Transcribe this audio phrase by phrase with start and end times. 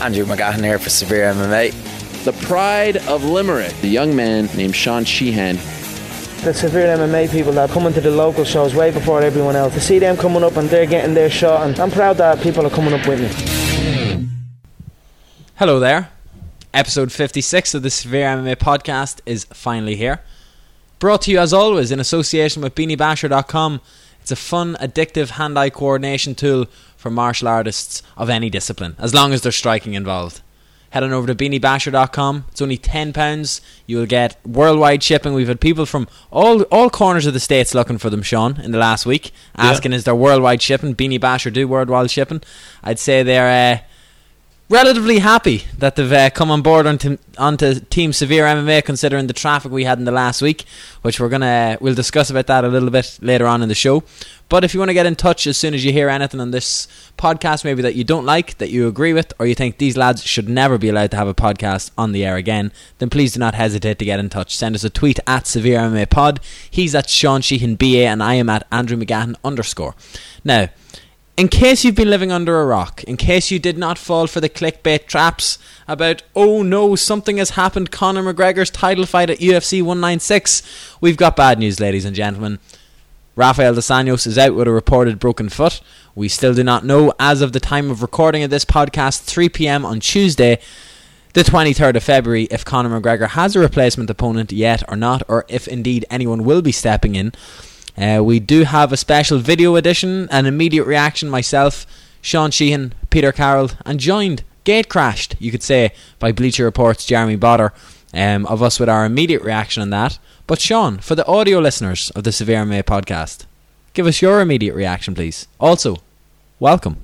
[0.00, 2.24] Andrew McGahan here for Severe MMA.
[2.24, 5.56] The pride of Limerick, the young man named Sean Sheehan.
[6.42, 9.74] The severe MMA people that coming to the local shows way before everyone else.
[9.74, 12.66] To see them coming up and they're getting their shot, and I'm proud that people
[12.66, 14.26] are coming up with me.
[15.56, 16.08] Hello there.
[16.72, 20.22] Episode 56 of the Severe MMA podcast is finally here.
[20.98, 23.80] Brought to you as always in association with BeanieBasher.com.
[24.22, 26.66] It's a fun, addictive hand eye coordination tool
[27.00, 30.42] for martial artists of any discipline, as long as there's striking involved.
[30.90, 32.44] Head on over to BeanieBasher.com.
[32.50, 33.60] It's only £10.
[33.86, 35.32] You will get worldwide shipping.
[35.32, 38.72] We've had people from all all corners of the states looking for them, Sean, in
[38.72, 40.94] the last week, asking is there worldwide shipping?
[40.94, 42.42] Beanie Basher do worldwide shipping.
[42.84, 43.76] I'd say they're.
[43.76, 43.86] Uh,
[44.70, 49.32] relatively happy that they've uh, come on board onto, onto Team Severe MMA, considering the
[49.34, 50.64] traffic we had in the last week,
[51.02, 54.04] which we're gonna we'll discuss about that a little bit later on in the show.
[54.48, 56.50] But if you want to get in touch as soon as you hear anything on
[56.50, 59.96] this podcast, maybe that you don't like, that you agree with, or you think these
[59.96, 63.34] lads should never be allowed to have a podcast on the air again, then please
[63.34, 64.56] do not hesitate to get in touch.
[64.56, 66.40] Send us a tweet at Severe MMA Pod.
[66.68, 69.94] He's at Sean Sheehan BA, and I am at Andrew McGahan underscore.
[70.44, 70.68] Now
[71.40, 74.42] in case you've been living under a rock, in case you did not fall for
[74.42, 79.80] the clickbait traps about, oh no, something has happened, Conor McGregor's title fight at UFC
[79.80, 82.58] 196, we've got bad news, ladies and gentlemen.
[83.36, 85.80] Rafael dos Anjos is out with a reported broken foot.
[86.14, 89.48] We still do not know, as of the time of recording of this podcast, 3
[89.48, 90.60] pm on Tuesday,
[91.32, 95.46] the 23rd of February, if Conor McGregor has a replacement opponent yet or not, or
[95.48, 97.32] if indeed anyone will be stepping in.
[97.96, 101.86] Uh, we do have a special video edition, an immediate reaction myself,
[102.22, 107.36] Sean Sheehan, Peter Carroll, and joined, gate crashed, you could say, by Bleacher Report's Jeremy
[107.36, 107.72] Botter,
[108.14, 110.18] um, of us with our immediate reaction on that.
[110.46, 113.44] But Sean, for the audio listeners of the Severe MMA podcast,
[113.94, 115.46] give us your immediate reaction, please.
[115.58, 115.96] Also,
[116.58, 116.96] welcome.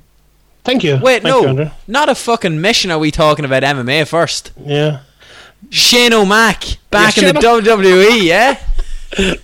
[0.64, 0.98] Thank you.
[1.00, 1.70] Wait, Thank no, Andrew.
[1.86, 2.90] not a fucking mission.
[2.90, 4.50] Are we talking about MMA first?
[4.60, 5.00] Yeah.
[5.70, 8.58] Shane O'Mac back Yeah, in the WWE, yeah.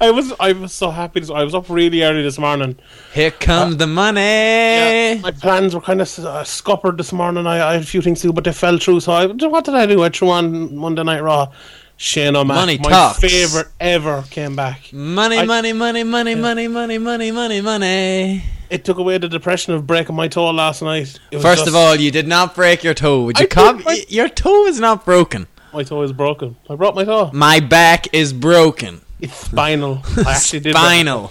[0.01, 1.21] I was I was so happy.
[1.21, 2.79] This, I was up really early this morning.
[3.15, 4.21] Here comes the money.
[4.21, 7.47] Yeah, my plans were kind of uh, scuppered this morning.
[7.47, 9.01] I, I had a few things to do, but they fell through.
[9.01, 10.03] So I, what did I do?
[10.03, 11.53] I threw on Monday Night Raw.
[11.99, 13.21] Shane O'Mac, Money my talks.
[13.21, 14.93] favorite ever, came back.
[14.93, 18.43] Money, I- money, money, money, money, money, money, money, money.
[18.71, 21.21] It took away the depression of breaking my toe last night.
[21.31, 23.23] First just- of all, you did not break your toe.
[23.27, 23.85] Would you come?
[24.09, 25.47] Your toe is not broken.
[25.73, 26.57] my toe is broken.
[26.69, 27.31] I broke my toe.
[27.33, 29.02] My back is broken.
[29.23, 30.03] It's spinal.
[30.27, 30.75] I actually did.
[30.75, 31.31] Spinal.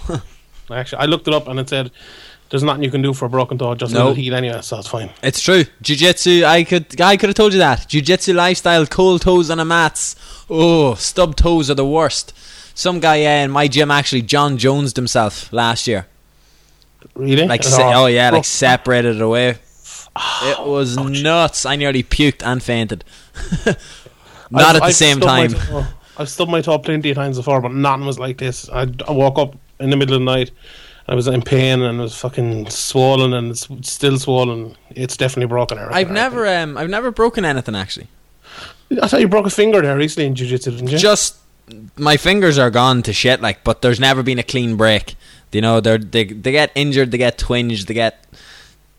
[0.70, 1.90] I actually, I looked it up and it said
[2.50, 3.74] there's nothing you can do for a broken toe.
[3.74, 4.10] Just No.
[4.10, 5.10] it heal anyway, so it's fine.
[5.22, 5.64] it's true.
[5.82, 7.88] Jiu-jitsu, I could I could have told you that.
[7.88, 10.16] Jiu-jitsu lifestyle, cold toes on a mats.
[10.48, 12.32] Oh, stub toes are the worst.
[12.74, 16.06] Some guy uh, in my gym actually John Jones himself last year.
[17.14, 17.46] Really?
[17.46, 19.58] Like se- oh yeah, like separated it away.
[20.42, 21.66] It was nuts.
[21.66, 23.04] I nearly puked and fainted.
[23.66, 23.76] Not
[24.52, 25.86] I've- at the I've same stubbed my time.
[26.16, 28.68] I've stubbed my toe plenty of times before, but nothing was like this.
[28.70, 30.50] I, I woke up in the middle of the night.
[31.08, 34.76] I was in pain and it was fucking swollen and it's still swollen.
[34.90, 35.78] It's definitely broken.
[35.78, 38.06] I reckon, I've never um I've never broken anything actually.
[39.02, 40.98] I thought you broke a finger there recently in jiu-jitsu, didn't you?
[40.98, 41.38] Just
[41.96, 45.16] my fingers are gone to shit like but there's never been a clean break.
[45.50, 48.24] You know, they they they get injured, they get twinged, they get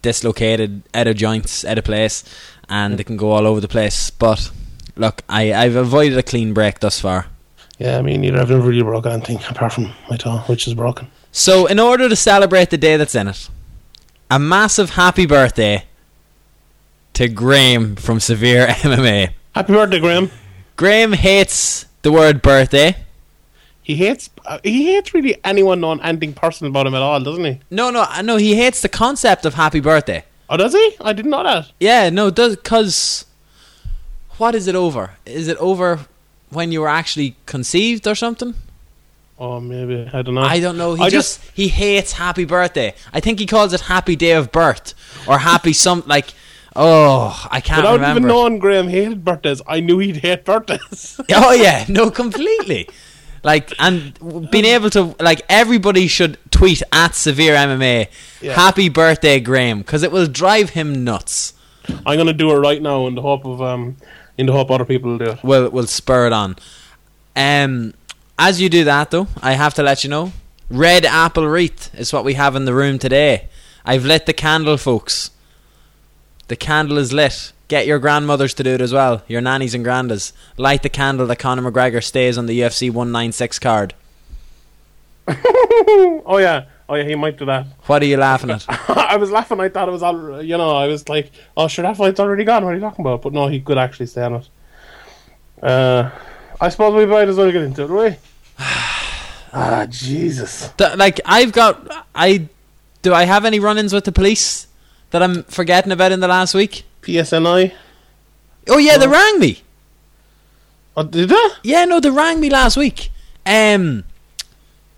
[0.02, 2.24] dislocated out of joints, out of place,
[2.68, 4.10] and they can go all over the place.
[4.10, 4.52] But
[4.96, 7.28] look, I, I've avoided a clean break thus far.
[7.80, 8.40] yeah, I mean, neither.
[8.40, 11.10] I've never really broken anything apart from my toe, which is broken.
[11.32, 13.50] So, in order to celebrate the day that's in it,
[14.30, 15.86] a massive happy birthday
[17.14, 19.34] to Graham from Severe MMA.
[19.56, 20.32] Happy birthday, Graham.
[20.76, 22.96] Graham hates the word birthday.
[23.84, 24.30] He hates.
[24.46, 27.60] Uh, he hates really anyone knowing anything personal about him at all, doesn't he?
[27.70, 28.38] No, no, uh, no.
[28.38, 30.24] He hates the concept of happy birthday.
[30.50, 30.96] Oh, does he?
[31.02, 31.72] I didn't know that.
[31.80, 33.26] Yeah, no, does because
[34.38, 35.12] what is it over?
[35.26, 36.00] Is it over
[36.50, 38.54] when you were actually conceived or something?
[39.40, 40.42] Oh, maybe I don't know.
[40.42, 40.94] I don't know.
[40.96, 42.94] He I just, he hates happy birthday.
[43.12, 44.94] I think he calls it happy day of birth
[45.28, 46.34] or happy some like.
[46.76, 48.20] Oh, I can't Without remember.
[48.22, 51.20] even knowing Graham hated birthdays, I knew he'd hate birthdays.
[51.32, 52.90] Oh yeah, no, completely.
[53.44, 54.18] Like and
[54.50, 58.08] being able to like everybody should tweet at severe MMA,
[58.42, 58.54] Yeah.
[58.54, 61.54] happy birthday Graham, because it will drive him nuts.
[62.08, 63.98] I'm gonna do it right now in the hope of um,
[64.38, 65.44] in the hope other people will do it.
[65.44, 66.56] Will will spur it on.
[67.36, 67.94] Um,
[68.38, 70.34] as you do that though, I have to let you know,
[70.70, 73.48] red apple wreath is what we have in the room today.
[73.86, 75.32] I've lit the candle, folks.
[76.48, 77.52] The candle is lit.
[77.68, 79.24] Get your grandmothers to do it as well.
[79.28, 80.32] Your nannies and grandas.
[80.58, 83.94] Light the candle that Conor McGregor stays on the UFC 196 card.
[86.26, 87.66] Oh yeah, Oh yeah, he might do that.
[87.86, 88.66] What are you laughing at?
[88.90, 89.60] I was laughing.
[89.60, 90.42] I thought it was all.
[90.42, 93.06] You know, I was like, "Oh, sure, that fight's already gone." What are you talking
[93.06, 93.22] about?
[93.22, 94.50] But no, he could actually stay on it.
[95.62, 96.12] Uh,
[96.60, 98.18] I suppose we might as well get into it, we?
[98.60, 100.72] ah, Jesus.
[100.80, 102.50] Like I've got I
[103.02, 104.68] do I have any run-ins with the police
[105.12, 106.84] that I'm forgetting about in the last week?
[107.02, 107.74] PSNI.
[108.68, 109.62] Oh yeah, they rang me.
[110.96, 111.48] Oh, did they?
[111.64, 113.10] Yeah, no, they rang me last week.
[113.46, 114.04] Um,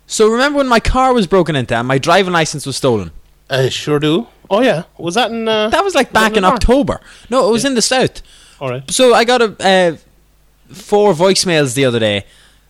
[0.06, 3.10] so remember when my car was broken into and my driving license was stolen?
[3.50, 4.26] I sure do.
[4.50, 5.48] Oh yeah, was that in?
[5.48, 6.48] Uh, That was like back in the?
[6.48, 7.00] October.
[7.30, 8.22] No, it was in the south.
[8.60, 8.88] All right.
[8.90, 9.96] So I got a uh,
[10.72, 12.24] four voicemails the other day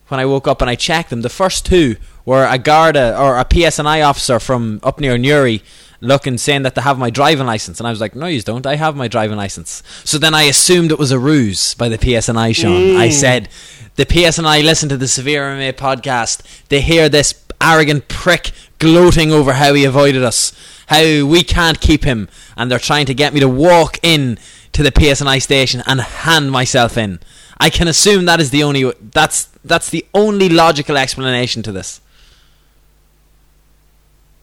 [0.07, 1.21] when I woke up and I checked them.
[1.21, 5.61] The first two were a Garda uh, or a PSNI officer from up near Newry
[5.99, 7.79] looking saying that they have my driving license.
[7.79, 8.65] And I was like no you don't.
[8.65, 9.83] I have my driving license.
[10.03, 12.97] So then I assumed it was a ruse by the PSNI Sean.
[12.97, 13.11] I mm.
[13.11, 13.49] said
[13.95, 16.41] the PSNI listen to the Severe MMA podcast.
[16.69, 20.53] They hear this arrogant prick gloating over how he avoided us
[20.87, 24.37] how we can't keep him and they're trying to get me to walk in
[24.73, 27.19] to the PSNI station and hand myself in
[27.59, 32.01] I can assume that is the only that's that's the only logical explanation to this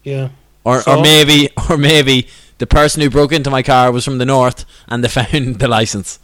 [0.02, 0.28] Yeah.
[0.64, 0.98] or So?
[0.98, 2.26] or maybe or maybe
[2.58, 5.68] the person who broke into my car was from the north and they found the
[5.68, 6.18] license.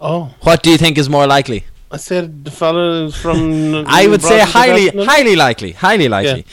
[0.00, 1.64] Oh, What do you think is more likely?
[1.90, 3.84] I said the fella from.
[4.00, 6.44] I would say highly highly likely, highly likely.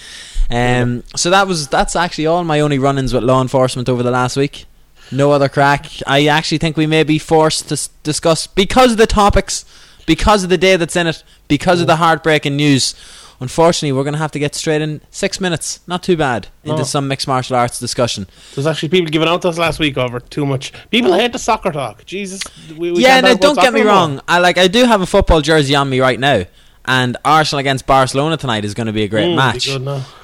[0.51, 0.81] Yeah.
[0.81, 4.11] Um so that was that's actually all my only run-ins with law enforcement over the
[4.11, 4.65] last week.
[5.11, 5.87] No other crack.
[6.07, 9.65] I actually think we may be forced to s- discuss because of the topics,
[10.05, 12.93] because of the day that's in it, because of the heartbreaking news.
[13.41, 15.79] Unfortunately, we're going to have to get straight in six minutes.
[15.87, 16.83] Not too bad into No.
[16.83, 18.27] some mixed martial arts discussion.
[18.53, 20.73] There's actually people giving out to us last week over too much.
[20.91, 22.03] People hate the soccer talk.
[22.05, 22.41] Jesus.
[22.77, 23.95] We, we yeah, can't no, talk about don't get soccer me anymore.
[23.95, 24.21] wrong.
[24.27, 26.43] I like I do have a football jersey on me right now,
[26.91, 29.69] and Arsenal against Barcelona tonight is going to be a great Mm, match.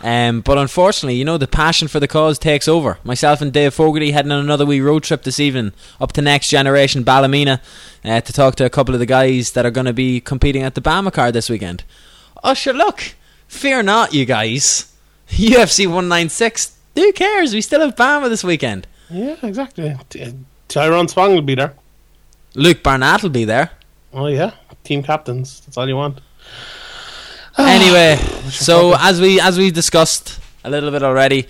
[0.03, 2.97] Um, but unfortunately, you know, the passion for the cause takes over.
[3.03, 6.49] Myself and Dave Fogarty heading on another wee road trip this evening up to Next
[6.49, 7.61] Generation Ballymena
[8.03, 10.63] uh, to talk to a couple of the guys that are going to be competing
[10.63, 11.83] at the BAMMA card this weekend.
[12.43, 13.13] Oh, sure, look,
[13.47, 14.91] fear not, you guys.
[15.29, 16.75] UFC 196.
[16.95, 17.53] Who cares?
[17.53, 18.87] We still have BAMMA this weekend.
[19.11, 19.95] Yeah, exactly.
[20.09, 20.33] T-
[20.67, 21.73] Tyrone Spong will be there.
[22.55, 23.69] Luke Barnatt will be there.
[24.13, 24.51] Oh yeah,
[24.83, 25.59] team captains.
[25.61, 26.21] That's all you want.
[27.57, 28.17] Anyway,
[28.49, 31.47] so as we as we discussed a little bit already,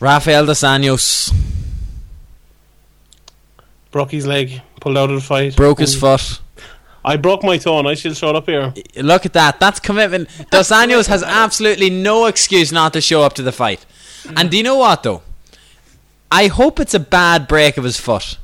[0.00, 1.32] Rafael dos Anjos
[3.90, 5.56] Broke his leg, pulled out of the fight.
[5.56, 6.40] broke his foot.
[7.04, 8.74] I broke my toe and I still showed up here.
[8.96, 9.58] Look at that.
[9.60, 10.28] That's commitment.
[10.50, 13.86] Dos Anjos has absolutely no excuse not to show up to the fight.
[14.36, 15.22] And do you know what though?
[16.30, 18.38] I hope it's a bad break of his foot.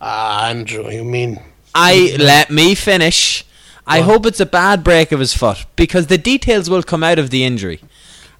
[0.00, 1.40] Ah, Andrew, you mean?
[1.74, 3.44] I let me finish.
[3.86, 7.18] I hope it's a bad break of his foot because the details will come out
[7.18, 7.80] of the injury.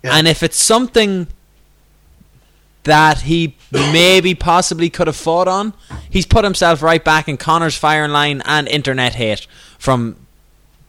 [0.02, 0.16] Yeah.
[0.16, 1.26] And if it's something
[2.84, 5.72] that he maybe possibly could have fought on,
[6.10, 9.46] he's put himself right back in Connor's firing line and internet hate
[9.78, 10.16] from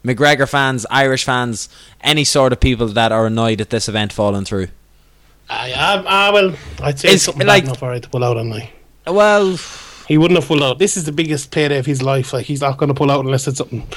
[0.04, 1.70] McGregor fans, Irish fans,
[2.02, 4.68] any sort of people that are annoyed at this event falling through.
[5.50, 8.10] I, yeah, ah, well, I'd say It's it's something like- bad enough for it to
[8.10, 8.72] pull out on me.
[9.08, 9.58] Well,
[10.08, 10.78] He wouldn't have pulled out.
[10.78, 12.32] This is the biggest payday of his life.
[12.32, 13.88] Like he's not going to pull out unless it's something.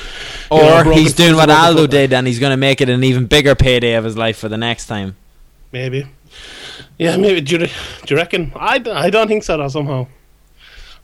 [0.50, 1.90] you know, or he's doing what Aldo foot.
[1.90, 4.48] did and he's going to make it an even bigger payday of his life for
[4.48, 5.16] the next time.
[5.70, 6.06] Maybe.
[6.98, 7.40] Yeah, maybe.
[7.40, 7.70] Do you, do
[8.08, 8.52] you reckon?
[8.56, 9.56] I, I don't think so.
[9.56, 10.06] Though, somehow,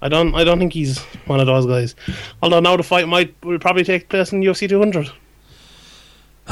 [0.00, 0.34] I don't.
[0.34, 1.94] I don't think he's one of those guys.
[2.42, 5.10] Although now the fight might will probably take place in UFC 200.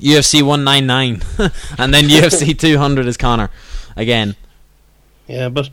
[0.00, 1.22] UFC 199
[1.78, 3.50] and then UFC 200 is Connor
[3.96, 4.36] again.
[5.26, 5.70] Yeah, but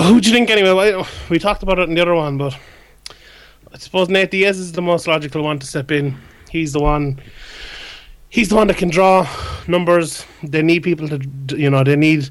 [0.00, 1.02] who do you think anyway?
[1.28, 2.56] We talked about it in the other one, but
[3.72, 6.16] I suppose Nate Diaz is the most logical one to step in.
[6.50, 7.20] He's the one.
[8.28, 9.28] He's the one that can draw
[9.66, 10.24] numbers.
[10.42, 11.20] They need people to,
[11.56, 12.30] you know, they need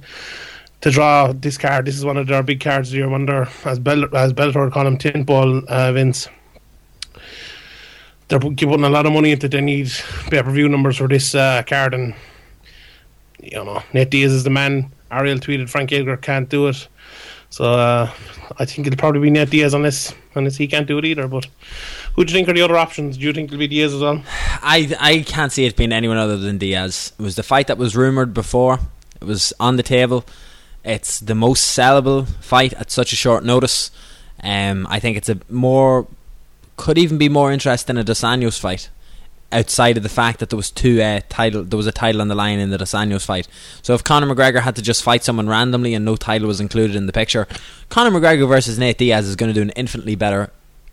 [0.81, 1.85] to draw this card.
[1.85, 3.07] This is one of their big cards year.
[3.07, 6.27] One as Bell, as Bellator call him tin ball uh, events.
[8.27, 9.47] They're pu- putting a lot of money into.
[9.47, 9.91] They need
[10.29, 12.15] pay per view numbers for this uh, card, and
[13.39, 14.91] you know, Nate Diaz is the man.
[15.11, 16.87] Ariel tweeted Frank Edgar can't do it.
[17.51, 18.09] So uh,
[18.57, 21.27] I think it'll probably be Nate Diaz unless unless he can't do it either.
[21.27, 21.47] But
[22.15, 23.17] who do you think are the other options?
[23.17, 24.23] Do you think it'll be Diaz as well?
[24.63, 27.11] I I can't see it being anyone other than Diaz.
[27.19, 28.79] It was the fight that was rumored before.
[29.19, 30.25] It was on the table.
[30.83, 33.91] It's the most sellable fight at such a short notice.
[34.41, 36.07] Um, I think it's a more
[36.77, 38.89] could even be more interesting than a Dos Anjos fight.
[39.51, 42.29] Outside of the fact that there was two uh, title, there was a title on
[42.29, 43.47] the line in the Dos Anjos fight.
[43.81, 46.95] So if Conor McGregor had to just fight someone randomly and no title was included
[46.95, 47.47] in the picture,
[47.89, 50.51] Conor McGregor versus Nate Diaz is going to do an infinitely better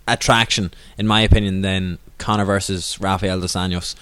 [0.08, 3.94] attraction, in my opinion, than Conor versus Rafael Dos Anjos.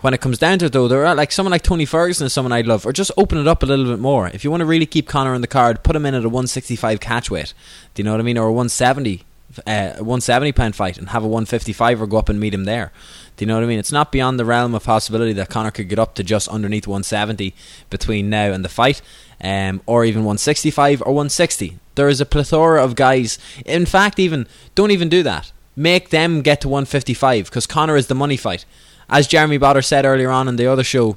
[0.00, 2.32] when it comes down to it, though, there are like someone like Tony Ferguson is
[2.32, 4.28] someone I'd love, or just open it up a little bit more.
[4.28, 6.28] If you want to really keep Conor in the card, put him in at a
[6.28, 7.52] 165 catch weight.
[7.94, 8.38] Do you know what I mean?
[8.38, 9.24] Or a 170,
[9.66, 12.92] uh, 170 pound fight, and have a 155 or go up and meet him there.
[13.36, 13.78] Do you know what I mean?
[13.78, 16.86] It's not beyond the realm of possibility that Conor could get up to just underneath
[16.86, 17.54] 170
[17.90, 19.00] between now and the fight,
[19.40, 21.78] um, or even 165 or 160.
[21.94, 23.38] There is a plethora of guys.
[23.64, 25.52] In fact, even don't even do that.
[25.76, 28.64] Make them get to 155 because Conor is the money fight
[29.08, 31.16] as Jeremy Botter said earlier on in the other show,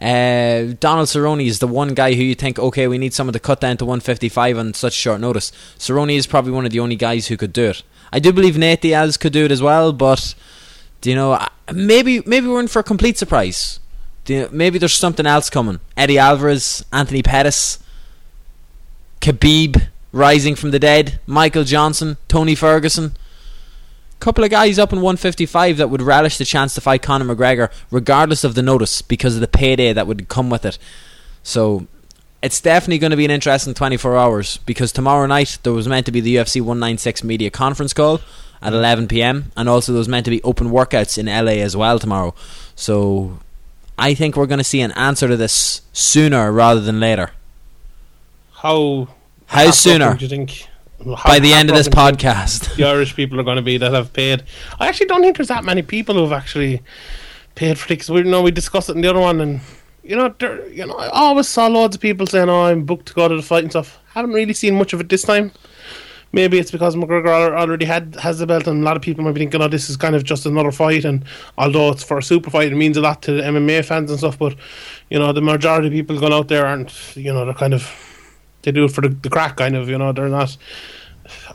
[0.00, 3.40] uh, Donald Cerrone is the one guy who you think, okay, we need someone to
[3.40, 5.52] cut down to 155 on such short notice.
[5.78, 7.82] Cerrone is probably one of the only guys who could do it.
[8.12, 10.34] I do believe Nate Diaz could do it as well, but
[11.00, 11.38] do you know,
[11.72, 13.80] maybe maybe we're in for a complete surprise.
[14.26, 15.80] You know, maybe there's something else coming.
[15.96, 17.78] Eddie Alvarez, Anthony Pettis,
[19.20, 23.16] Khabib rising from the dead, Michael Johnson, Tony Ferguson
[24.20, 27.70] couple of guys up in 155 that would relish the chance to fight Conor McGregor,
[27.90, 30.78] regardless of the notice, because of the payday that would come with it.
[31.42, 31.86] So
[32.42, 36.06] it's definitely going to be an interesting 24 hours because tomorrow night there was meant
[36.06, 38.20] to be the UFC 196 media conference call
[38.62, 39.52] at 11 p.m.
[39.56, 42.34] and also there was meant to be open workouts in LA as well tomorrow.
[42.74, 43.38] So
[43.98, 47.30] I think we're going to see an answer to this sooner rather than later.
[48.52, 49.08] How
[49.46, 50.14] how sooner?
[50.14, 50.68] Do you think?
[51.04, 52.74] By the end of this podcast.
[52.76, 54.44] the Irish people are going to be that have paid.
[54.80, 56.82] I actually don't think there's that many people who've actually
[57.54, 58.08] paid for tickets.
[58.08, 59.60] We know we discussed it in the other one, and
[60.02, 63.06] you know, there, you know, I always saw loads of people saying, "Oh, I'm booked
[63.06, 65.52] to go to the fight and stuff." Haven't really seen much of it this time.
[66.32, 69.32] Maybe it's because McGregor already had has the belt, and a lot of people might
[69.32, 71.24] be thinking, "Oh, this is kind of just another fight." And
[71.58, 74.18] although it's for a super fight, it means a lot to the MMA fans and
[74.18, 74.38] stuff.
[74.38, 74.54] But
[75.10, 77.16] you know, the majority of people going out there aren't.
[77.16, 78.15] You know, they're kind of
[78.66, 79.88] they do it for the, the crack, kind of.
[79.88, 80.56] You know, they're not.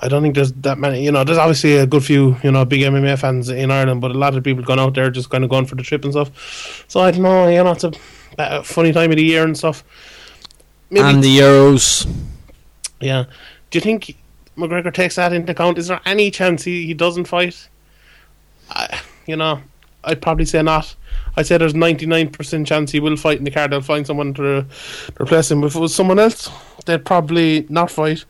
[0.02, 1.04] I don't think there's that many.
[1.04, 4.12] You know, there's obviously a good few, you know, big MMA fans in Ireland, but
[4.12, 6.14] a lot of people going out there just kind of going for the trip and
[6.14, 6.86] stuff.
[6.88, 7.50] So I don't know.
[7.50, 7.92] You know, it's a,
[8.38, 9.84] a funny time of the year and stuff.
[10.90, 12.10] Maybe and the Euros.
[13.02, 13.26] Yeah.
[13.70, 14.18] Do you think
[14.58, 15.78] McGregor takes that into account?
[15.78, 17.68] Is there any chance he, he doesn't fight?
[18.70, 19.62] I, you know,
[20.04, 20.96] I'd probably say not.
[21.38, 23.72] I'd say there's 99% chance he will fight in the card.
[23.72, 25.64] They'll find someone to, to replace him.
[25.64, 26.50] If it was someone else,
[26.86, 28.26] they'd probably not fight.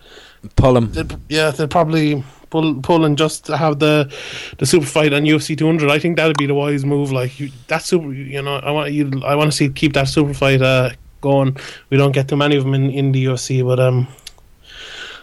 [0.56, 0.92] Pull him.
[0.92, 4.14] They'd, yeah, they'd probably pull pull and just have the
[4.58, 5.90] the super fight on UFC 200.
[5.90, 7.12] I think that'd be the wise move.
[7.12, 9.22] Like you, that super, you know, I want you.
[9.26, 11.58] I want to see keep that super fight uh, going.
[11.90, 14.08] We don't get too many of them in, in the UFC, but um,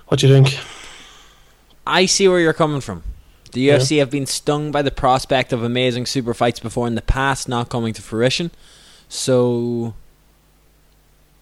[0.06, 0.58] what do you think?
[1.86, 3.02] I see where you're coming from.
[3.52, 4.00] The UFC yeah.
[4.00, 7.68] have been stung by the prospect of amazing super fights before in the past not
[7.68, 8.50] coming to fruition.
[9.08, 9.94] So,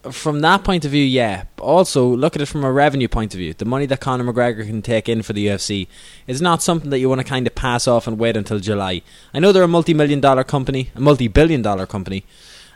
[0.09, 1.45] from that point of view, yeah.
[1.59, 3.53] Also, look at it from a revenue point of view.
[3.53, 5.87] The money that Conor McGregor can take in for the UFC
[6.27, 9.01] is not something that you want to kind of pass off and wait until July.
[9.33, 12.23] I know they're a multi million dollar company, a multi billion dollar company,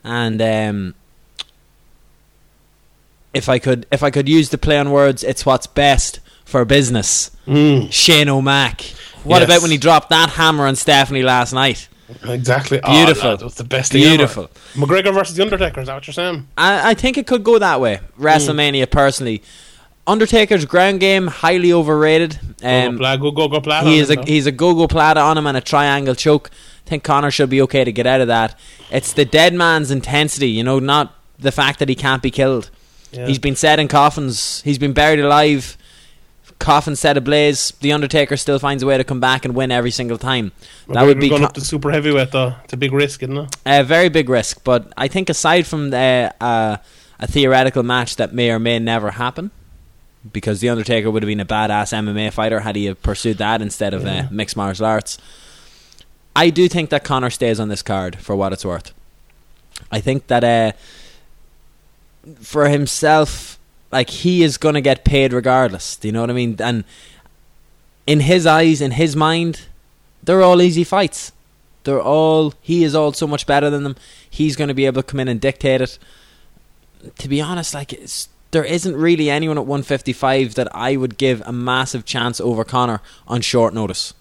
[0.04, 0.96] and um,
[3.34, 6.66] if I could if I could use the play on words, it's what's best for
[6.66, 7.32] business.
[7.48, 7.92] Mm.
[7.92, 8.82] Shane O'Mac.
[9.24, 9.50] What yes.
[9.50, 11.88] about when he dropped that hammer on Stephanie last night?
[12.24, 12.80] Exactly.
[12.84, 13.30] Beautiful.
[13.30, 14.44] Oh, that was the best Beautiful.
[14.44, 14.86] Ever.
[14.86, 16.48] McGregor versus The Undertaker, is that what you're saying?
[16.58, 18.00] I, I think it could go that way.
[18.20, 18.92] WrestleMania, mm.
[18.92, 19.42] personally.
[20.08, 22.40] Undertaker's ground game, highly overrated.
[22.64, 26.16] Um, go, go, go, he is a, he's a gogoplata on him and a triangle
[26.16, 26.50] choke.
[26.86, 28.58] I think Connor should be okay to get out of that.
[28.90, 32.72] It's the dead man's intensity, you know, not the fact that he can't be killed.
[33.12, 33.28] Yeah.
[33.28, 34.62] He's been set in coffins.
[34.64, 35.78] He's been buried alive
[36.62, 39.92] coffin set ablaze, the Undertaker still finds a way to come back and win every
[39.92, 40.52] single time.
[40.88, 42.56] that would be going co- up to super heavyweight though.
[42.64, 43.56] It's a big risk, isn't it?
[43.66, 46.78] A very big risk, but I think aside from the, uh,
[47.20, 49.52] a theoretical match that may or may never happen,
[50.32, 53.94] because the Undertaker would have been a badass MMA fighter had he pursued that instead
[53.94, 54.20] of uh, yeah.
[54.22, 55.18] uh, mixed martial arts.
[56.36, 58.94] I do think that Connor stays on this card for what it's worth.
[59.92, 60.72] I think that uh,
[62.40, 63.60] for himself
[63.92, 65.96] like he is going to get paid regardless.
[65.96, 66.56] Do you know what I mean?
[66.60, 66.84] And
[68.08, 69.62] in his eyes, in his mind,
[70.24, 71.32] they're all easy fights.
[71.84, 73.96] They're all he is all so much better than them.
[74.30, 75.98] He's going to be able to come in and dictate it.
[77.18, 78.00] To be honest, like
[78.52, 83.02] there isn't really anyone at 155 that I would give a massive chance over Conor
[83.28, 84.14] on short notice.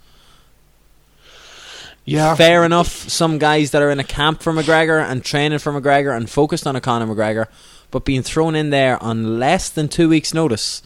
[2.06, 2.34] Yeah.
[2.34, 2.88] Fair enough.
[2.88, 6.66] Some guys that are in a camp for McGregor and training for McGregor and focused
[6.66, 7.46] on a Conor McGregor
[7.90, 10.82] but being thrown in there on less than two weeks' notice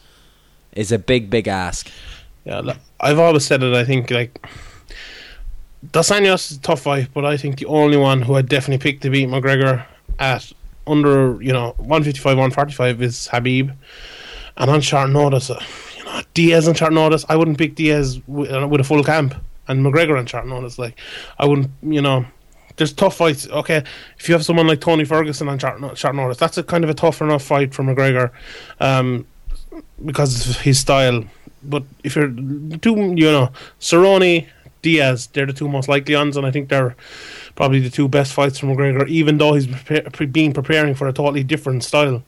[0.73, 1.91] is a big, big ask.
[2.45, 3.75] Yeah, I've always said it.
[3.75, 4.47] I think like
[5.93, 8.83] Dos Anjos is a tough fight, but I think the only one who I'd definitely
[8.83, 9.85] pick to beat McGregor
[10.19, 10.53] at
[10.87, 13.75] under you know 155, 145 is Khabib,
[14.57, 15.63] and on short notice, uh,
[15.97, 19.03] you know Diaz on short notice, I wouldn't pick Diaz with, uh, with a full
[19.03, 19.35] camp,
[19.69, 20.99] and McGregor on short notice, like
[21.39, 22.27] I wouldn't, you know,
[22.77, 23.49] there's tough fights.
[23.49, 23.85] Okay,
[24.19, 26.91] if you have someone like Tony Ferguson on short, short notice, that's a kind of
[26.91, 28.31] a tough enough fight for McGregor,
[28.81, 29.27] um,
[30.05, 31.25] because of his style.
[31.63, 33.51] But if you're two, you know,
[33.81, 34.47] Cerrone,
[34.83, 36.95] Diaz, they're the two most likely ones, and I think they're
[37.55, 41.13] probably the two best fights for McGregor, even though he's pre- been preparing for a
[41.13, 42.23] totally different style.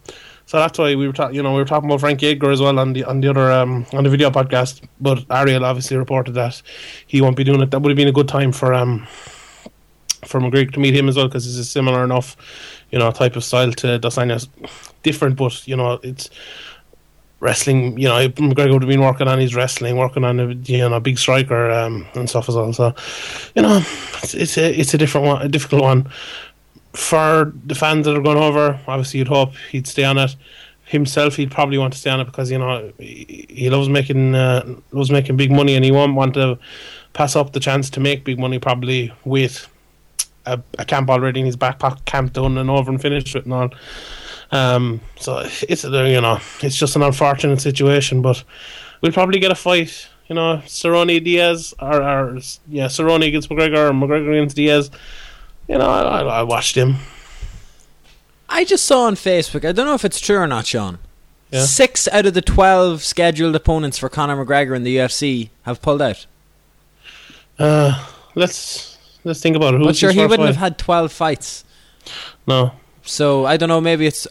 [0.46, 1.34] So that's why we were talking.
[1.34, 3.50] You know, we were talking about Frankie Edgar as well on the on the other
[3.50, 4.80] um, on the video podcast.
[5.00, 6.62] But Ariel obviously reported that
[7.06, 7.72] he won't be doing it.
[7.72, 9.08] That would have been a good time for um
[10.26, 12.36] for McGregor to meet him as well because it's a similar enough,
[12.90, 14.48] you know, type of style to Dos Anjos.
[15.02, 16.30] Different, but you know, it's
[17.40, 17.98] wrestling.
[17.98, 21.00] You know, McGregor would have been working on his wrestling, working on a you know
[21.00, 22.72] big striker um, and stuff as well.
[22.72, 22.94] So,
[23.54, 23.78] you know,
[24.22, 26.08] it's, it's a it's a different one, a difficult one
[26.92, 28.80] for the fans that are going over.
[28.86, 30.34] Obviously, you'd hope he'd stay on it.
[30.84, 34.34] Himself, he'd probably want to stay on it because you know he, he loves making
[34.34, 36.58] uh, loves making big money, and he won't want to
[37.12, 38.58] pass up the chance to make big money.
[38.58, 39.68] Probably with
[40.46, 43.44] a, a camp already in his back pocket, camp done and over and finished with
[43.44, 43.70] and all.
[44.52, 48.42] Um, so it's a, you know it's just an unfortunate situation, but
[49.00, 50.08] we'll probably get a fight.
[50.28, 52.34] You know, Cerrone Diaz or, or
[52.68, 54.90] yeah, Cerrone against McGregor or McGregor against Diaz.
[55.68, 56.96] You know, I, I, I watched him.
[58.48, 59.68] I just saw on Facebook.
[59.68, 60.98] I don't know if it's true or not, Sean.
[61.50, 61.64] Yeah.
[61.64, 66.02] Six out of the twelve scheduled opponents for Conor McGregor in the UFC have pulled
[66.02, 66.26] out.
[67.58, 68.95] Uh, let's
[69.26, 69.78] let's think about it.
[69.78, 71.64] Who's But sure, he wouldn't have had twelve fights.
[72.46, 73.80] No, So I don't know.
[73.80, 74.26] Maybe it's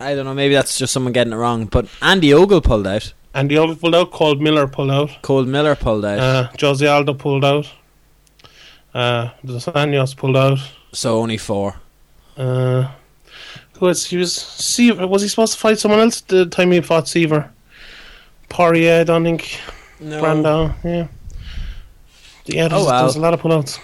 [0.00, 0.34] I don't know.
[0.34, 1.66] Maybe that's just someone getting it wrong.
[1.66, 3.12] But Andy Ogle pulled out.
[3.34, 4.10] Andy Ogle pulled out.
[4.10, 5.10] Cole Miller pulled out.
[5.22, 6.18] Cole Miller pulled out.
[6.18, 7.68] Uh, Jose Aldo pulled out.
[8.94, 10.58] Uh, Dos Anjos pulled out.
[10.92, 11.76] so only four.
[12.36, 12.88] Uh,
[13.74, 15.06] who was he was Siver?
[15.08, 17.50] Was he supposed to fight someone else the time he fought Siver?
[18.48, 19.60] Poirier, I don't think.
[20.00, 20.22] No.
[20.22, 21.06] Brandao, yeah.
[22.46, 23.02] Yeah, there's, Oh, well.
[23.02, 23.78] there's a lot of pullouts.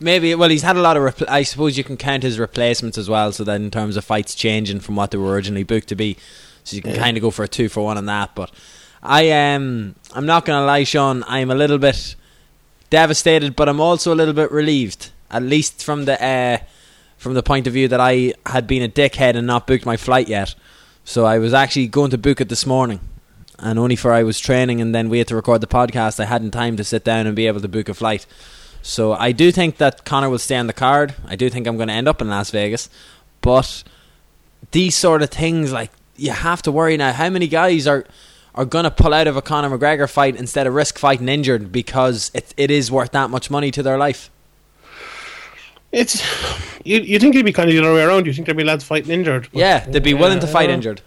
[0.00, 0.34] Maybe.
[0.34, 1.02] Well, he's had a lot of.
[1.02, 3.32] Repl- I suppose you can count his replacements as well.
[3.32, 6.16] So then, in terms of fights changing from what they were originally booked to be,
[6.64, 7.02] so you can Yeah.
[7.02, 8.34] kind of go for a two for one on that.
[8.34, 8.50] But
[9.02, 11.24] I um, I'm not gonna lie, Sean.
[11.26, 12.14] I'm a little bit
[12.90, 15.10] devastated, but I'm also a little bit relieved.
[15.30, 16.58] At least from the uh,
[17.16, 19.96] from the point of view that I had been a dickhead and not booked my
[19.96, 20.54] flight yet.
[21.04, 23.00] So I was actually going to book it this morning.
[23.58, 26.26] And only for I was training and then we had to record the podcast, I
[26.26, 28.24] hadn't time to sit down and be able to book a flight.
[28.88, 31.14] So I do think that Connor will stay on the card.
[31.26, 32.88] I do think I'm going to end up in Las Vegas.
[33.42, 33.84] But
[34.70, 37.12] these sort of things, like you have to worry now.
[37.12, 38.06] How many guys are
[38.54, 41.70] are going to pull out of a Conor McGregor fight instead of risk fighting injured
[41.70, 44.30] because it it is worth that much money to their life?
[45.92, 46.22] It's
[46.82, 46.98] you.
[47.00, 48.24] You think it'd be kind of the other way around?
[48.24, 49.50] You think there'd be lads fighting injured?
[49.52, 51.02] Yeah, they'd be willing to fight injured.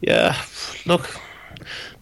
[0.00, 0.42] Yeah,
[0.86, 1.20] look,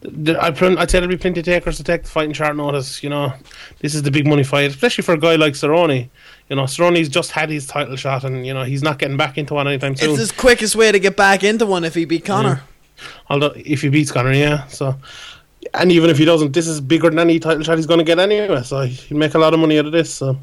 [0.02, 2.56] I'd, pl- I'd say there'd be plenty of takers to take the fight in short
[2.56, 3.02] notice.
[3.02, 3.34] You know,
[3.80, 6.08] this is the big money fight, especially for a guy like Cerrone.
[6.48, 9.36] You know, Cerrone's just had his title shot, and you know he's not getting back
[9.36, 10.10] into one anytime soon.
[10.10, 12.62] It's his quickest way to get back into one if he beat Connor.
[13.28, 14.66] Although if he beats Connor, yeah.
[14.68, 14.96] So,
[15.74, 18.04] and even if he doesn't, this is bigger than any title shot he's going to
[18.04, 18.62] get anyway.
[18.62, 20.12] So he'll make a lot of money out of this.
[20.14, 20.38] So,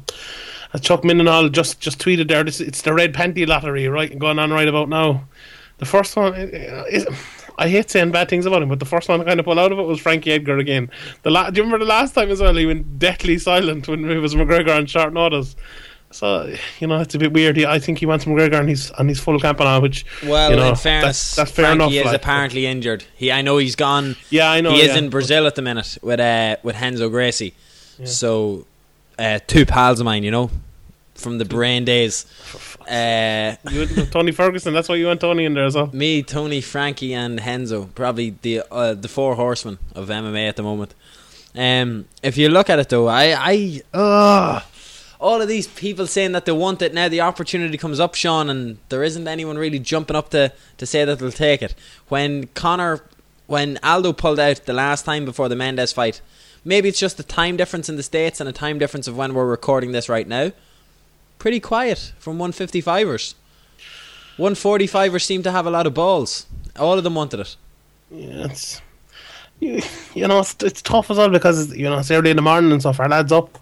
[0.72, 4.16] as Chuck Mindenhall just just tweeted there, this it's the red panty lottery, right?
[4.16, 5.24] Going on right about now.
[5.78, 7.08] The first one, it, it,
[7.58, 9.58] I hate saying bad things about him, but the first one to kind of pull
[9.58, 10.90] out of it was Frankie Edgar again.
[11.22, 12.54] The la- do you remember the last time as well?
[12.54, 15.56] He went deathly silent when it was McGregor on short notice.
[16.10, 17.56] So you know it's a bit weird.
[17.56, 20.50] He, I think he wants McGregor and he's on his full camp now, which Well,
[20.50, 21.90] you know, in fairness, that's, that's fair Frankie enough.
[21.90, 23.04] He is like, apparently injured.
[23.14, 24.16] He, I know he's gone.
[24.30, 24.98] yeah, I know he is yeah.
[24.98, 27.54] in Brazil at the minute with uh, with Renzo Gracie.
[28.04, 28.64] So,
[29.18, 30.50] uh, two pals of mine, you know,
[31.16, 32.24] from the brain days.
[32.88, 34.72] Uh, You went Tony Ferguson.
[34.72, 35.90] That's why you want Tony in there as well.
[35.92, 40.62] me, Tony, Frankie, and Renzo, probably the uh, the four horsemen of MMA at the
[40.62, 40.94] moment.
[41.54, 44.62] Um, if you look at it though, I, I, ugh,
[45.20, 48.48] all of these people saying that they want it now, the opportunity comes up, Sean,
[48.48, 51.74] and there isn't anyone really jumping up to to say that they'll take it.
[52.08, 53.00] When Connor,
[53.46, 56.20] when Aldo pulled out the last time before the Mendes fight,
[56.64, 59.34] maybe it's just the time difference in the states and a time difference of when
[59.34, 60.52] we're recording this right now.
[61.38, 63.34] Pretty quiet from 155ers.
[64.38, 66.46] 145ers seem to have a lot of balls.
[66.78, 67.56] All of them wanted it.
[68.10, 68.80] Yeah, it's
[69.60, 69.82] you,
[70.14, 72.72] you know it's, it's tough as well because you know it's early in the morning
[72.72, 73.00] and stuff.
[73.00, 73.58] Our lads up.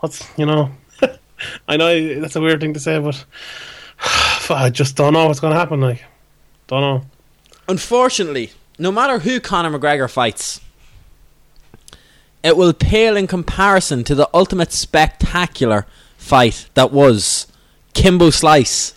[0.00, 0.70] What's you know?
[1.68, 3.24] I know that's a weird thing to say, but
[4.50, 5.80] I just don't know what's going to happen.
[5.80, 6.04] Like,
[6.66, 7.04] don't know.
[7.68, 10.60] Unfortunately, no matter who Conor McGregor fights,
[12.42, 15.86] it will pale in comparison to the ultimate spectacular
[16.26, 17.46] fight that was
[17.94, 18.94] Kimbo Slice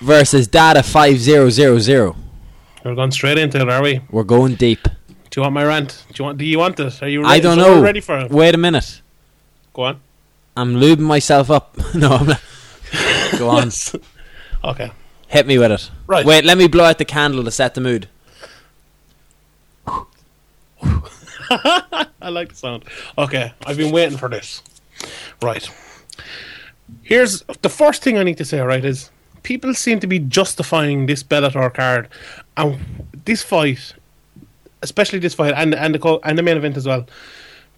[0.00, 2.14] versus Dada 5000.
[2.84, 4.00] We're going straight into it, are we?
[4.10, 4.84] We're going deep.
[5.30, 6.04] Do you want my rant?
[6.08, 6.38] Do you want?
[6.38, 7.02] Do you want it?
[7.02, 7.22] Are you?
[7.22, 7.34] Ready?
[7.34, 7.82] I don't know.
[7.82, 8.30] Ready for it?
[8.30, 9.02] Wait a minute.
[9.74, 10.00] Go on.
[10.56, 11.76] I'm lubing myself up.
[11.94, 12.40] no, I'm not.
[13.38, 13.70] Go on.
[14.64, 14.90] Okay.
[15.28, 15.88] Hit me with it.
[16.08, 16.26] Right.
[16.26, 18.08] Wait, let me blow out the candle to set the mood.
[21.50, 22.84] I like the sound.
[23.16, 24.62] Okay, I've been waiting for this.
[25.40, 25.70] Right.
[27.02, 29.10] Here's the first thing I need to say, right, is
[29.42, 32.08] people seem to be justifying this Bellator card
[32.56, 32.78] and
[33.24, 33.94] this fight,
[34.82, 37.06] especially this fight and and the and the main event as well,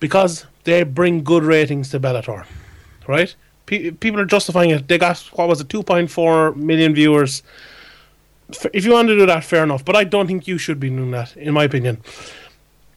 [0.01, 2.45] because they bring good ratings to Bellator,
[3.07, 3.35] right?
[3.67, 4.89] Pe- people are justifying it.
[4.89, 7.43] They got what was it, two point four million viewers.
[8.73, 9.85] If you want to do that, fair enough.
[9.85, 12.03] But I don't think you should be doing that, in my opinion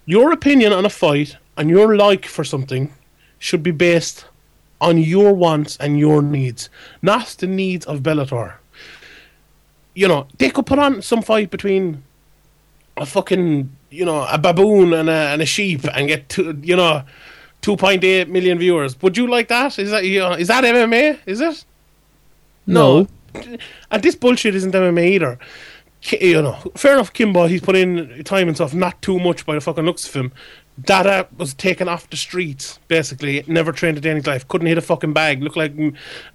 [0.05, 2.93] your opinion on a fight and your like for something
[3.39, 4.25] should be based
[4.83, 6.69] on your wants and your needs,
[7.01, 8.55] not the needs of Bellator.
[9.95, 12.03] You know, they could put on some fight between
[12.97, 16.75] a fucking, you know, a baboon and a, and a sheep and get two, you
[16.75, 17.03] know,
[17.61, 19.01] 2.8 million viewers.
[19.01, 19.79] Would you like that?
[19.79, 21.19] Is that you know, is that MMA?
[21.25, 21.63] Is it?
[22.67, 23.07] No.
[23.89, 25.39] And this bullshit isn't MMA either.
[26.19, 27.47] You know, fair enough, Kimbo.
[27.47, 30.33] He's put in time and stuff, not too much by the fucking looks of him.
[30.81, 33.43] Dada was taken off the streets, basically.
[33.47, 34.47] Never trained a day in his life.
[34.47, 35.43] Couldn't hit a fucking bag.
[35.43, 35.73] Looked like,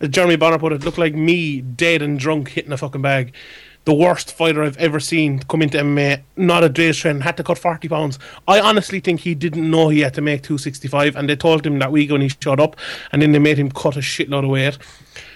[0.01, 3.35] as Jeremy Botter put it, looked like me, dead and drunk, hitting a fucking bag.
[3.85, 6.22] The worst fighter I've ever seen come into MMA.
[6.37, 7.22] Not a day's training.
[7.22, 8.18] Had to cut 40 pounds.
[8.46, 11.79] I honestly think he didn't know he had to make 265, and they told him
[11.79, 12.77] that week when he showed up,
[13.11, 14.79] and then they made him cut a shitload of weight.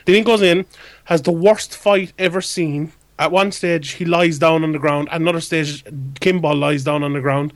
[0.04, 0.66] Then he goes in,
[1.04, 2.92] has the worst fight ever seen.
[3.18, 5.08] At one stage, he lies down on the ground.
[5.10, 5.84] Another stage,
[6.20, 7.52] Kimbo lies down on the ground.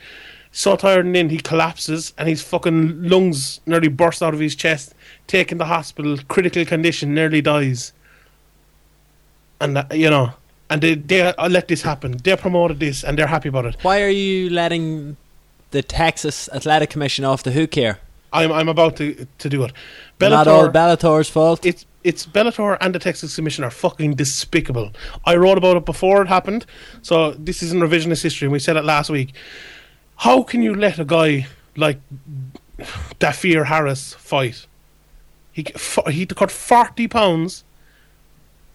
[0.56, 4.56] So tired and then he collapses, and his fucking lungs nearly burst out of his
[4.56, 4.94] chest.
[5.26, 7.92] Taken to hospital, critical condition, nearly dies.
[9.60, 10.30] And that, you know,
[10.70, 12.16] and they they uh, let this happen.
[12.24, 13.76] They promoted this, and they're happy about it.
[13.82, 15.18] Why are you letting
[15.72, 17.98] the Texas Athletic Commission off the hook here?
[18.32, 19.74] I'm I'm about to to do it.
[20.18, 21.66] Not all Bellator's fault.
[21.66, 24.90] it's it's Bellator and the Texas Commission are fucking despicable.
[25.26, 26.64] I wrote about it before it happened,
[27.02, 28.46] so this isn't revisionist history.
[28.46, 29.34] and We said it last week.
[30.16, 32.00] How can you let a guy like
[33.20, 34.66] Dhafir Harris fight?
[35.52, 35.66] He
[36.10, 37.64] he cut forty pounds.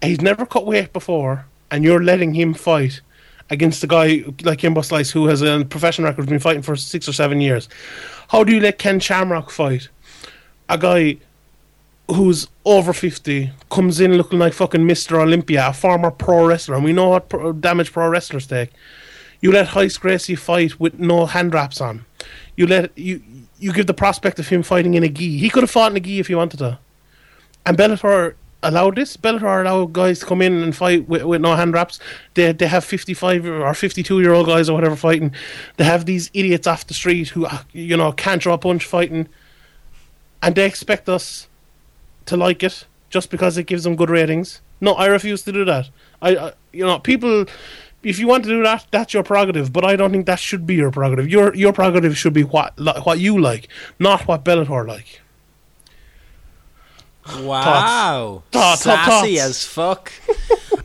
[0.02, 3.02] He's never cut weight before, and you're letting him fight
[3.50, 7.08] against a guy like Kimbo Slice, who has a professional record, been fighting for six
[7.08, 7.70] or seven years.
[8.30, 9.90] How do you let Ken Shamrock fight
[10.72, 11.18] a guy
[12.08, 15.20] who's over 50 comes in looking like fucking Mr.
[15.22, 18.72] Olympia, a former pro wrestler, and we know what pro- damage pro wrestlers take.
[19.42, 22.06] You let Royce Gracie fight with no hand wraps on.
[22.56, 23.22] You let you
[23.60, 25.38] you give the prospect of him fighting in a gi.
[25.38, 26.80] He could have fought in a gi if he wanted to.
[27.66, 29.18] And Bellator allowed this.
[29.18, 32.00] Bellator allowed guys to come in and fight with, with no hand wraps.
[32.36, 35.34] They they have 55 or 52 year old guys or whatever fighting.
[35.78, 38.86] They have these idiots off the street who uh, you know can't draw a punch
[38.86, 39.28] fighting,
[40.42, 41.48] and they expect us
[42.26, 44.62] to like it just because it gives them good ratings.
[44.80, 45.90] No, I refuse to do that.
[46.22, 47.46] I, I you know, people
[48.04, 50.66] if you want to do that, that's your prerogative, but I don't think that should
[50.66, 51.30] be your prerogative.
[51.30, 52.74] Your your prerogative should be what
[53.06, 53.68] what you like,
[54.00, 55.22] not what Bellator like.
[57.40, 58.44] Wow.
[58.52, 59.50] Thoughts, thoughts, Sassy thoughts.
[59.50, 60.12] as fuck.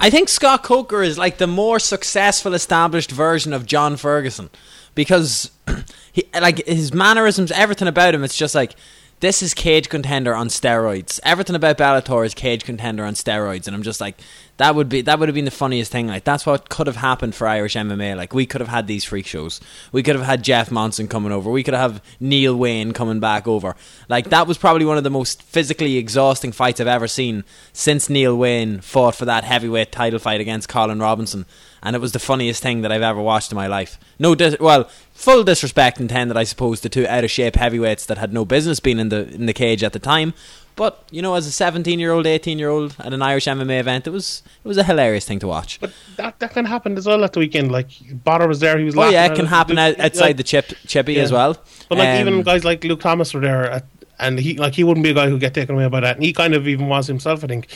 [0.01, 4.51] I think Scott Coker is like the more successful established version of John Ferguson
[4.95, 5.51] because
[6.13, 8.77] he like his mannerisms, everything about him, it's just like
[9.21, 11.21] this is cage contender on steroids.
[11.23, 14.19] Everything about Bellator is cage contender on steroids, and I'm just like
[14.59, 16.07] that would be that would have been the funniest thing.
[16.07, 18.17] Like that's what could have happened for Irish MMA.
[18.17, 19.61] Like we could have had these freak shows.
[19.93, 21.51] We could have had Jeff Monson coming over.
[21.51, 23.77] We could have Neil Wain coming back over.
[24.09, 28.09] Like that was probably one of the most physically exhausting fights I've ever seen since
[28.09, 31.45] Neil Wain fought for that heavyweight title fight against Colin Robinson.
[31.83, 33.99] And it was the funniest thing that I've ever watched in my life.
[34.19, 38.19] No, dis- well, full disrespect intended, I suppose, to two out of shape heavyweights that
[38.19, 40.33] had no business being in the in the cage at the time.
[40.77, 44.69] But you know, as a seventeen-year-old, eighteen-year-old at an Irish MMA event, it was it
[44.69, 45.81] was a hilarious thing to watch.
[45.81, 47.73] But that that can happen as well at the weekend.
[47.73, 48.95] Like Botter was there, he was.
[48.97, 51.23] Oh yeah, it can happen out, outside the chip chippy Yeah.
[51.23, 51.57] as well.
[51.89, 53.87] But like Um, even guys like Luke Thomas were there, at,
[54.19, 56.25] and he like he wouldn't be a guy who'd get taken away by that, and
[56.25, 57.43] he kind of even was himself.
[57.43, 57.69] I think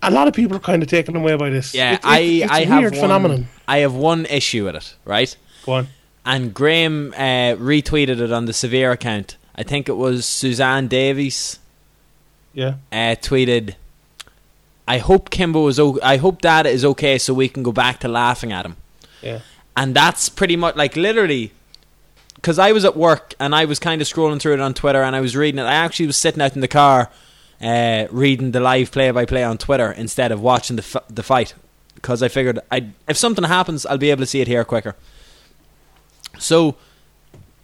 [0.00, 1.74] a lot of people are kind of taken away by this.
[1.74, 3.48] yeah, It- it- I it's I have one, phenomenon.
[3.66, 5.36] I have one issue with it, right?
[5.66, 5.88] Go on.
[6.24, 9.36] And Graham uh, retweeted it on the Severe account.
[9.56, 11.58] I think it was Suzanne Davies
[12.54, 12.74] Yeah.
[12.90, 13.74] uh, tweeted,
[14.86, 15.78] "I hope Kimbo is.
[15.78, 18.76] O- I hope Dad is okay, so we can go back to laughing at him."
[19.22, 19.40] Yeah.
[19.76, 21.52] And that's pretty much like literally,
[22.34, 25.02] because I was at work and I was kind of scrolling through it on Twitter
[25.02, 25.64] and I was reading it.
[25.64, 27.10] I actually was sitting out in the car,
[27.62, 31.54] uh, reading the live play-by-play on Twitter instead of watching the f- the fight,
[31.94, 34.96] because I figured I if something happens, I'll be able to see it here quicker.
[36.38, 36.76] So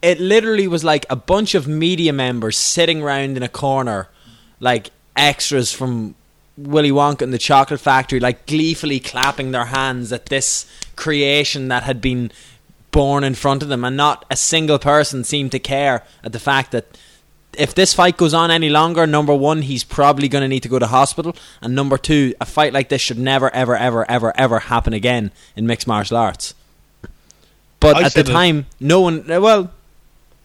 [0.03, 4.09] it literally was like a bunch of media members sitting around in a corner
[4.60, 6.14] like extras from
[6.56, 11.82] Willy Wonka and the Chocolate Factory, like gleefully clapping their hands at this creation that
[11.82, 12.30] had been
[12.90, 16.38] born in front of them, and not a single person seemed to care at the
[16.38, 16.96] fact that
[17.58, 20.68] if this fight goes on any longer, number one, he's probably going to need to
[20.68, 24.32] go to hospital, and number two, a fight like this should never, ever, ever, ever,
[24.36, 26.54] ever happen again in mixed martial arts.
[27.80, 28.32] But I at the said it.
[28.32, 29.26] time, no one.
[29.26, 29.70] Well,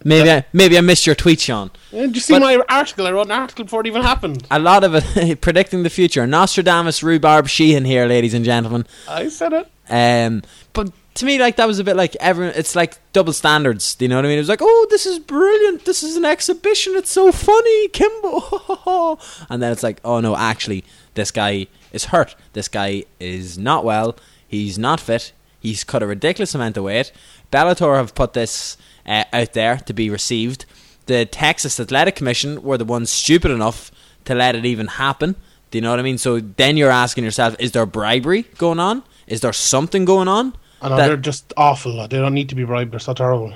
[0.04, 1.70] maybe I, maybe I missed your tweet, Sean.
[1.90, 3.06] Did you see But- my article?
[3.06, 4.46] I wrote an article before it even happened.
[4.50, 6.26] A lot of it predicting the future.
[6.26, 8.86] Nostradamus, rhubarb, Sheehan here, ladies and gentlemen.
[9.08, 9.70] I said it.
[9.88, 12.54] Um, but to me, like that was a bit like everyone.
[12.56, 13.94] It's like double standards.
[13.96, 14.38] Do you know what I mean?
[14.38, 15.84] It was like, oh, this is brilliant.
[15.84, 16.94] This is an exhibition.
[16.96, 19.18] It's so funny, Kimbo.
[19.50, 20.84] and then it's like, oh no, actually,
[21.14, 22.36] this guy is hurt.
[22.52, 24.16] This guy is not well.
[24.46, 25.32] He's not fit.
[25.58, 27.12] He's cut a ridiculous amount of weight.
[27.52, 30.64] Bellator have put this uh, out there to be received.
[31.06, 33.90] The Texas Athletic Commission were the ones stupid enough
[34.26, 35.34] to let it even happen.
[35.70, 36.18] Do you know what I mean?
[36.18, 39.02] So then you're asking yourself, is there bribery going on?
[39.26, 40.54] Is there something going on?
[40.82, 41.96] I know That- they're just awful.
[42.08, 42.92] They don't need to be bribed.
[42.92, 43.52] They're so terrible.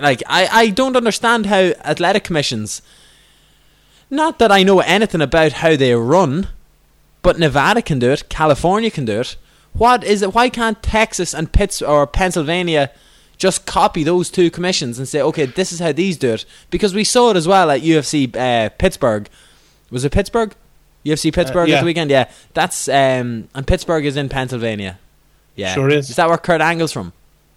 [0.00, 2.80] like I, I don't understand how athletic commissions
[4.10, 6.48] not that I know anything about how they run
[7.20, 9.36] but Nevada can do it California can do it
[9.74, 12.90] what is it why can't Texas and Pitts or Pennsylvania
[13.42, 16.94] just copy those two commissions and say okay this is how these do it because
[16.94, 19.28] we saw it as well at UFC uh, Pittsburgh
[19.90, 20.54] was it Pittsburgh
[21.04, 21.80] UFC Pittsburgh at yeah.
[21.80, 24.98] the weekend yeah that's um and Pittsburgh is in Pennsylvania
[25.56, 26.08] yeah Sure is.
[26.08, 27.12] is that where Kurt Angle's from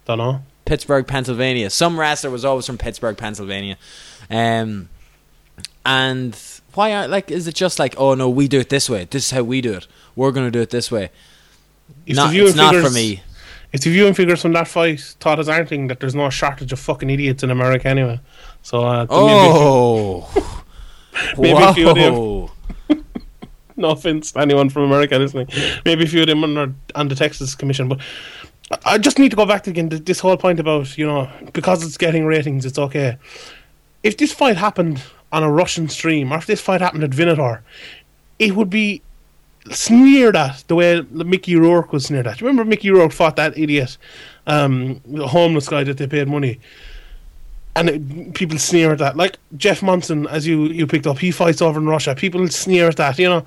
[0.06, 0.42] Don't know.
[0.66, 1.70] Pittsburgh, Pennsylvania.
[1.70, 3.78] Some wrestler was always from Pittsburgh, Pennsylvania.
[4.28, 4.88] Um,
[5.86, 6.36] and
[6.74, 7.30] why are like?
[7.30, 9.06] Is it just like, oh no, we do it this way.
[9.08, 9.86] This is how we do it.
[10.14, 11.10] We're going to do it this way.
[12.04, 13.22] If Not, it's not for me.
[13.72, 16.78] If the viewing figures from that fight taught us anything, that there's no shortage of
[16.78, 18.20] fucking idiots in America anyway.
[18.62, 20.62] So, uh, maybe- Oh,
[21.38, 22.48] Maybe a few of them.
[23.78, 25.48] No offense to anyone from America listening.
[25.84, 28.00] Maybe a few of them on, on the Texas Commission, but
[28.86, 31.84] I- just need to go back to again this whole point about you know because
[31.84, 33.18] it's getting ratings, it's okay.
[34.02, 37.62] If this fight happened on a Russian stream, or if this fight happened at Venator,
[38.38, 39.02] it would be
[39.70, 42.40] sneered at the way Mickey Rourke was sneered at.
[42.40, 43.96] Remember Mickey Rourke fought that idiot,
[44.46, 46.60] um, the homeless guy that they paid money.
[47.74, 49.16] And it, people sneer at that.
[49.16, 52.14] Like Jeff Monson, as you, you picked up, he fights over in Russia.
[52.14, 53.18] People sneer at that.
[53.18, 53.44] You know,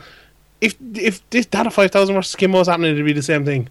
[0.61, 3.69] if if this Dada 5000 versus Kimbo was happening, it'd be the same thing.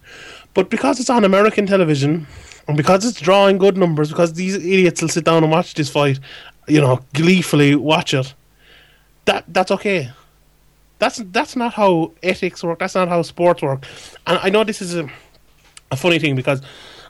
[0.54, 2.26] But because it's on American television,
[2.66, 5.90] and because it's drawing good numbers, because these idiots will sit down and watch this
[5.90, 6.18] fight,
[6.66, 8.34] you know, gleefully watch it,
[9.26, 10.10] that that's okay.
[10.98, 12.78] That's that's not how ethics work.
[12.80, 13.84] That's not how sports work.
[14.26, 15.08] And I know this is a,
[15.90, 16.60] a funny thing because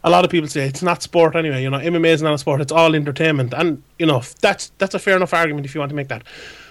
[0.05, 1.63] a lot of people say it's not sport anyway.
[1.63, 3.55] You know, MMA is not a sport; it's all entertainment.
[3.55, 6.23] And you know, that's that's a fair enough argument if you want to make that.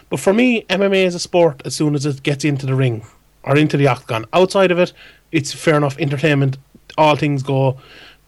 [0.10, 3.06] But for me, MMA is a sport as soon as it gets into the ring
[3.44, 4.26] or into the octagon.
[4.34, 4.94] Outside of it,
[5.32, 6.58] it's fair enough entertainment.
[6.98, 7.78] All things go.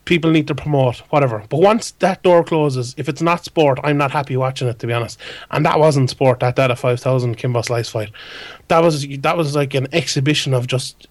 [0.05, 1.43] People need to promote whatever.
[1.49, 4.79] But once that door closes, if it's not sport, I'm not happy watching it.
[4.79, 5.19] To be honest,
[5.51, 6.39] and that wasn't sport.
[6.39, 8.11] That Dada Five Thousand Kimbo Slice fight,
[8.69, 11.07] that was that was like an exhibition of just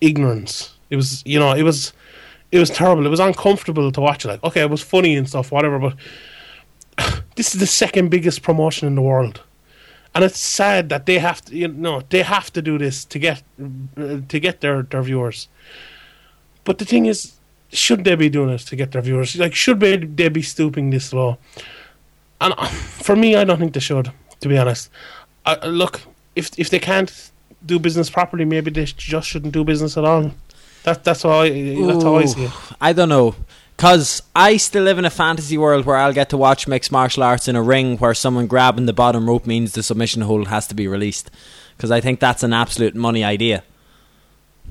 [0.00, 0.74] ignorance.
[0.90, 1.92] It was, you know, it was
[2.52, 3.06] it was terrible.
[3.06, 4.24] It was uncomfortable to watch.
[4.24, 5.96] Like, okay, it was funny and stuff, whatever, but
[7.36, 9.42] this is the second biggest promotion in the world,
[10.14, 13.18] and it's sad that they have to, you know, they have to do this to
[13.18, 13.42] get
[13.96, 15.48] uh, to get their their viewers.
[16.64, 17.39] But the thing is,
[17.72, 19.36] should they be doing it to get their viewers?
[19.36, 21.38] Like, should they, be stooping this low?
[22.40, 24.12] And uh, for me, I don't think they should.
[24.40, 24.90] To be honest,
[25.44, 26.00] uh, look,
[26.34, 27.30] if if they can't
[27.66, 30.32] do business properly, maybe they just shouldn't do business at all.
[30.84, 32.52] That that's how I that's how I see it.
[32.80, 33.34] I don't know.
[33.76, 37.22] Because I still live in a fantasy world where I'll get to watch mixed martial
[37.22, 40.66] arts in a ring where someone grabbing the bottom rope means the submission hold has
[40.66, 41.30] to be released.
[41.76, 43.62] Because I think that's an absolute money idea.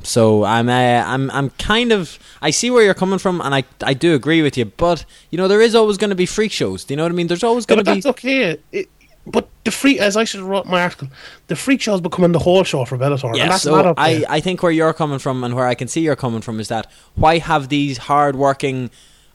[0.03, 0.71] So I'm, uh,
[1.05, 4.41] I'm, I'm kind of, I see where you're coming from, and I, I do agree
[4.41, 4.65] with you.
[4.65, 6.83] But you know, there is always going to be freak shows.
[6.83, 7.27] Do you know what I mean?
[7.27, 7.95] There's always going to be.
[7.95, 8.57] that's okay.
[8.71, 8.89] It,
[9.25, 11.09] but the free, as I should have wrote my article,
[11.47, 14.25] the freak show's becoming the whole show for Bellator, and Yeah, that's so not okay.
[14.25, 16.59] I, I think where you're coming from and where I can see you're coming from
[16.59, 18.89] is that why have these hard-working,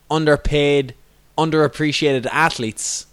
[0.09, 0.95] underpaid,
[1.37, 3.07] underappreciated athletes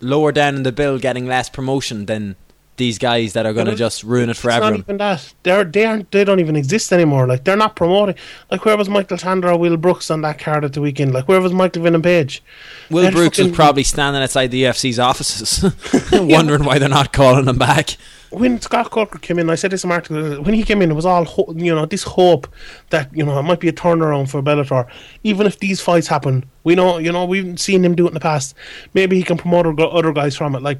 [0.00, 2.36] lower down in the bill getting less promotion than
[2.76, 4.72] these guys that are going to just ruin it for it's everyone?
[4.72, 5.34] not even that.
[5.42, 7.26] They're they aren't they don't even exist anymore.
[7.26, 8.16] Like they're not promoting.
[8.50, 11.12] Like where was Michael Chandler or Will Brooks on that card at the weekend?
[11.12, 12.42] Like where was Michael Venom Page?
[12.90, 15.64] Will They're Brooks was probably standing outside the UFC's offices,
[16.12, 17.96] wondering why they're not calling him back.
[18.30, 20.42] when Scott Coker came in, I said this in article.
[20.42, 22.46] When he came in, it was all ho- you know this hope
[22.90, 24.86] that you know it might be a turnaround for Bellator.
[25.22, 28.14] Even if these fights happen, we know you know we've seen him do it in
[28.14, 28.54] the past.
[28.94, 30.62] Maybe he can promote other guys from it.
[30.62, 30.78] Like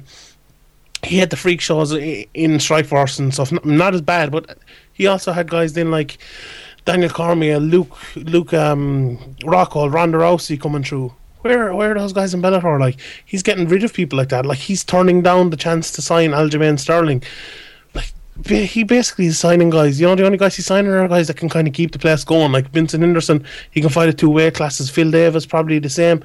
[1.07, 3.51] he had the freak shows in Strikeforce and stuff.
[3.63, 4.57] Not as bad, but
[4.93, 6.17] he also had guys then like
[6.85, 11.13] Daniel Cormier, Luke, Luke, um, Rockhold, Ronda Rousey coming through.
[11.41, 12.79] Where, where are those guys in Bellator?
[12.79, 14.45] Like he's getting rid of people like that.
[14.45, 17.23] Like he's turning down the chance to sign Aljamain Sterling.
[17.93, 18.11] Like
[18.45, 19.99] he basically is signing guys.
[19.99, 21.99] You know, the only guys he's signing are guys that can kind of keep the
[21.99, 22.51] place going.
[22.51, 24.89] Like Vincent Henderson, he can fight at two weight classes.
[24.89, 26.23] Phil Davis probably the same,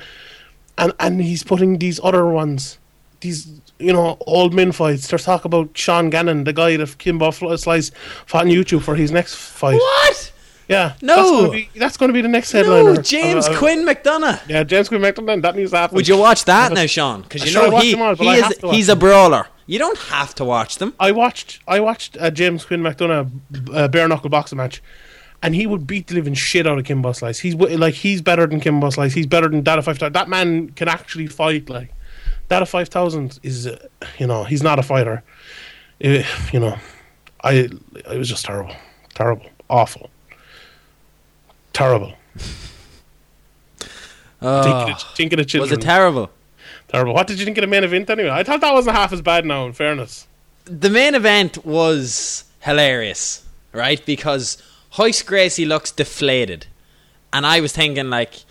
[0.78, 2.78] and and he's putting these other ones,
[3.20, 5.08] these you know old men fights.
[5.08, 7.90] There's talk about Sean Gannon, the guy that Kimbo Fl- Slice
[8.26, 9.74] fought on YouTube for his next fight.
[9.74, 10.32] What?
[10.68, 11.16] Yeah, No.
[11.16, 12.94] that's gonna be, that's going to be the next headliner.
[12.94, 14.40] No, James Uh, uh, Quinn McDonagh.
[14.48, 15.42] Yeah, James Quinn McDonagh.
[15.42, 15.96] That needs to happen.
[15.96, 17.22] Would you watch that now, Sean?
[17.22, 19.48] Because you know he, them all, he is have to watch he's a brawler.
[19.66, 20.94] You don't have to watch them.
[20.98, 23.30] I watched I watched a James Quinn McDonagh
[23.74, 24.80] uh, bare knuckle boxing match,
[25.42, 27.40] and he would beat the living shit out of Kimbo Slice.
[27.40, 29.12] He's like he's better than Kimbo Slice.
[29.14, 30.14] He's better than Dada Five Thousand.
[30.14, 31.68] That man can actually fight.
[31.68, 31.92] Like
[32.52, 33.78] Dada Five Thousand is, uh,
[34.18, 35.22] you know, he's not a fighter.
[36.04, 36.76] Uh, you know,
[37.42, 37.70] I
[38.10, 38.76] it was just terrible,
[39.14, 40.10] terrible, awful,
[41.72, 42.12] terrible.
[44.42, 46.28] Uh, think, of the, think of the Was it terrible?
[46.88, 47.14] terrible.
[47.14, 48.30] What did you think of the main event anyway?
[48.30, 49.66] I thought that wasn't half as bad now.
[49.66, 50.26] In fairness.
[50.64, 54.04] The main event was hilarious, right?
[54.04, 54.60] Because
[54.98, 56.66] Royce Gracie looks deflated,
[57.32, 58.44] and I was thinking like,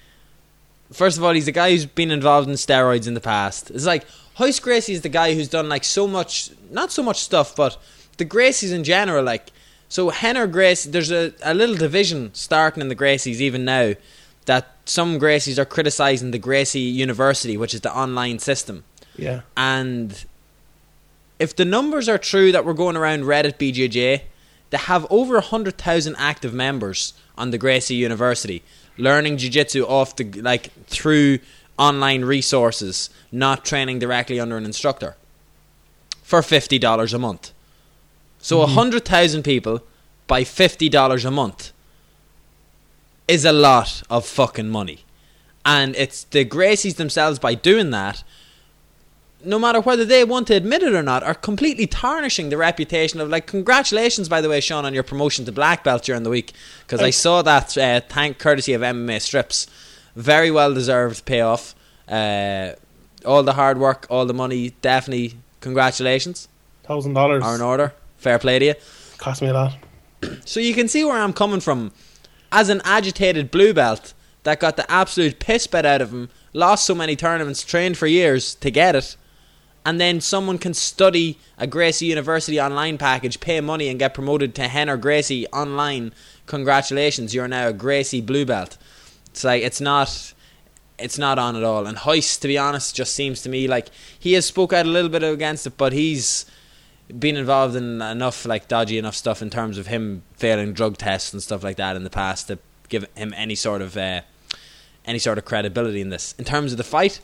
[0.91, 3.71] first of all, he's a guy who's been involved in steroids in the past.
[3.71, 4.05] It's like
[4.39, 7.77] Royce Gracie is the guy who's done like so much, not so much stuff, but
[8.17, 9.51] the Gracies in general, like.
[9.89, 13.95] So Rener Gracie, there's a, a little division starting in the Gracies even now
[14.45, 18.85] that some Gracies are criticising the Gracie University, which is the online system.
[19.17, 19.41] Yeah.
[19.57, 20.25] And
[21.39, 24.21] if the numbers are true that we're going around Reddit BJJ,
[24.69, 28.63] they have over 100,000 active members on the Gracie University
[29.01, 31.39] learning jiu-jitsu off the like through
[31.77, 35.15] online resources, not training directly under an instructor
[36.21, 37.51] for $50 a month.
[38.39, 38.71] So mm-hmm.
[38.71, 39.81] a 100,000 people
[40.27, 41.71] by $50 a month
[43.27, 44.99] is a lot of fucking money.
[45.65, 48.23] And it's the Gracies themselves by doing that
[49.43, 53.19] no matter whether they want to admit it or not, are completely tarnishing the reputation
[53.19, 53.47] of like.
[53.47, 56.53] Congratulations, by the way, Sean, on your promotion to black belt during the week
[56.85, 59.67] because I saw that uh, thank courtesy of MMA strips.
[60.15, 61.75] Very well deserved payoff.
[62.07, 62.73] Uh,
[63.25, 66.47] all the hard work, all the money, definitely congratulations.
[66.83, 67.93] Thousand dollars Are in order.
[68.17, 68.73] Fair play to you.
[69.17, 69.77] cost me a lot.
[70.45, 71.91] So you can see where I'm coming from.
[72.51, 76.85] As an agitated blue belt that got the absolute piss bet out of him, lost
[76.85, 79.15] so many tournaments, trained for years to get it,
[79.85, 84.53] and then someone can study a Gracie University online package, pay money, and get promoted
[84.55, 86.13] to Rener Gracie online.
[86.45, 88.77] Congratulations, you're now a Gracie blue belt.
[89.27, 90.33] It's like it's not.
[90.99, 91.87] It's not on at all.
[91.87, 93.87] And Royce, to be honest, just seems to me like
[94.19, 96.45] he has spoke out a little bit against it, but he's
[97.17, 101.33] been involved in enough like dodgy enough stuff in terms of him failing drug tests
[101.33, 104.21] and stuff like that in the past to give him any sort of uh,
[105.05, 106.35] any sort of credibility in this.
[106.37, 107.19] In terms of the fight,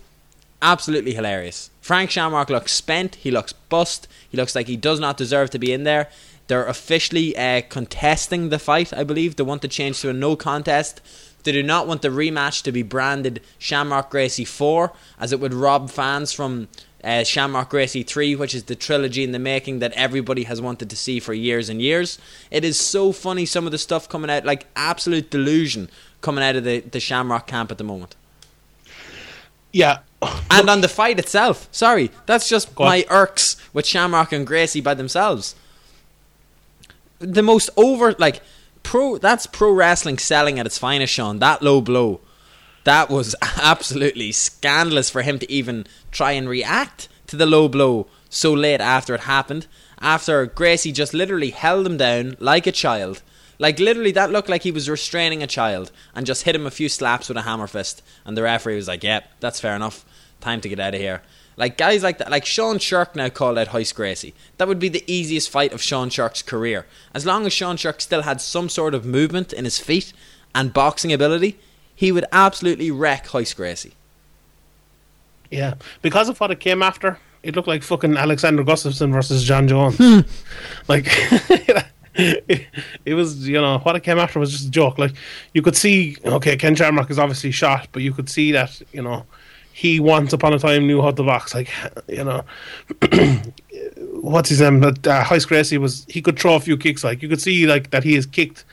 [0.62, 1.70] absolutely hilarious.
[1.82, 3.16] Frank Shamrock looks spent.
[3.16, 4.08] He looks bust.
[4.30, 6.10] He looks like he does not deserve to be in there.
[6.48, 8.94] They're officially uh, contesting the fight.
[8.94, 11.02] I believe they want to change to a no contest.
[11.44, 15.54] They do not want the rematch to be branded Shamrock Gracie 4, as it would
[15.54, 16.68] rob fans from
[17.04, 20.90] uh, Shamrock Gracie 3, which is the trilogy in the making that everybody has wanted
[20.90, 22.20] to see for years and years.
[22.52, 25.90] It is so funny, some of the stuff coming out, like absolute delusion
[26.22, 28.16] coming out of the, the Shamrock camp at the moment.
[29.72, 30.00] Yeah.
[30.50, 32.90] And on the fight itself, sorry, that's just Go on.
[32.90, 35.56] my irks with Shamrock and Gracie by themselves.
[37.20, 38.42] The most over, like,
[38.82, 41.40] pro, that's pro wrestling selling at its finest, Sean.
[41.40, 42.22] That low blow.
[42.86, 48.08] That was absolutely scandalous for him to even try and react to the low blow
[48.30, 49.68] so late after it happened.
[50.00, 53.22] After Gracie just literally held him down like a child.
[53.60, 56.72] Like, literally, that looked like he was restraining a child and just hit him a
[56.72, 58.04] few slaps with a hammer fist.
[58.26, 60.06] And the referee was like, yep, that's fair enough.
[60.42, 61.24] Time to get out of here.
[61.58, 64.36] Like, guys like that, like Sean Sherk now called out Royce Gracie.
[64.58, 66.86] That would be the easiest fight of Sean Sherk's career.
[67.16, 70.14] As long as Sean Sherk still had some sort of movement in his feet
[70.54, 71.58] and boxing ability,
[71.96, 73.94] he would absolutely wreck Royce Gracie.
[75.50, 75.76] Yeah.
[76.04, 79.98] Because of what it came after, it looked like fucking Alexander Gustafsson versus Jon Jones.
[79.98, 80.20] Hmm.
[80.88, 81.08] like
[82.18, 82.68] it,
[83.06, 84.98] it was, you know, what it came after was just a joke.
[84.98, 85.14] Like
[85.54, 89.02] you could see, okay, Ken Shamrock is obviously shot, but you could see that, you
[89.02, 89.26] know,
[89.78, 91.54] he once upon a time knew how to box.
[91.54, 91.70] Like,
[92.08, 92.44] you know,
[94.22, 94.80] what's his name?
[94.80, 96.04] That uh, Royce Gracie was.
[96.10, 97.04] He could throw a few kicks.
[97.04, 98.66] Like you could see, like that he has kicked,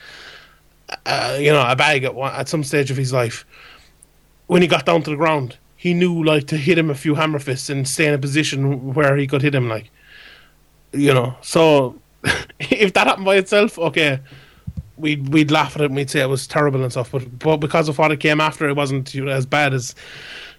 [1.05, 3.45] uh, you know, a bag at one, at some stage of his life.
[4.47, 7.13] When he got down to the ground, he knew like to hit him a few
[7.13, 9.69] hammer fists and stay in a position where he could hit him.
[9.69, 9.91] Like,
[10.91, 12.01] You know, so
[12.59, 14.19] if that happened by itself, okay,
[14.97, 17.11] we'd we'd laugh at it and we'd say it was terrible and stuff.
[17.11, 19.95] But but because of what it came after, it wasn't you know, as bad as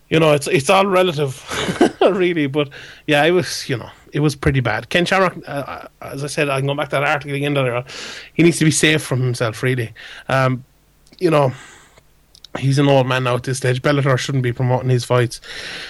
[0.09, 0.33] you know.
[0.33, 1.43] It's it's all relative,
[2.01, 2.47] really.
[2.47, 2.71] But
[3.07, 4.89] yeah, it was you know it was pretty bad.
[4.89, 7.55] Ken Shamrock, uh, as I said, I can go back to that article again.
[7.55, 7.85] There,
[8.35, 9.93] he needs to be safe from himself, really.
[10.29, 10.65] Um,
[11.19, 11.53] you know.
[12.59, 13.83] He's an old man now at this stage.
[13.83, 15.43] Bellator shouldn't be promoting his fights.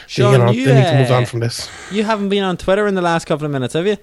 [0.09, 1.70] Sean, you know, you, they need to move uh, on from this.
[1.93, 3.99] You haven't been on Twitter in the last couple of minutes, have you?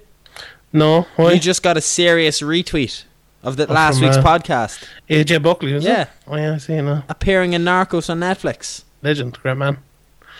[0.74, 1.32] No, why?
[1.32, 3.04] You just got a serious retweet
[3.42, 6.02] of the Oh, last from, week's uh, podcast, AJ Buckley, Yeah.
[6.02, 6.08] it?
[6.26, 7.04] Oh yeah, I see now.
[7.08, 8.82] appearing in Narcos on Netflix.
[9.00, 9.78] Legend, great man.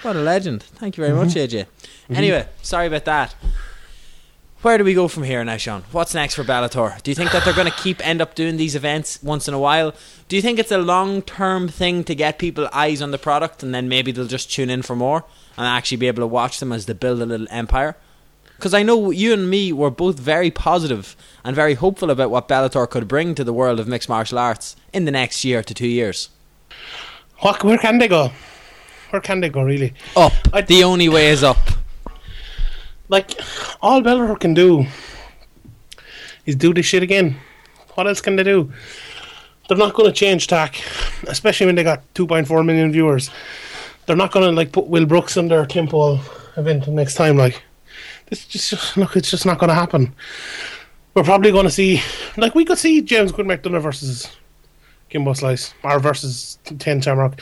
[0.02, 0.62] What a legend.
[0.64, 1.26] Thank you very Mm-hmm.
[1.26, 1.66] much, AJ.
[2.10, 3.34] Anyway, sorry about that.
[4.62, 5.84] Where do we go from here now, Sean?
[5.92, 7.00] What's next for Bellator?
[7.02, 9.54] Do you think that they're going to keep end up doing these events once in
[9.54, 9.94] a while?
[10.28, 13.62] Do you think it's a long term thing to get people eyes on the product
[13.62, 15.24] and then maybe they'll just tune in for more
[15.56, 17.96] and actually be able to watch them as they build a little empire?
[18.64, 22.48] Because I know you and me were both very positive and very hopeful about what
[22.48, 25.74] Bellator could bring to the world of mixed martial arts in the next year to
[25.74, 26.30] two years.
[27.40, 28.32] What, where can they go?
[29.10, 29.92] Where can they go, really?
[30.16, 30.32] Up.
[30.50, 31.58] I- the only way is up.
[33.10, 33.38] Like,
[33.82, 34.86] all Bellator can do
[36.46, 37.36] is do this shit again.
[37.96, 38.72] What else can they do?
[39.68, 40.80] They're not going to change tack,
[41.28, 43.28] especially when they got 2.4 million viewers.
[44.06, 46.18] They're not going to like put Will Brooks under their Temple
[46.56, 47.36] event next time.
[47.36, 47.62] Like,
[48.26, 50.14] this just look, it's just not going to happen.
[51.14, 52.02] We're probably going to see,
[52.36, 54.28] like, we could see James Good McDonagh versus
[55.10, 57.40] Kimbo Slice, or versus Ken Shamrock.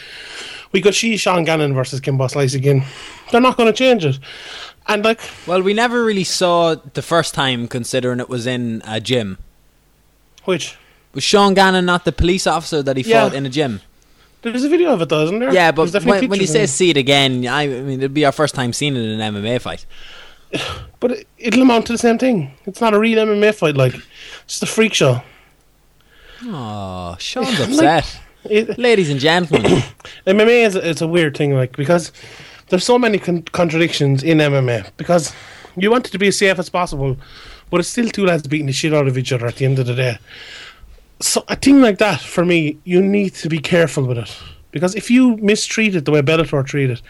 [0.72, 2.84] We could see Sean Gannon versus Kimbo Slice again.
[3.30, 4.18] They're not going to change it.
[4.88, 9.00] And like, Well, we never really saw the first time, considering it was in a
[9.00, 9.38] gym.
[10.44, 10.76] which
[11.14, 13.22] Was Sean Gannon not the police officer that he Yeah.
[13.22, 13.80] fought in a gym?
[14.42, 15.54] there's a video of it though, isn't there?
[15.54, 18.32] Yeah, but when, when you say see it again, I, I mean, it'd be our
[18.32, 19.86] first time seeing it in an MMA fight.
[21.00, 22.52] But it, it'll amount to the same thing.
[22.66, 24.04] It's not a real MMA fight, like it's
[24.46, 25.22] just a freak show.
[26.44, 28.20] Oh, Sean's Like- upset.
[28.44, 29.70] It, Ladies and gentlemen,
[30.26, 32.10] MMA is it's a weird thing, like because
[32.70, 34.90] there's so many con- contradictions in MMA.
[34.96, 35.32] Because
[35.76, 37.16] you want it to be as safe as possible,
[37.70, 39.78] but it's still two lads beating the shit out of each other at the end
[39.78, 40.18] of the day.
[41.20, 44.36] So a thing like that, for me, you need to be careful with it
[44.72, 47.02] because if you mistreat it the way Bellator treated it,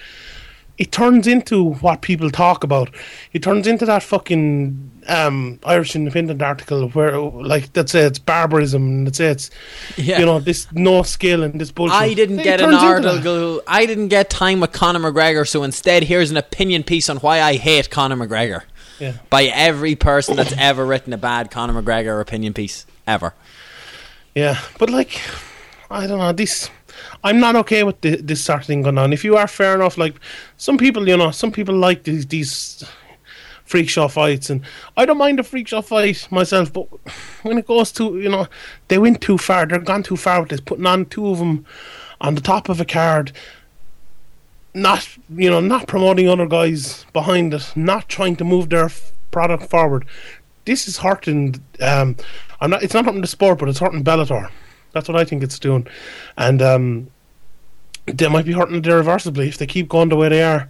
[0.79, 2.91] it turns into what people talk about.
[3.33, 8.83] It turns into that fucking um, Irish Independent article where, like, let's say it's barbarism,
[8.87, 9.51] and let's it's
[9.97, 10.19] yeah.
[10.19, 11.95] you know this no skill and this bullshit.
[11.97, 12.83] I didn't It get an that.
[12.83, 13.63] article.
[13.67, 17.41] I didn't get time with Conor McGregor, so instead, here's an opinion piece on why
[17.43, 18.63] I hate Conor McGregor
[18.99, 19.15] Yeah.
[19.31, 23.35] by every person that's ever written a bad Conor McGregor opinion piece ever.
[24.35, 25.21] Yeah, but like,
[25.91, 26.33] I don't know.
[26.33, 26.71] This,
[27.25, 29.13] I'm not okay with thi- this sort of thing going on.
[29.13, 30.15] If you are fair enough, like
[30.57, 32.85] some people, you know, some people like these these
[33.65, 34.61] freak show fights, and
[34.97, 36.73] I don't mind a freak show fight myself.
[36.73, 36.87] But
[37.43, 38.47] when it goes to, you know,
[38.89, 39.67] they went too far.
[39.67, 40.61] They're gone too far with this.
[40.61, 41.65] Putting on two of them
[42.21, 43.33] on the top of a card.
[44.75, 49.13] Not, you know, not promoting other guys behind it, not trying to move their f-
[49.31, 50.07] product forward.
[50.65, 51.63] This is hurting.
[51.81, 52.17] Um,
[52.61, 52.83] I'm not.
[52.83, 54.51] It's not hurting the sport, but it's hurting Bellator.
[54.93, 55.87] That's what I think it's doing,
[56.37, 57.09] and um,
[58.07, 60.69] they might be hurting it irreversibly if they keep going the way they are.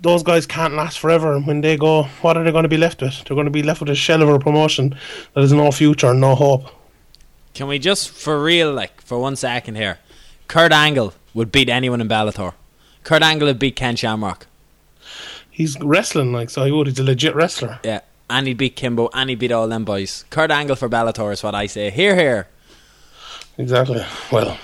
[0.00, 2.76] Those guys can't last forever, and when they go, what are they going to be
[2.76, 3.24] left with?
[3.24, 4.90] They're going to be left with a shell of a promotion
[5.34, 6.68] that has no future, and no hope.
[7.52, 9.98] Can we just, for real, like, for one second here,
[10.46, 12.52] Kurt Angle would beat anyone in Bellator.
[13.02, 14.46] Kurt Angle would beat Ken Shamrock.
[15.50, 16.64] He's wrestling like so.
[16.64, 16.86] He would.
[16.86, 17.80] He's a legit wrestler.
[17.82, 18.02] Yeah.
[18.30, 20.24] And he'd beat Kimbo, and he'd beat all them boys.
[20.30, 21.90] Kurt Angle for Bellator is what I say.
[21.90, 22.46] Here, here.
[23.58, 24.04] Exactly.
[24.30, 24.56] Well,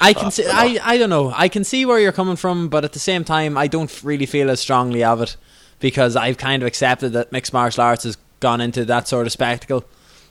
[0.00, 0.44] I can see.
[0.46, 1.32] I, I don't know.
[1.34, 4.26] I can see where you're coming from, but at the same time, I don't really
[4.26, 5.36] feel as strongly of it
[5.78, 9.32] because I've kind of accepted that mixed martial arts has gone into that sort of
[9.32, 9.84] spectacle,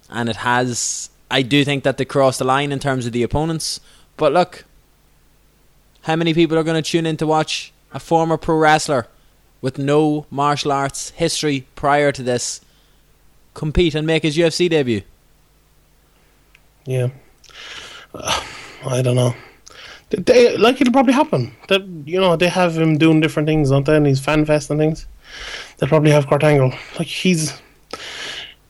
[0.09, 1.09] and it has.
[1.31, 3.79] I do think that they crossed the line in terms of the opponents,
[4.17, 4.65] but look,
[6.01, 9.07] how many people are going to tune in to watch a former pro wrestler
[9.61, 12.59] with no martial arts history prior to this
[13.53, 15.01] compete and make his UFC debut?
[16.85, 17.07] yeah.
[18.13, 18.43] Uh,
[18.85, 19.33] I don't know.
[20.09, 21.53] They, they, like it'll probably happen.
[21.69, 23.95] That you know they have him doing different things, don't they?
[23.95, 25.07] And he's fan fest and things.
[25.77, 26.73] They'll probably have Kurt Angle.
[26.99, 27.61] Like he's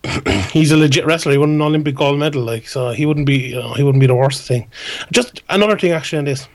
[0.52, 1.32] he's a legit wrestler.
[1.32, 2.44] He won an Olympic gold medal.
[2.44, 4.70] Like so, he wouldn't be you know, he wouldn't be the worst thing.
[5.12, 6.48] Just another thing actually on this.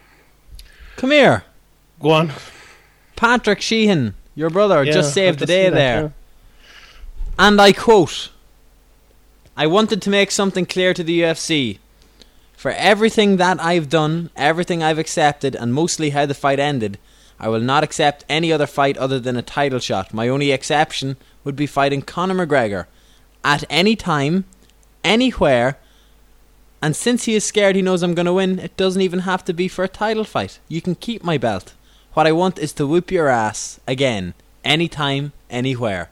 [0.96, 1.44] Come here.
[2.00, 2.32] Go on.
[3.16, 6.02] Patrick Sheehan, your brother, Yeah, just saved the day that, there.
[6.02, 6.10] yeah.
[7.38, 8.30] And I quote
[9.56, 11.78] I wanted to make something clear to the UFC.
[12.58, 16.98] For everything that I've done, everything I've accepted, and mostly how the fight ended,
[17.38, 20.12] I will not accept any other fight other than a title shot.
[20.12, 22.86] My only exception would be fighting Conor McGregor
[23.44, 24.44] at any time,
[25.04, 25.78] anywhere.
[26.82, 29.44] And since he is scared he knows I'm going to win, it doesn't even have
[29.44, 30.58] to be for a title fight.
[30.66, 31.74] You can keep my belt.
[32.14, 34.34] What I want is to whoop your ass again,
[34.64, 36.10] anytime, anywhere.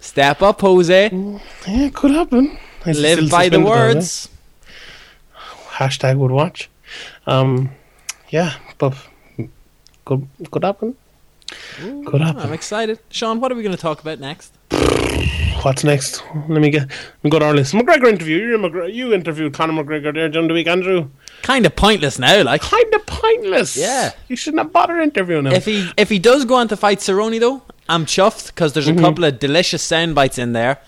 [0.00, 1.08] Step up, Jose.
[1.10, 2.58] Yeah, it could happen.
[2.84, 3.64] Live by the suspended, though, yeah?
[3.64, 4.28] words.
[5.78, 6.68] Hashtag would watch.
[7.26, 7.70] Um,
[8.30, 8.94] yeah, but
[10.04, 10.96] could could happen.
[12.06, 12.98] Could I'm excited.
[13.10, 14.52] Sean, what are we going to talk about next?
[15.62, 16.22] What's next?
[16.48, 16.82] Let me get.
[16.88, 17.72] Let me go to our list.
[17.74, 18.38] McGregor interview.
[18.38, 21.08] You, McGregor, you interviewed Conor McGregor there during the week, Andrew.
[21.42, 22.60] Kind of pointless now, like.
[22.62, 23.76] Kind of pointless.
[23.76, 24.12] Yeah.
[24.28, 25.52] you shouldn't have bothered interviewing him.
[25.52, 28.88] If he if he does go on to fight Cerrone though, I'm chuffed because there's
[28.88, 29.00] a Mm-hmm.
[29.04, 30.78] couple of delicious sound bites in there,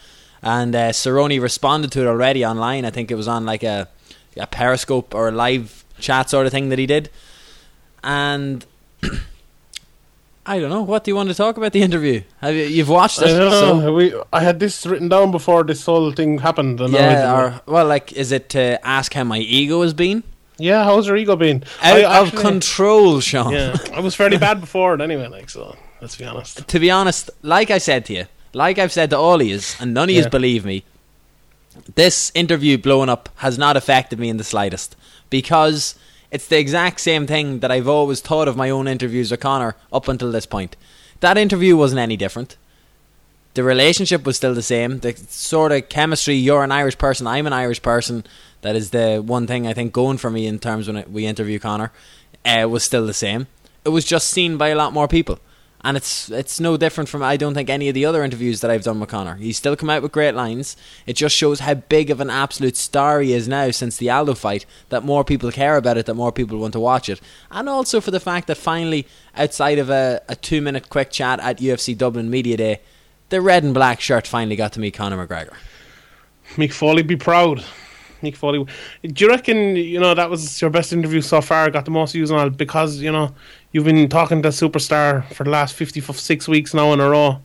[0.42, 2.84] and uh, Cerrone responded to it already online.
[2.84, 3.88] I think it was on like a
[4.38, 7.10] a Periscope or a live chat sort of thing that he did,
[8.02, 8.64] and
[10.46, 10.82] I don't know.
[10.82, 12.22] What do you want to talk about the interview?
[12.40, 13.28] Have you you've watched it?
[13.28, 13.92] I don't so- know.
[13.92, 16.80] we, I had this written down before this whole thing happened.
[16.80, 20.22] And yeah, or well, like, is it to ask how my ego has been
[20.60, 20.82] yeah.
[20.84, 21.62] How's your ego been?
[21.82, 23.52] out I of actually- control, Sean?
[23.52, 25.28] Yeah, I was fairly bad before it anyway.
[25.28, 26.66] Like so, let's be honest.
[26.66, 28.24] to be honest, like I said to you,
[28.54, 30.30] like I've said to all of yous, and none of yous Yeah.
[30.30, 30.82] believe me,
[31.94, 34.96] this interview blowing up has not affected me in the slightest
[35.30, 35.94] because
[36.30, 39.76] it's the exact same thing that I've always thought of my own interviews with Conor
[39.92, 40.76] up until this point.
[41.20, 42.56] That interview wasn't any different.
[43.54, 45.00] The relationship was still the same.
[45.00, 48.24] The sort of chemistry, you're an Irish person, I'm an Irish person,
[48.62, 51.58] that is the one thing I think going for me in terms when we interview
[51.58, 51.92] Conor,
[52.44, 53.46] uh, was still the same.
[53.84, 55.38] It was just seen by a lot more people.
[55.84, 58.70] And it's it's no different from I don't think any of the other interviews that
[58.70, 59.36] I've done with Conor.
[59.36, 60.76] He's still come out with great lines.
[61.06, 64.34] It just shows how big of an absolute star he is now since the Aldo
[64.34, 64.66] fight.
[64.88, 67.20] That more people care about it, that more people want to watch it,
[67.50, 69.06] and also for the fact that finally,
[69.36, 72.80] outside of a, a two minute quick chat at UFC Dublin Media Day,
[73.28, 75.54] the red and black shirt finally got to meet Conor McGregor.
[76.56, 77.64] Mick Foley, be proud.
[78.22, 78.66] Mick Foley,
[79.02, 81.70] do you reckon you know that was your best interview so far?
[81.70, 83.34] Got the most views on it because you know
[83.72, 87.40] you've been talking to superstar for the last fifty six weeks now in a row,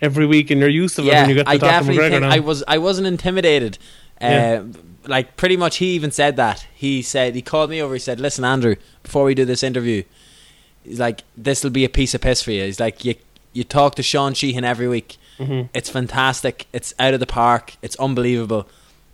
[0.00, 1.06] every week, and you're used to it.
[1.06, 2.30] Yeah, you get to I talk to definitely McGregor think now.
[2.30, 3.78] I was I wasn't intimidated.
[4.20, 4.62] Uh, Yeah.
[5.06, 6.66] Like pretty much, he even said that.
[6.74, 7.92] He said he called me over.
[7.92, 10.02] He said, "Listen, Andrew, before we do this interview,
[10.82, 12.64] he's like, this will be a piece of piss for you.
[12.64, 13.14] He's like, you
[13.52, 15.18] you talk to Sean Sheehan every week.
[15.38, 15.66] Mm-hmm.
[15.74, 16.66] It's fantastic.
[16.72, 17.76] It's out of the park.
[17.82, 18.66] It's unbelievable.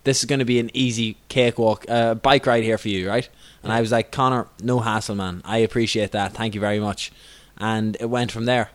[0.05, 3.27] This is going to be an easy cakewalk, uh, bike ride here for you, right?"
[3.63, 5.41] And I was like, "Conor, no hassle, man.
[5.45, 6.33] I appreciate that.
[6.33, 7.11] Thank you very much."
[7.57, 8.69] And it went from there.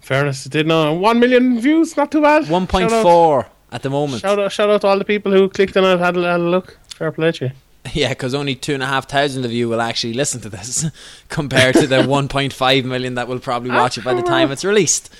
[0.00, 2.48] Fairness, it did know one million views, not too bad.
[2.48, 4.20] One point Shout out- four at the moment.
[4.22, 6.40] Shout out, shout out to all the people who clicked on it, had a, had
[6.40, 6.76] a look.
[6.96, 7.50] Fair play to you.
[7.94, 10.86] Yeah, because only two and a half thousand of you will actually listen to this,
[11.28, 14.64] compared to the 1.5 million that will probably ah, watch it by the time it's
[14.64, 15.12] released.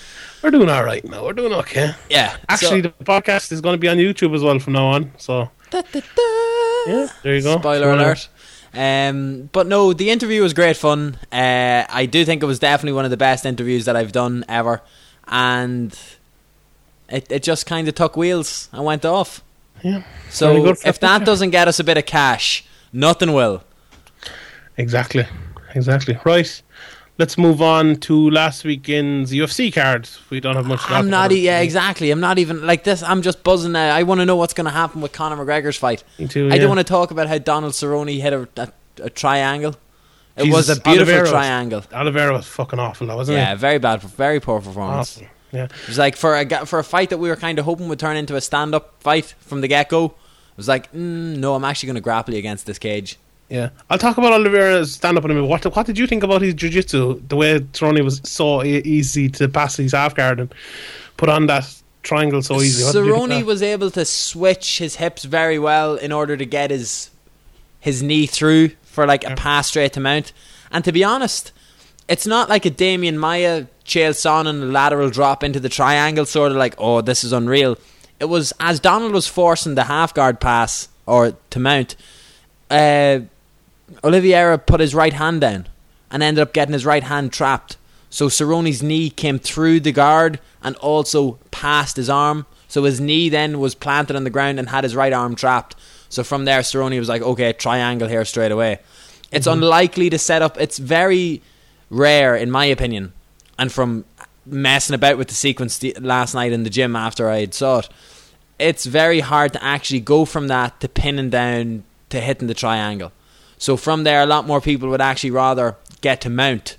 [0.42, 1.24] We're doing all right now.
[1.24, 1.94] We're doing okay.
[2.08, 4.86] Yeah, Actually, so- the podcast is going to be on YouTube as well from now
[4.86, 5.10] on.
[5.18, 7.58] So yeah, there you go.
[7.58, 8.28] spoiler alert.
[8.74, 11.18] Um, but no, the interview was great fun.
[11.30, 14.44] Uh, I do think it was definitely one of the best interviews that I've done
[14.48, 14.80] ever,
[15.28, 15.98] and
[17.08, 19.42] it it just kind of took wheels and went off.
[19.82, 20.02] Yeah.
[20.30, 23.62] So if that doesn't get us a bit of cash, nothing will.
[24.76, 25.26] Exactly.
[25.74, 26.18] Exactly.
[26.24, 26.62] Right.
[27.22, 30.08] Let's move on to last weekend's UFC card.
[30.28, 30.84] We don't have much.
[30.86, 31.30] to I'm not.
[31.30, 32.10] E- yeah, exactly.
[32.10, 33.00] I'm not even like this.
[33.00, 33.94] I'm just buzzing now.
[33.94, 36.02] I want to know what's going to happen with Conor McGregor's fight.
[36.18, 38.72] Me too, I don't want to talk about how Donald Cerrone hit a, a,
[39.04, 39.76] a triangle.
[40.36, 41.84] It Jesus, was a beautiful Oliveira was- triangle.
[41.92, 43.40] Oliveira was fucking awful, though, wasn't it?
[43.42, 43.56] Yeah, he?
[43.56, 45.18] very bad, very poor performance.
[45.18, 45.28] Awful.
[45.52, 45.64] Yeah.
[45.66, 48.00] It was like for a for a fight that we were kind of hoping would
[48.00, 50.06] turn into a stand up fight from the get go.
[50.06, 53.16] It was like, mm, no, I'm actually going to grapple you against this cage.
[53.52, 53.68] Yeah.
[53.90, 55.46] I'll talk about Oliveira's stand up in a minute.
[55.46, 57.20] What, what did you think about his jiu jitsu?
[57.28, 60.54] The way Cerrone was so easy to pass his half guard and
[61.18, 61.68] put on that
[62.02, 62.82] triangle so easy.
[62.82, 66.12] What did you think of Cerrone was able to switch his hips very well in
[66.12, 67.10] order to get his
[67.78, 70.32] his knee through for like a pass straight to mount.
[70.70, 71.52] And to be honest,
[72.08, 76.56] it's not like a Demian Maia Chael Sonnen lateral drop into the triangle, sort of
[76.56, 77.76] like, oh, this is unreal.
[78.18, 81.96] It was as Donald was forcing the half guard pass or to mount,
[82.70, 83.20] uh,
[84.02, 85.66] Oliveira put his right hand down
[86.10, 87.76] and ended up getting his right hand trapped.
[88.10, 92.46] So Cerrone's knee came through the guard and also past his arm.
[92.68, 95.76] So his knee then was planted on the ground and had his right arm trapped.
[96.08, 98.80] So from there, Cerrone was like, okay, triangle here straight away.
[99.30, 99.62] It's mm-hmm.
[99.62, 100.60] unlikely to set up.
[100.60, 101.42] It's very
[101.88, 103.12] rare, in my opinion,
[103.58, 104.04] and from
[104.44, 107.78] messing about with the sequence the, last night in the gym after I had saw
[107.78, 107.88] it,
[108.58, 113.12] it's very hard to actually go from that to pinning down to hitting the triangle.
[113.62, 116.76] So from there, a lot more people would actually rather get to mount,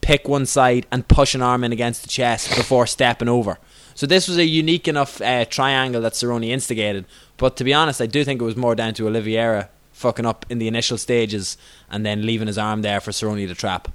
[0.00, 3.58] pick one side and push an arm in against the chest before stepping over.
[3.94, 7.04] So this was a unique enough uh, triangle that Cerrone instigated.
[7.36, 10.46] But to be honest, I do think it was more down to Oliveira fucking up
[10.48, 11.58] in the initial stages
[11.90, 13.88] and then leaving his arm there for Cerrone to trap.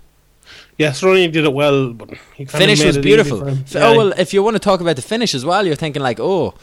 [0.78, 2.15] Yeah, Cerrone did it well, but
[2.47, 3.43] finish was beautiful.
[3.45, 3.65] him.
[3.69, 3.88] Yeah.
[3.88, 6.19] Oh well, if you want to talk about the finish as well, you're thinking like,
[6.19, 6.53] oh,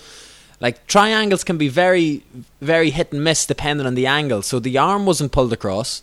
[0.61, 2.24] like triangles can be very,
[2.61, 4.42] very hit and miss depending on the angle.
[4.42, 6.02] So the arm wasn't pulled across.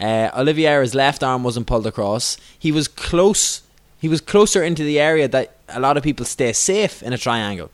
[0.00, 2.36] Uh, Oliveira's left arm wasn't pulled across.
[2.58, 3.62] He was close.
[4.00, 7.18] He was closer into the area that a lot of people stay safe in a
[7.18, 7.70] triangle.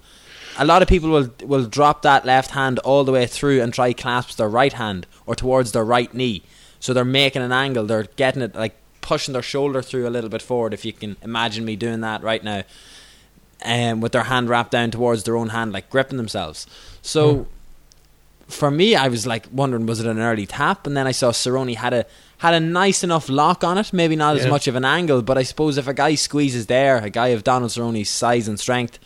[0.58, 3.72] A lot of people will will drop that left hand all the way through and
[3.72, 6.42] try clasp their right hand or towards their right knee.
[6.80, 7.86] So they're making an angle.
[7.86, 10.74] They're getting it like pushing their shoulder through a little bit forward.
[10.74, 12.64] If you can imagine me doing that right now,
[13.64, 16.66] um, with their hand wrapped down towards their own hand, like gripping themselves.
[17.02, 17.46] So
[18.46, 20.86] for me, I was like wondering, was it an early tap?
[20.86, 22.06] And then I saw Cerrone had a
[22.38, 23.92] had a nice enough lock on it.
[23.92, 26.96] Maybe not as much of an angle, but I suppose if a guy squeezes there,
[26.98, 28.98] a guy of Donald Cerrone's size and strength,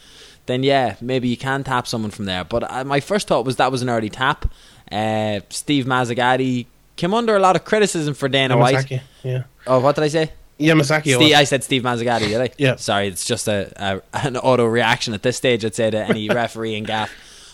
[0.47, 2.45] then yeah, maybe you can tap someone from there.
[2.45, 4.53] But uh, my first thought was that was an early tap.
[4.91, 8.75] Uh, Steve Mazzagatti came under a lot of criticism for Dana White.
[9.23, 9.45] Yeah.
[9.67, 10.33] Oh, what did I say?
[10.63, 11.15] Yamasaki.
[11.15, 11.35] Steve.
[11.35, 12.51] I said Steve Mazzagatti, did I?
[12.59, 12.77] Yeah.
[12.77, 15.65] Sorry, it's just a, a an auto reaction at this stage.
[15.65, 17.11] I'd say to any referee and gaff.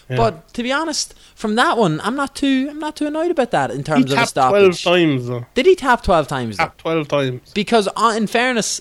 [0.09, 0.17] Yeah.
[0.17, 3.51] But to be honest, from that one, I'm not too I'm not too annoyed about
[3.51, 4.85] that in he terms of a tapped twelve stoppage.
[4.85, 5.47] times though.
[5.55, 6.57] Did he tap twelve times?
[6.57, 6.65] though?
[6.65, 7.51] Tapped twelve times.
[7.53, 8.81] Because uh, in fairness,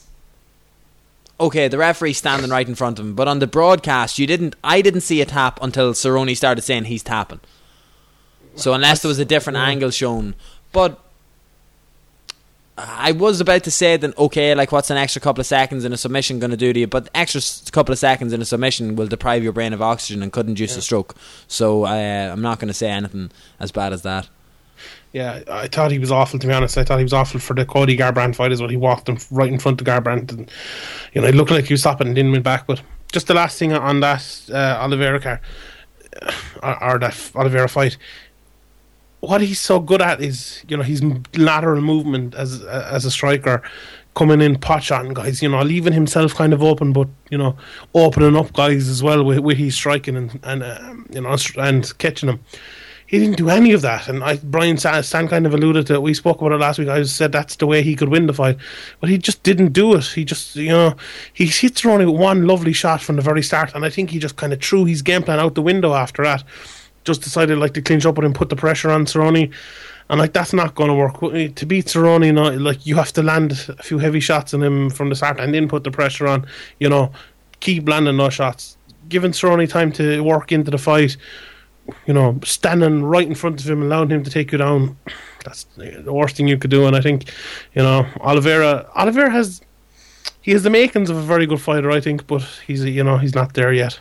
[1.40, 4.56] okay, the referee standing right in front of him, but on the broadcast, you didn't.
[4.64, 7.42] I didn't see a tap until Cerrone started saying he's tapping.
[8.56, 10.34] So unless there was a different angle shown,
[10.72, 11.00] but
[12.78, 15.94] I was about to say that okay, like what's an extra couple of seconds in
[15.94, 16.88] a submission going to do to you?
[16.88, 20.32] But extra couple of seconds in a submission will deprive your brain of oxygen and
[20.32, 21.16] could induce a stroke.
[21.48, 24.30] So uh, I'm not going to say anything as bad as that.
[25.12, 26.38] Yeah, I thought he was awful.
[26.38, 28.70] To be honest, I thought he was awful for the Cody Garbrandt fight as well.
[28.70, 30.52] He walked him right in front of Garbrandt, and
[31.14, 32.68] you know, it looked like he was stopping and didn't win back.
[32.68, 35.42] But just the last thing on that uh, Oliveira car
[36.22, 37.98] uh, or, or that Oliveira fight,
[39.20, 41.04] what he's so good at is you know his
[41.36, 43.62] lateral movement as as a striker,
[44.16, 45.42] coming in pot shotting guys.
[45.42, 47.56] You know, leaving himself kind of open, but you know,
[47.94, 51.98] opening up guys as well with, with his striking and and um, you know and
[51.98, 52.40] catching them
[53.08, 54.10] he didn't do any of that.
[54.10, 56.02] And I, Brian Stann kind of alluded to it.
[56.02, 56.90] We spoke about it last week.
[56.90, 58.58] I said that's the way he could win the fight,
[59.00, 60.04] but he just didn't do it.
[60.04, 60.96] He just, you know,
[61.34, 64.36] he hits only one lovely shot from the very start, and I think he just
[64.36, 66.44] kind of threw his game plan out the window after that.
[67.08, 69.52] Just decided like to clinch up with him, put the pressure on Cerrone.
[70.10, 71.20] And like that's not going to work
[71.56, 72.26] to beat Cerrone.
[72.26, 75.16] You know, like you have to land a few heavy shots on him from the
[75.16, 76.46] start, and then put the pressure on.
[76.80, 77.12] You know,
[77.60, 78.78] keep landing those shots,
[79.10, 81.18] giving Cerrone time to work into the fight
[82.06, 84.98] you know, standing right in front of him, allowing him to take you down.
[85.46, 86.86] That's the worst thing you could do.
[86.88, 87.32] And I think,
[87.74, 89.62] you know, Oliveira, Oliveira has,
[90.42, 93.18] he has the makings of a very good fighter, I think, but he's, you know,
[93.18, 94.00] he's not there yet.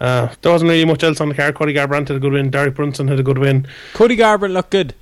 [0.00, 1.54] Uh, there wasn't really much else on the card.
[1.54, 2.50] Cody Garbrandt had a good win.
[2.50, 3.66] Derek Brunson had a good win.
[3.94, 4.94] Cody Garbrandt looked good.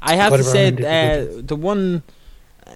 [0.00, 2.02] I have Cody to say, uh, the one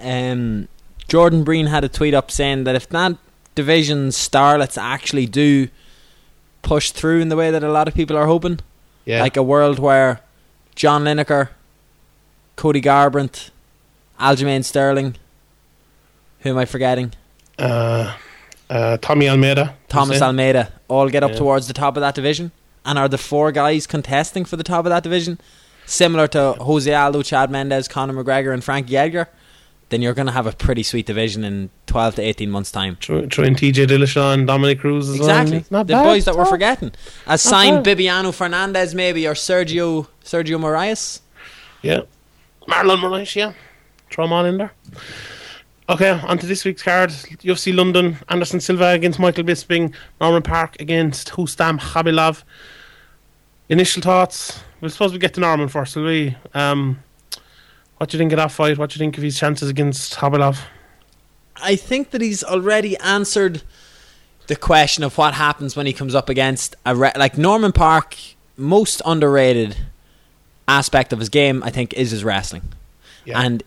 [0.01, 0.68] um,
[1.09, 3.16] Jordan Breen had a tweet up saying that if that
[3.55, 5.68] division starlets actually do
[6.62, 8.61] push through in the way that a lot of people are hoping,
[9.05, 10.20] Yeah, like a world where
[10.75, 11.49] John Lineker,
[12.57, 13.51] Cody Garbrandt,
[14.20, 15.16] Aljamain Sterling,
[16.41, 17.12] who am I forgetting?
[17.59, 18.14] uh,
[18.73, 20.20] uh, Tommy Almeida, Thomas?
[20.23, 21.39] Almeida all get up Yeah.
[21.39, 22.51] towards the top of that division
[22.85, 25.39] and are the four guys contesting for the top of that division
[25.87, 29.29] similar to Jose Aldo, Chad Mendes, Conor McGregor and Frankie Edgar
[29.91, 32.97] then you're going to have a pretty sweet division in 12 to 18 months time
[33.01, 35.66] throw in TJ Dillashaw and Dominick Cruz as exactly well.
[35.70, 36.05] Not the bad.
[36.05, 36.93] boys that we're forgetting
[37.27, 37.99] as signed bad.
[37.99, 41.20] Bibiano Fernandes maybe or Sergio Sergio Moraes
[41.83, 42.03] Yeah.
[42.66, 43.53] Marlon Moraes, yeah.
[44.11, 44.73] Throw him on in there.
[45.93, 47.11] Okay, on to this week's card.
[47.11, 52.45] UFC London, Anderson Silva against Michael Bisping, Norman Parke against Rustam Khabilov.
[53.68, 54.59] Initial thoughts?
[54.80, 56.34] We'll suppose we get to Norman first, will we?
[56.55, 57.01] Um,
[57.99, 58.78] what do you think of that fight?
[58.78, 60.61] What do you think of his chances against Khabilov?
[61.57, 63.62] I think that he's already answered
[64.47, 68.16] the question of what happens when he comes up against a re- like Norman Parke.
[68.57, 69.76] Most underrated
[70.66, 72.62] aspect of his game, I think, is his wrestling,
[73.26, 73.40] Yeah.
[73.43, 73.62] and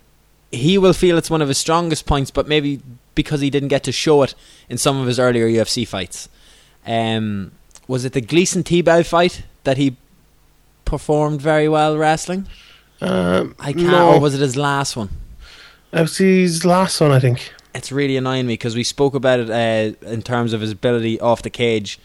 [0.52, 2.32] he will feel it's one of his strongest points.
[2.32, 2.82] But maybe
[3.16, 4.36] because he didn't get to show it
[4.70, 6.30] in some of his earlier UFC fights.
[6.86, 7.52] Um,
[7.88, 9.96] was it the Gleison Tibau fight that he
[10.86, 12.48] performed very well wrestling?
[13.02, 13.88] Um, I can't.
[13.88, 15.10] no, Or was it his last one?
[15.92, 17.54] that was his last one, I think.
[17.74, 21.20] it's really annoying me because we spoke about it uh, in terms of his ability
[21.20, 22.00] off the cage.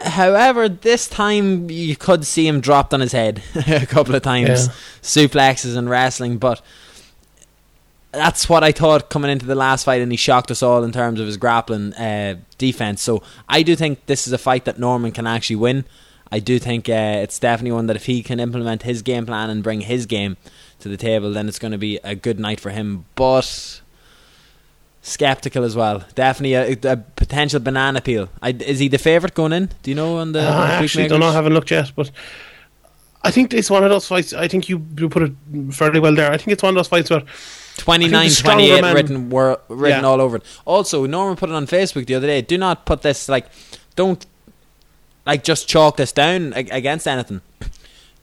[0.00, 4.48] However, this time you could see him dropped on his head a couple of times,
[4.68, 4.72] Yeah.
[5.02, 6.38] suplexes and wrestling.
[6.38, 6.60] But
[8.12, 10.92] that's what I thought coming into the last fight, and he shocked us all in
[10.92, 13.02] terms of his grappling uh, defense.
[13.02, 15.84] So I do think this is a fight that Norman can actually win.
[16.30, 19.50] I do think uh, it's definitely one that if he can implement his game plan
[19.50, 20.36] and bring his game
[20.80, 23.04] to the table, then it's going to be a good night for him.
[23.16, 23.80] But
[25.02, 26.04] skeptical as well.
[26.14, 26.96] Definitely a, a
[27.32, 28.28] potential banana peel.
[28.42, 29.70] I, is he the favourite going in?
[29.82, 30.42] Do you know on the?
[30.42, 31.28] Uh, I actually don't know.
[31.28, 32.10] I haven't looked yet, but
[33.22, 34.34] I think it's one of those fights.
[34.34, 35.32] I think you, you put it
[35.70, 36.30] fairly well there.
[36.30, 37.22] I think it's one of those fights where
[37.78, 40.06] 29 28 man, written were written yeah.
[40.06, 40.42] all over it.
[40.66, 42.42] Also, Norman put it on Facebook the other day.
[42.42, 43.46] Do not put this like
[43.96, 44.26] don't
[45.24, 47.40] like just chalk this down against anything.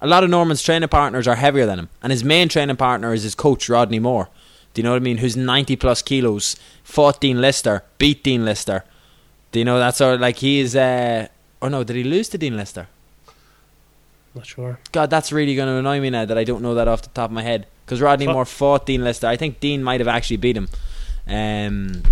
[0.01, 3.12] A lot of Norman's training partners are heavier than him, and his main training partner
[3.12, 4.30] is his coach Rodney Moore.
[4.76, 5.18] Do you know what I mean?
[5.18, 8.84] Who's 90 plus kilos, fought Dean Lister, beat Dean Lister.
[9.52, 11.28] Do you know that sort of like he's uh
[11.62, 12.88] oh no, did he lose to Dean Lister?
[14.36, 14.80] Not sure.
[14.91, 17.10] God, that's really going to annoy me now that I don't know that off the
[17.10, 17.66] top of my head.
[17.86, 19.26] Because Rodney Moore fought Dean Lister.
[19.26, 20.70] I think Dean might have actually beat him.
[21.28, 22.04] Um,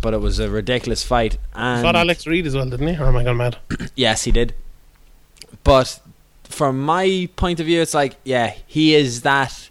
[0.00, 1.36] but it was a ridiculous fight.
[1.54, 2.96] And fought Alex Reid as well, didn't he?
[2.96, 3.58] Or am I going mad?
[3.94, 4.54] yes, he did.
[5.64, 6.00] But
[6.44, 9.68] from my point of view, it's like, yeah, he is that.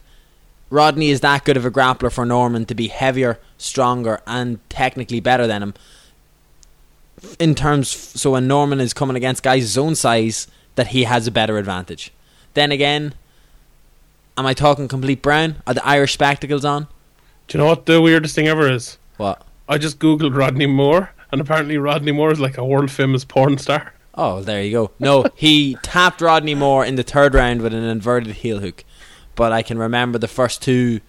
[0.70, 5.20] Rodney is that good of a grappler for Norman to be heavier, stronger, and technically
[5.20, 5.74] better than him.
[7.40, 11.28] In terms, so when Norman is coming against guys his own size, that he has
[11.28, 12.12] a better advantage.
[12.54, 13.14] Then again,
[14.38, 15.62] am I talking complete brown?
[15.68, 16.88] Are the Irish spectacles on?
[17.48, 18.98] Do you know what the weirdest thing ever is?
[19.18, 19.46] What?
[19.68, 23.58] I just googled Rodney Moore, and apparently Rodney Moore is like a world famous porn
[23.58, 23.94] star.
[24.16, 24.92] Oh, there you go.
[25.00, 28.84] No, he tapped Rodney Moore in the third round with an inverted heel hook.
[29.36, 31.00] But I can remember the first two,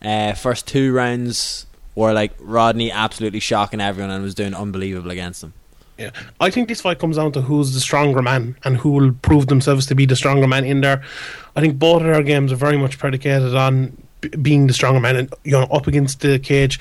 [0.00, 1.66] uh, first two rounds
[1.96, 5.54] were like Rodney absolutely shocking everyone and was doing unbelievable against them.
[5.98, 9.12] Yeah, I think this fight comes down to who's the stronger man and who will
[9.22, 11.02] prove themselves to be the stronger man in there.
[11.56, 15.00] I think both of our games are very much predicated on b- being the stronger
[15.00, 16.78] man and you know up against the cage.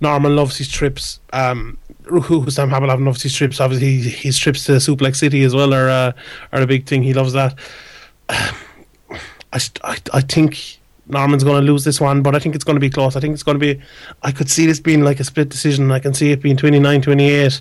[0.00, 1.20] Norman loves his trips.
[1.32, 3.60] Um, Rustam Khabilov loves his trips.
[3.60, 6.12] Obviously, his trips to Suplex City as well are uh,
[6.52, 7.02] are a big thing.
[7.02, 7.58] He loves that.
[8.28, 10.79] I, I, I think
[11.10, 13.16] Norman's going to lose this one, but I think it's going to be close.
[13.16, 13.80] I think it's going to be.
[14.22, 15.90] I could see this being like a split decision.
[15.90, 17.60] I can see it being 29 28.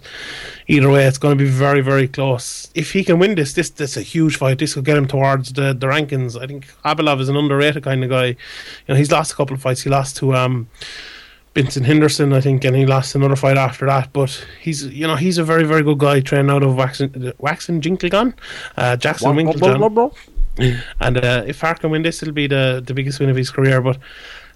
[0.68, 2.70] Either way, it's going to be very, very close.
[2.76, 4.60] If he can win this, this this is a huge fight.
[4.60, 6.40] This will get him towards the, the rankings.
[6.40, 8.26] I think Khabilov is an underrated kind of guy.
[8.26, 8.36] You
[8.90, 9.82] know, he's lost a couple of fights.
[9.82, 10.70] He lost to um,
[11.54, 14.14] Benson Henderson, I think, and he lost another fight after that.
[14.14, 17.82] But he's, you know, he's a very, very good guy Trained out of Waxen, Waxen
[17.82, 18.34] Jinklegon,
[18.78, 20.20] uh, Jackson Winkeljohn.
[21.00, 23.50] and uh, if Parke can win this, it'll be the the biggest win of his
[23.50, 23.82] career.
[23.82, 23.98] But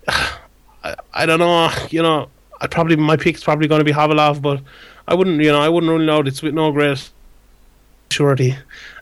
[0.08, 0.38] uh,
[0.84, 1.72] I, I don't know.
[1.89, 2.30] You know,
[2.62, 4.62] I probably my pick's probably going to be Khabilov, but
[5.08, 5.41] I wouldn't.
[5.41, 6.28] You know, I wouldn't rule out.
[6.28, 7.10] It's with no great
[8.10, 8.56] surety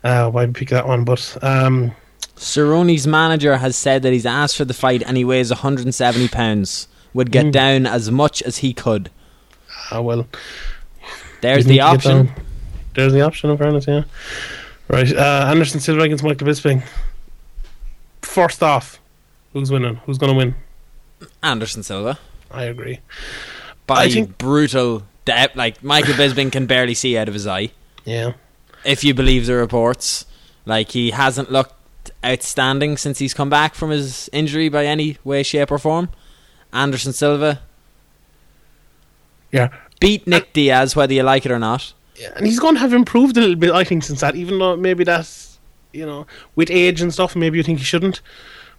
[0.04, 1.04] uh, why pick that one.
[1.04, 1.92] But um,
[2.36, 6.88] Cerrone's manager has said that he's asked for the fight and he weighs 170 pounds.
[7.14, 7.52] Would get mm.
[7.52, 9.12] down as much as he could.
[9.92, 10.26] Ah, well.
[11.42, 12.32] There's the option.
[12.94, 14.04] There's the option, in fairness, yeah.
[14.92, 16.84] Right, uh, Anderson Silva against Michael Bisping.
[18.22, 19.00] First off,
[19.54, 19.96] who's winning?
[20.06, 20.56] Who's going to win?
[21.42, 22.20] Anderson Silva.
[22.52, 23.00] I agree.
[23.88, 27.72] By I think brutal depth, like Michael Bisping can barely see out of his eye.
[28.04, 28.34] Yeah.
[28.84, 30.26] If you believe the reports,
[30.66, 35.42] like he hasn't looked outstanding since he's come back from his injury by any way,
[35.42, 36.10] shape, or form.
[36.74, 37.62] Anderson Silva.
[39.54, 39.70] Yeah.
[40.02, 41.94] Beat Nick Diaz, whether you like it or not
[42.36, 44.36] and he's going to have improved a little bit, I think, since that.
[44.36, 45.60] Even though maybe that's
[45.92, 48.22] you know with age and stuff, maybe you think he shouldn't.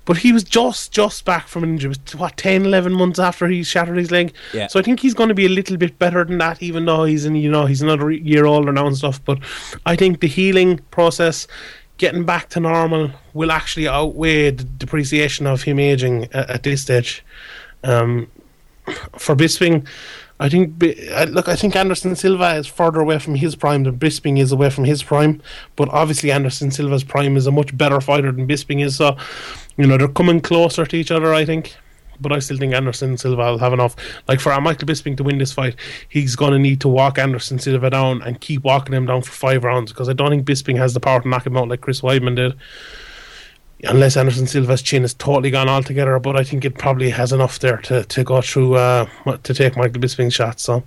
[0.04, 1.90] But he was just just back from an injury.
[1.90, 4.34] Was what 10, 11 months after he shattered his leg.
[4.52, 4.66] Yeah.
[4.66, 7.04] So I think he's going to be a little bit better than that, even though
[7.04, 9.24] he's in you know he's another year older now and stuff.
[9.24, 9.38] But
[9.86, 11.46] I think the healing process,
[11.98, 16.82] getting back to normal, will actually outweigh the depreciation of him aging at, at this
[16.82, 17.24] stage.
[17.84, 18.28] Um,
[19.16, 19.86] for Bisping,
[20.42, 20.82] I think
[21.28, 24.70] look, I think Anderson Silva is further away from his prime than Bisping is away
[24.70, 25.40] from his prime.
[25.76, 28.96] But obviously, Anderson Silva's prime is a much better fighter than Bisping is.
[28.96, 29.16] So,
[29.76, 31.32] you know, they're coming closer to each other.
[31.32, 31.76] I think.
[32.20, 33.94] But I still think Anderson Silva will have enough.
[34.26, 35.76] Like for Michael Bisping to win this fight,
[36.08, 39.30] he's going to need to walk Anderson Silva down and keep walking him down for
[39.30, 41.80] five rounds because I don't think Bisping has the power to knock him out like
[41.80, 42.54] Chris Weidman did
[43.84, 46.18] unless Anderson Silva's chin is totally gone altogether.
[46.18, 49.06] But I think it probably has enough there to, to go through uh,
[49.42, 50.60] to take Michael Bisping's shot.
[50.60, 50.82] So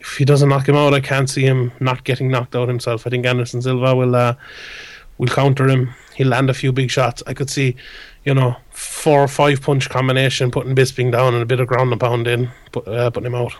[0.00, 3.06] if he doesn't knock him out, I can't see him not getting knocked out himself.
[3.06, 4.34] I think Anderson Silva will uh,
[5.18, 5.94] will counter him.
[6.14, 7.22] He'll land a few big shots.
[7.26, 7.76] I could see,
[8.24, 11.92] you know, four or five punch combination, putting Bisping down and a bit of ground
[11.92, 13.54] and pound in, put, uh, putting him out.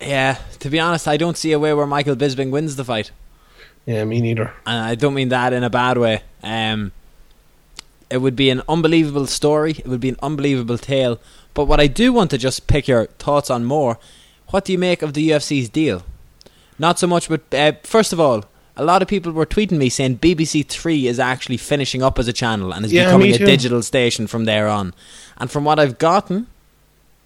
[0.00, 3.10] Yeah, to be honest, I don't see a way where Michael Bisping wins the fight.
[3.88, 4.52] Yeah, me neither.
[4.66, 6.20] And I don't mean that in a bad way.
[6.42, 6.92] Um,
[8.10, 9.72] It would be an unbelievable story.
[9.72, 11.18] It would be an unbelievable tale.
[11.54, 13.98] But what I do want to just pick your thoughts on more.
[14.48, 16.02] What do you make of the UFC's deal?
[16.78, 18.44] Not so much, but uh, first of all,
[18.76, 22.28] a lot of people were tweeting me saying BBC Three is actually finishing up as
[22.28, 24.94] a channel and is Yeah, becoming a digital station from there on.
[25.38, 26.46] And from what I've gotten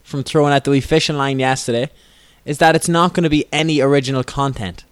[0.04, 1.90] from throwing out the wee fishing line yesterday,
[2.44, 4.84] is that it's not going to be any original content.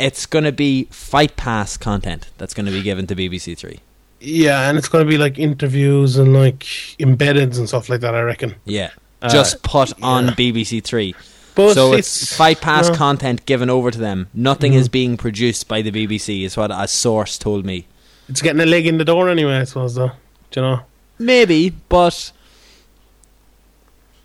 [0.00, 3.80] It's going to be Fight Pass content that's going to be given to BBC Three.
[4.20, 6.60] Yeah, and it's going to be like interviews and like
[6.98, 8.14] embeddeds and stuff like that.
[8.14, 8.54] I reckon.
[8.64, 8.90] Yeah.
[9.22, 10.34] Uh, Just put on yeah.
[10.34, 11.14] BBC Three.
[11.54, 12.94] But so it's, Fight Pass no.
[12.94, 14.28] content given over to them.
[14.32, 14.76] Nothing Mhm.
[14.76, 17.86] is being produced by the BBC, is what a source told me.
[18.28, 19.56] It's getting a leg in the door anyway.
[19.58, 20.12] I suppose though.
[20.52, 20.80] Do you know?
[21.18, 22.32] Maybe, but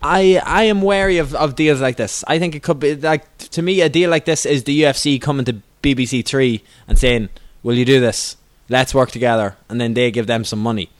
[0.02, 2.22] I I am wary of, of deals like this.
[2.28, 5.20] I think it could be like to me a deal like this is the UFC
[5.20, 5.56] coming to
[5.94, 7.28] BBC Three and saying,
[7.62, 8.36] "Will you do this?
[8.68, 10.90] Let's work together," and then they give them some money.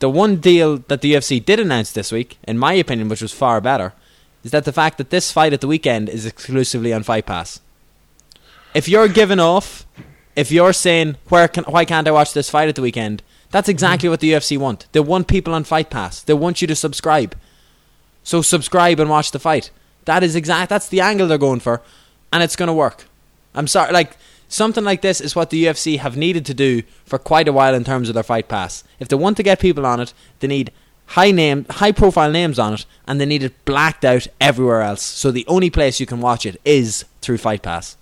[0.00, 3.32] The one deal that the UFC did announce this week, in my opinion, which was
[3.32, 3.92] far better,
[4.42, 7.60] is that the fact that this fight at the weekend is exclusively on Fight Pass.
[8.74, 9.86] If you're giving off,
[10.34, 13.68] if you're saying where can why can't I watch this fight at the weekend, that's
[13.68, 14.86] exactly what the UFC want.
[14.92, 16.22] They want people on Fight Pass.
[16.22, 17.36] They want you to subscribe.
[18.24, 19.70] So subscribe and watch the fight.
[20.06, 20.70] That is exact.
[20.70, 21.82] That's the angle they're going for,
[22.32, 23.06] and it's going to work.
[23.54, 24.16] I'm sorry, like
[24.52, 27.74] something like this is what the UFC have needed to do for quite a while
[27.74, 28.84] in terms of their Fight Pass.
[28.98, 30.72] If they want to get people on it, they need
[31.06, 35.02] high name, high profile names on it, and they need it blacked out everywhere else.
[35.02, 37.96] So the only place you can watch it is through Fight Pass.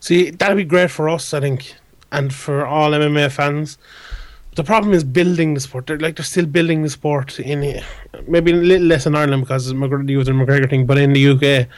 [0.00, 1.74] See, that'd be great for us, I think,
[2.10, 3.78] and for all MMA fans.
[4.56, 5.86] The problem is building the sport.
[5.86, 7.82] They're like they're still building the sport in
[8.26, 11.68] maybe a little less in Ireland because of the McGregor thing, but in the UK,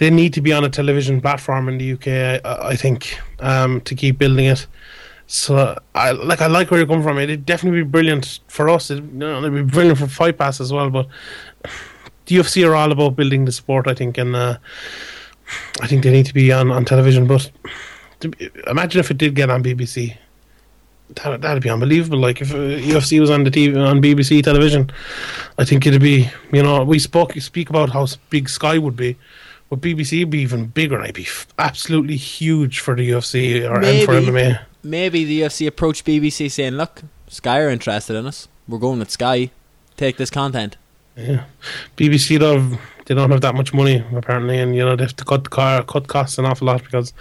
[0.00, 2.06] they need to be on a television platform in the UK.
[2.42, 4.66] I, I think um, to keep building it.
[5.26, 7.18] So I like I like where you're coming from.
[7.18, 8.90] It'd definitely be brilliant for us.
[8.90, 10.88] It, you know, it'd be brilliant for Fight Pass as well.
[10.88, 11.06] But
[12.24, 13.86] the UFC are all about building the sport.
[13.86, 14.56] I think, and uh,
[15.82, 17.26] I think they need to be on, on television.
[17.26, 17.50] But
[18.20, 20.16] be- imagine if it did get on BBC.
[21.10, 22.18] That that'd be unbelievable.
[22.18, 24.90] Like if uh, UFC was on the TV on BBC television,
[25.58, 26.30] I think it'd be.
[26.52, 29.18] You know, we spoke speak about how big Sky would be,
[29.70, 30.96] but BBC would be even bigger.
[30.96, 34.26] and It'd be f- absolutely huge for the UFC or and for Maybe.
[34.26, 34.60] MMA.
[34.82, 38.48] Maybe the UFC approached BBC saying, "Look, Sky are interested in us.
[38.68, 39.50] We're going with Sky.
[39.96, 40.76] Take this content."
[41.16, 41.44] Yeah,
[41.96, 45.24] BBC though they don't have that much money apparently, and you know they have to
[45.24, 47.12] cut the car, cut costs an awful lot because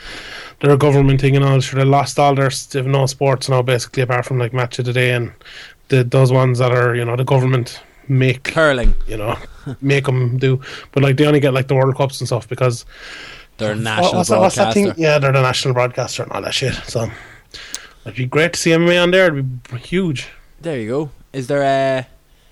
[0.60, 1.60] they're a government thing and all.
[1.60, 4.80] Sure, they lost all their they have no sports now basically apart from like match
[4.80, 5.32] of the day and
[5.90, 9.38] the those ones that are you know the government make Curling, you know
[9.82, 10.60] make them do,
[10.92, 12.86] but like they only get like the World Cups and stuff because
[13.58, 14.94] they're national what's that, what's that thing?
[14.98, 16.74] Yeah, they're the national broadcaster and all that shit.
[16.88, 17.08] So
[18.06, 19.28] it'd be great to see MMA on there.
[19.28, 20.30] It'd be huge.
[20.62, 21.12] There you go.
[21.34, 21.64] Is there
[22.00, 22.04] uh,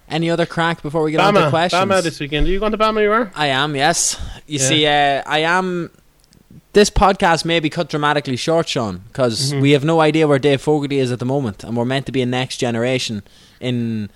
[0.10, 1.82] any other crack before we get on to BAMMA, questions?
[1.84, 2.46] BAMMA this weekend.
[2.48, 3.02] Are you going to BAMMA?
[3.02, 3.32] You were?
[3.36, 4.20] I am, yes.
[4.46, 4.68] You Yeah.
[4.68, 5.90] see, uh, I am.
[6.74, 9.62] This podcast may be cut dramatically short, Sean, because Mhm.
[9.62, 12.12] we have no idea where Dave Fogarty is at the moment, and we're meant to
[12.12, 13.24] be a next generation
[13.60, 14.10] in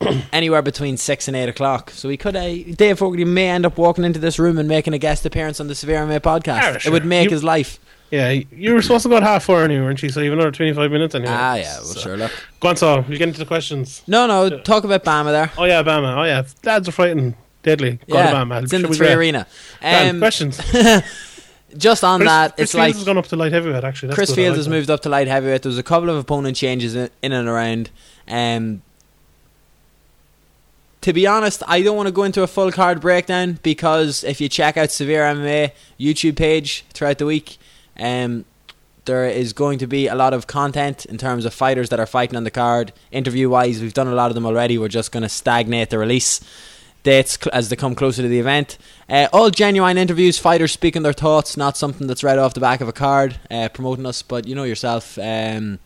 [0.32, 1.90] anywhere between six and eight o'clock.
[1.90, 4.92] So we could, uh, Dave Fogarty may end up walking into this room and making
[4.94, 6.60] a guest appearance on the Severe MMA podcast.
[6.62, 7.78] Ah, It would make You- his life.
[8.10, 10.08] Yeah, you were supposed to go at half four anyway, weren't you?
[10.08, 11.32] So you have another 25 minutes anyway.
[11.34, 12.30] Ah, yeah, well, So- sure, look.
[12.60, 14.02] Go on, so we get into the questions.
[14.06, 15.50] No, no, talk about BAMMA there.
[15.58, 16.16] Oh, yeah, BAMMA.
[16.18, 16.42] Oh, yeah.
[16.64, 17.98] Lads are fighting deadly.
[18.08, 18.62] Go yeah, to BAMMA.
[18.64, 19.46] it's in the Should we three arena.
[19.82, 20.58] Um, questions.
[21.76, 24.08] just on Chris, that, Chris it's Fields like has gone up to light heavyweight, actually.
[24.08, 24.34] That's Chris.
[24.34, 24.70] Fields like has that.
[24.70, 25.62] moved up to light heavyweight.
[25.62, 27.90] There was a couple of opponent changes in, in and around.
[28.28, 28.82] Um,
[31.04, 34.40] to be honest, I don't want to go into a full card breakdown because if
[34.40, 37.58] you check out Severe MMA YouTube page throughout the week,
[38.00, 38.46] um,
[39.04, 42.06] there is going to be a lot of content in terms of fighters that are
[42.06, 42.94] fighting on the card.
[43.12, 44.78] Interview wise, we've done a lot of them already.
[44.78, 46.40] We're just going to stagnate the release
[47.02, 48.78] dates as they come closer to the event.
[49.06, 52.80] Uh, all genuine interviews, fighters speaking their thoughts, not something that's right off the back
[52.80, 54.22] of a card uh, promoting us.
[54.22, 55.18] But you know yourself.
[55.18, 55.80] Um,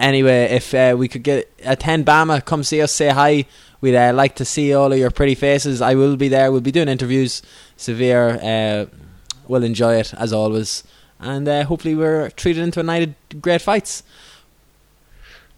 [0.00, 3.46] anyway, if uh, we could get attend BAMMA, come see us, say hi.
[3.80, 5.80] We'd uh, like to see all of your pretty faces.
[5.80, 6.50] I will be there.
[6.50, 7.42] We'll be doing interviews.
[7.76, 8.86] Severe uh,
[9.46, 10.84] will enjoy it as always,
[11.20, 14.02] and uh, hopefully we're treated into a night of great fights.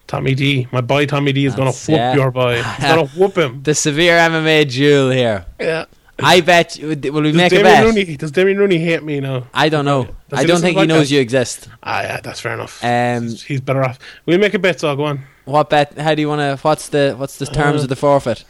[0.07, 0.67] Tommy D.
[0.71, 2.13] My boy Tommy D is going to whoop yeah.
[2.13, 2.61] your boy.
[2.61, 3.63] He's going to whoop him.
[3.63, 5.45] The Severe MMA duel here.
[5.59, 5.85] Yeah.
[6.23, 6.77] I bet.
[6.81, 6.95] Will we
[7.31, 7.85] Does make a bet?
[7.85, 9.47] Rooney, does Damien Rooney hate me now?
[9.53, 10.05] I don't know.
[10.29, 11.67] Does I don't think he knows you exist.
[11.83, 12.83] Ah, yeah, that's fair enough.
[12.83, 13.99] Um, he's, he's better off.
[14.25, 15.21] We'll make a bet, so go on.
[15.45, 15.97] what bet?
[15.97, 16.57] How do you want to?
[16.67, 18.43] What's the what's the terms Uh, of the forfeit?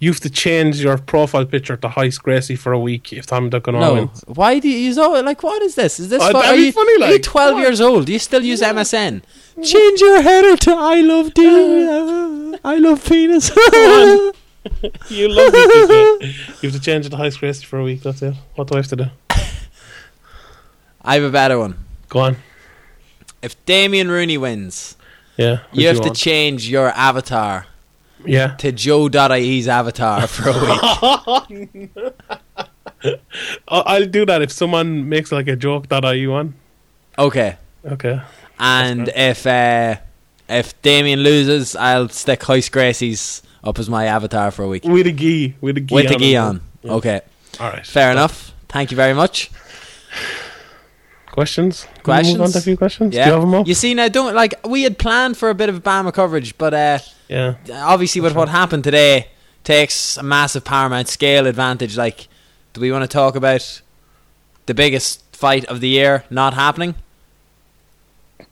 [0.00, 3.48] you have to change your profile picture to Royce Gracie for a week if Tom
[3.50, 4.22] Duncan No, wins.
[4.26, 5.98] why do you use all like what is this?
[5.98, 7.62] Is this fu- are you, funny, are you twelve what?
[7.62, 8.06] years old?
[8.06, 9.22] Do you still use MSN?
[9.62, 11.42] Change your header to I love D.
[12.64, 13.50] I love penis.
[15.08, 16.34] You love it.
[16.62, 18.02] You have to change it to Royce Gracie for a week.
[18.02, 18.34] That's it.
[18.54, 19.04] What do I have to do?
[21.02, 21.78] I have a better one.
[22.08, 22.36] Go on.
[23.40, 24.96] If Damien Rooney wins,
[25.36, 25.60] Yeah.
[25.72, 27.66] you have to change your avatar
[28.24, 28.54] yeah.
[28.56, 31.90] to Joe.ie's avatar for a week.
[33.00, 33.14] I-
[33.68, 36.54] I'll do that if someone makes like a joke that I one.
[37.18, 37.56] Okay.
[37.84, 38.20] Okay.
[38.58, 39.96] And if uh,
[40.48, 44.84] if Damien loses, I'll stick Royce Gracie's up as my avatar for a week.
[44.84, 45.56] With a gi.
[45.60, 45.94] With a gi.
[45.94, 46.60] With on gi on.
[46.82, 46.92] Yeah.
[46.92, 47.20] Okay.
[47.60, 47.86] All right.
[47.86, 48.52] Fair enough.
[48.68, 49.50] Thank you very much.
[51.32, 51.86] Questions?
[52.02, 52.38] Questions?
[52.38, 53.14] Move on to a few questions.
[53.14, 53.24] Yeah.
[53.24, 53.66] Do you have them up?
[53.66, 56.74] You see now don't like we had planned for a bit of BAMMA coverage, but
[56.74, 56.98] uh
[57.28, 57.54] Yeah.
[57.72, 59.28] obviously with what happened today
[59.62, 61.96] takes a massive paramount scale advantage.
[61.96, 62.26] Like,
[62.72, 63.82] do we want to talk about
[64.66, 66.94] the biggest fight of the year not happening?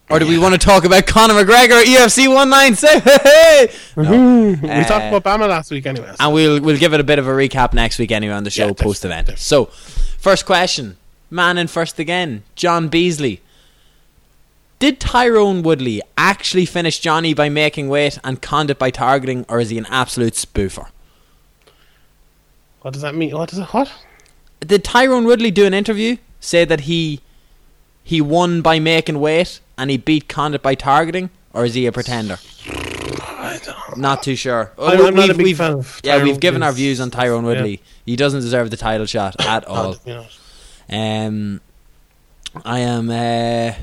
[0.09, 3.93] Or do we want to talk about Conor McGregor UFC 196?
[3.97, 4.11] No.
[4.61, 6.13] We Uh, talked about BAMMA last week, anyway.
[6.19, 8.49] And we'll we'll give it a bit of a recap next week anyway on the
[8.49, 9.37] show Yeah, post event.
[9.37, 9.65] So,
[10.17, 10.95] first question,
[11.29, 13.41] man in first again, John Beasley.
[14.79, 19.71] Did Tyron Woodley actually finish Johnny by making weight and Condit by targeting, or is
[19.71, 20.87] he an absolute spoofer?
[22.81, 23.35] What does that mean?
[23.35, 23.65] What is it?
[23.73, 23.91] What?
[24.61, 27.19] Did Tyron Woodley do an interview say that he
[28.03, 31.91] he won by making weight and he beat Condit by targeting, or is he a
[31.91, 32.37] pretender?
[32.69, 34.71] I don't Not too sure.
[34.79, 37.41] I'm- I'm not a big we've- fan of Yeah, we've given our views on Tyron
[37.41, 37.47] yeah.
[37.47, 37.81] Woodley.
[38.05, 39.95] He doesn't deserve the title shot at all.
[40.89, 41.61] Um,
[42.65, 43.09] I am.
[43.09, 43.73] Uh,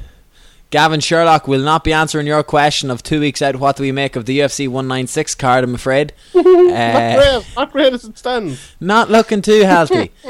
[0.71, 3.57] Gavin Sherlock will not be answering your question of two weeks out.
[3.57, 5.63] What do we make of the UFC 196 card?
[5.63, 6.13] I'm afraid.
[6.35, 7.47] not Uh, great.
[7.57, 8.75] Not great as it stands.
[8.81, 10.11] not looking too healthy.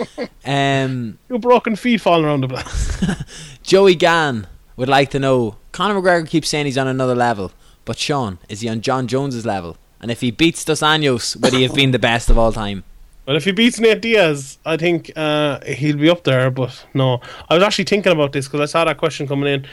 [0.47, 3.23] Um, Your broken feet falling around the place.
[3.63, 4.47] Joey Gann
[4.77, 5.57] would like to know.
[5.73, 7.53] Conor McGregor keeps saying he's on another level,
[7.85, 9.77] but Sean, is he on Jon Jones's level?
[10.01, 12.85] And if he beats Dos Anjos, would he have been the best of all time?
[13.25, 16.51] But if he beats Nate Diaz, I think uh, he'll be up there.
[16.51, 19.67] But no, I was actually thinking about this because I saw that question coming in.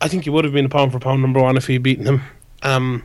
[0.00, 2.06] I think he would have been a pound for pound number one if he'd beaten
[2.06, 2.22] him.
[2.62, 3.04] Um,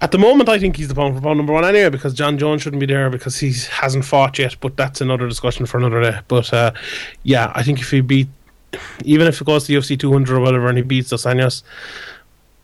[0.00, 2.38] at the moment, I think he's the pound for pound number one anyway because John
[2.38, 4.56] Jones shouldn't be there because he hasn't fought yet.
[4.60, 6.20] But that's another discussion for another day.
[6.28, 6.72] But uh,
[7.24, 8.28] yeah, I think if he beat,
[9.04, 11.62] even if it goes to UFC 200 or whatever, and he beats Dos Anjos,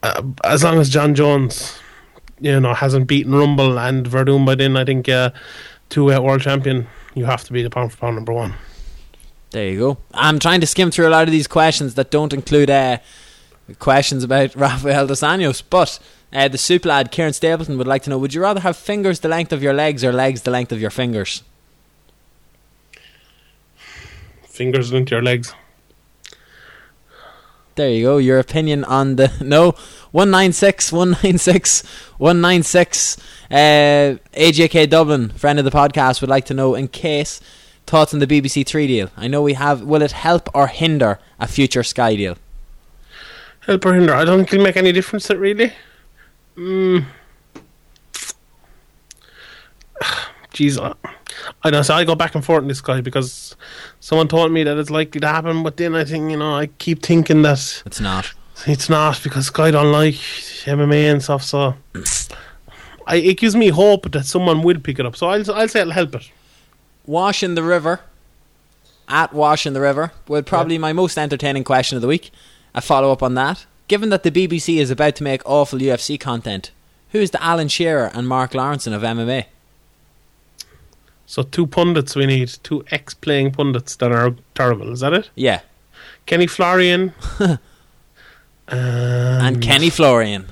[0.02, 1.78] uh, as long as Jon Jones,
[2.40, 5.08] you know, hasn't beaten Rumble and Verdun by then, I think.
[5.08, 5.30] Uh,
[5.90, 8.54] two uh, world champion, you have to be the pound for pound number one.
[9.50, 9.98] There you go.
[10.14, 12.98] I'm trying to skim through a lot of these questions that don't include uh,
[13.80, 15.98] questions about Rafael dos Anjos, but
[16.32, 19.20] uh, the soup lad Kieran Stapleton would like to know: Would you rather have fingers
[19.20, 21.42] the length of your legs or legs the length of your fingers?
[24.44, 25.52] Fingers into your legs.
[27.76, 28.18] There you go.
[28.18, 29.74] Your opinion on the no
[30.10, 31.82] one nine six one nine six
[32.18, 33.16] one nine six.
[33.50, 37.40] Uh, AJK Dublin, friend of the podcast, would like to know in case
[37.86, 39.10] thoughts on the BBC Three deal.
[39.16, 39.82] I know we have.
[39.82, 42.36] Will it help or hinder a future Sky deal?
[43.60, 44.14] Help or hinder?
[44.14, 45.30] I don't think it'll make any difference.
[45.30, 45.72] It really.
[46.56, 47.06] Mm.
[50.52, 50.94] Jeez, I-
[51.62, 51.82] I know.
[51.82, 53.56] So I go back and forth in this guy because
[54.00, 56.66] someone told me that it's likely to happen, but then I think you know I
[56.66, 58.32] keep thinking that It's not.
[58.66, 61.42] it's not because Guy don't like MMA and stuff.
[61.42, 61.74] So
[63.06, 65.16] I, it gives me hope that someone will pick it up.
[65.16, 66.30] So I'll I'll say it'll help it.
[67.06, 68.00] Wash in the river.
[69.08, 70.12] At Wash in the River.
[70.28, 72.30] Would probably my most entertaining question of the week.
[72.74, 73.66] A follow up on that.
[73.88, 76.70] Given that the BBC is about to make awful UFC content,
[77.10, 79.46] who is the Alan Shearer and Mark Lawrenson of MMA?
[81.30, 84.90] So two pundits we need, two ex-playing pundits that are terrible.
[84.90, 85.30] Is that it?
[85.36, 85.60] Yeah.
[86.26, 87.12] Kenny Florian.
[87.38, 87.58] um,
[88.68, 90.46] And Kenny Florian.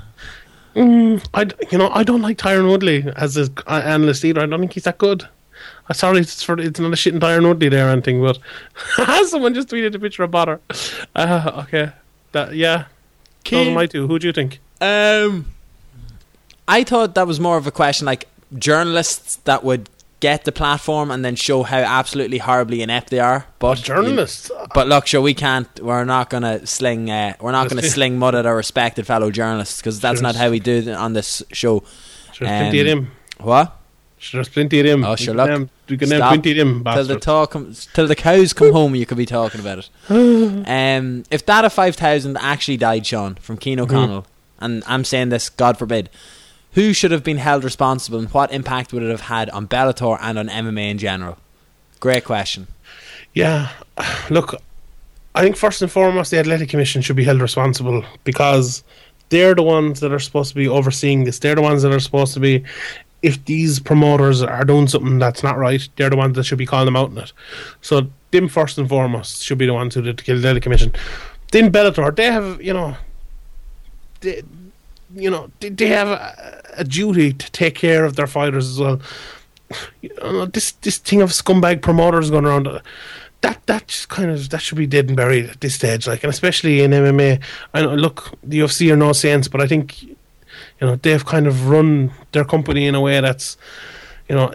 [0.76, 4.40] mm, I, d- you know, I don't like Tyron Woodley as an analyst either.
[4.40, 5.24] I don't think he's that good.
[5.88, 8.38] I'm sorry, it's for it's not a shit in Tyron Woodley there or anything, but
[9.26, 10.60] someone just tweeted a picture of Butter.
[11.16, 11.90] Uh, okay,
[12.30, 12.84] that yeah.
[13.50, 14.06] Those are my two.
[14.06, 14.60] Who do you think?
[14.80, 15.46] Um,
[16.68, 19.88] I thought that was more of a question like journalists that would
[20.20, 23.46] get the platform and then show how absolutely horribly inept they are.
[23.58, 24.50] But Journalists.
[24.74, 25.68] But look, sure, we can't.
[25.80, 27.10] We're not gonna sling.
[27.10, 30.50] Uh, we're not gonna sling mud at our respected fellow journalists because that's not how
[30.50, 31.82] we do it on this show.
[32.32, 33.10] Sure, there's plenty of Um, them.
[33.40, 33.74] What?
[34.20, 35.04] Sure, plenty of them.
[35.04, 35.48] Oh, sure, look.
[35.48, 36.82] name- We can name plenty of them.
[36.84, 37.56] Till the talk
[37.94, 39.90] till the cows come home, you could be talking about it.
[40.68, 44.26] Um, if Dada Five Thousand actually died, Sean from Keen O'Connell,
[44.58, 46.10] and I'm saying this, God forbid,
[46.78, 50.16] Who should have been held responsible, and what impact would it have had on Bellator
[50.20, 51.36] and on MMA in general?
[51.98, 52.68] Great question.
[53.34, 53.70] Yeah,
[54.30, 54.54] look,
[55.34, 58.84] I think first and foremost, the Athletic Commission should be held responsible because
[59.28, 61.40] they're the ones that are supposed to be overseeing this.
[61.40, 62.62] They're the ones that are supposed to be,
[63.22, 66.66] if these promoters are doing something that's not right, they're the ones that should be
[66.66, 67.32] calling them out on it.
[67.80, 70.92] So, them first and foremost should be the ones who did the Athletic Commission.
[71.50, 72.96] Then Bellator, they have, you know,
[74.20, 74.44] they,
[75.14, 79.00] you know, they, have a, a duty to take care of their fighters as well.
[80.00, 82.80] You know, this this thing of scumbag promoters going around uh,
[83.42, 86.24] that that just kind of that should be dead and buried at this stage, like,
[86.24, 87.40] and especially in MMA.
[87.74, 90.16] I know, look, the UFC are no sense, but I think you
[90.80, 93.58] know they've kind of run their company in a way that's,
[94.28, 94.54] you know,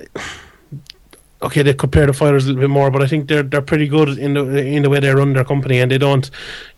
[1.43, 3.87] okay, they compare the fighters a little bit more, but I think they're they're pretty
[3.87, 6.29] good in the in the way they run their company, and they don't,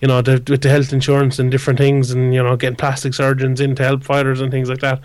[0.02, 3.62] you know, with the health insurance and different things, and you know, getting plastic surgeons
[3.62, 5.00] in to help fighters and things like that.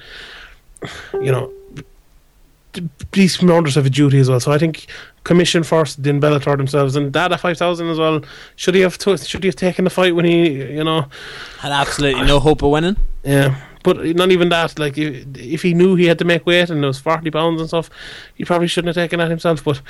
[1.14, 1.52] You know,
[3.12, 4.40] these promoters have a duty as well.
[4.40, 4.86] So I think
[5.24, 8.22] commission first, then Bellator themselves, and Dada five thousand as well.
[8.56, 11.06] Should he have to, should he have taken the fight when he you know
[11.58, 12.96] had absolutely no hope of winning?
[13.24, 14.78] Yeah, but not even that.
[14.78, 17.61] Like if, if he knew he had to make weight and it was forty pounds
[17.61, 17.91] and stuff,
[18.35, 19.64] he probably shouldn't have taken that himself.
[19.64, 19.81] But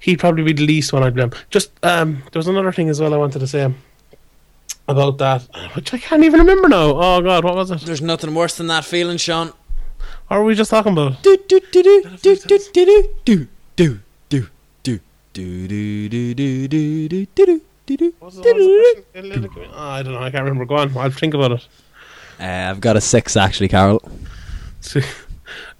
[0.00, 1.32] he'd probably be the least one I'd blame.
[1.50, 3.72] Just um, there was another thing as well I wanted to say
[4.88, 5.42] about that,
[5.74, 6.92] which I can't even remember now.
[6.94, 7.80] Oh God, what was it?
[7.80, 9.52] There's nothing worse than that feeling, Sean.
[10.30, 11.22] Or are we just talking about?
[11.22, 14.50] Do do do do do do do do do do do
[15.32, 18.14] do do do do do do do do do.
[19.74, 20.18] I don't know.
[20.18, 20.64] I can't remember.
[20.64, 20.96] Go on.
[20.96, 21.68] I'll think about it.
[22.40, 24.02] Uh, I've got a six actually, Carol.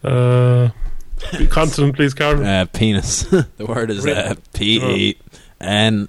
[0.02, 0.70] Uh,
[1.50, 2.44] consonant, please, Carol.
[2.44, 3.22] Uh, penis.
[3.24, 5.18] the word is uh, P E
[5.60, 6.08] N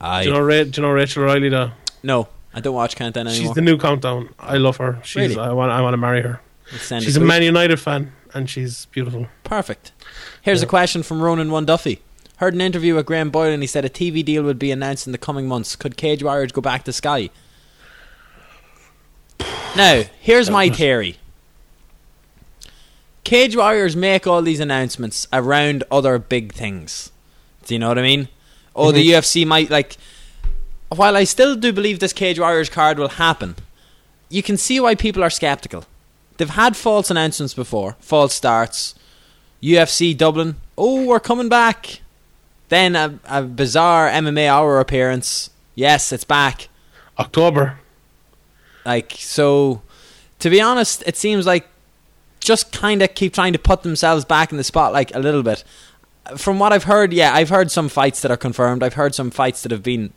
[0.00, 0.22] I.
[0.22, 1.48] Do you know, Ra- do you know Rachel Riley?
[1.48, 1.70] Though
[2.02, 3.46] No, I don't watch Countdown anymore.
[3.48, 4.28] she's the new countdown.
[4.38, 5.00] I love her.
[5.04, 5.36] She's.
[5.36, 5.38] Really?
[5.38, 5.70] I want.
[5.70, 6.40] I want to marry her.
[6.78, 9.28] She's a Man United fan, and she's beautiful.
[9.44, 9.92] Perfect.
[10.42, 12.00] Here's a question from Ronan One Duffy.
[12.38, 15.06] Heard an interview with Graham Boylan and he said a TV deal would be announced
[15.06, 15.74] in the coming months.
[15.74, 17.30] Could Cage Warriors go back to Sky?
[19.76, 21.18] Now, here's my theory.
[23.24, 27.10] Cage Warriors make all these announcements around other big things.
[27.64, 28.28] Do you know what I mean?
[28.74, 29.18] Oh, the mm-hmm.
[29.18, 29.96] UFC might like.
[30.88, 33.56] While I still do believe this Cage Warriors card will happen,
[34.28, 35.84] you can see why people are skeptical.
[36.36, 38.94] They've had false announcements before, false starts.
[39.62, 42.00] UFC Dublin, oh, we're coming back.
[42.68, 45.50] Then a, a bizarre MMA hour appearance.
[45.74, 46.68] Yes, it's back.
[47.18, 47.78] October.
[48.86, 49.82] Like so,
[50.38, 51.66] to be honest, it seems like
[52.38, 55.64] just kind of keep trying to put themselves back in the spotlight a little bit.
[56.36, 58.82] From what I've heard, yeah, I've heard some fights that are confirmed.
[58.82, 60.12] I've heard some fights that have been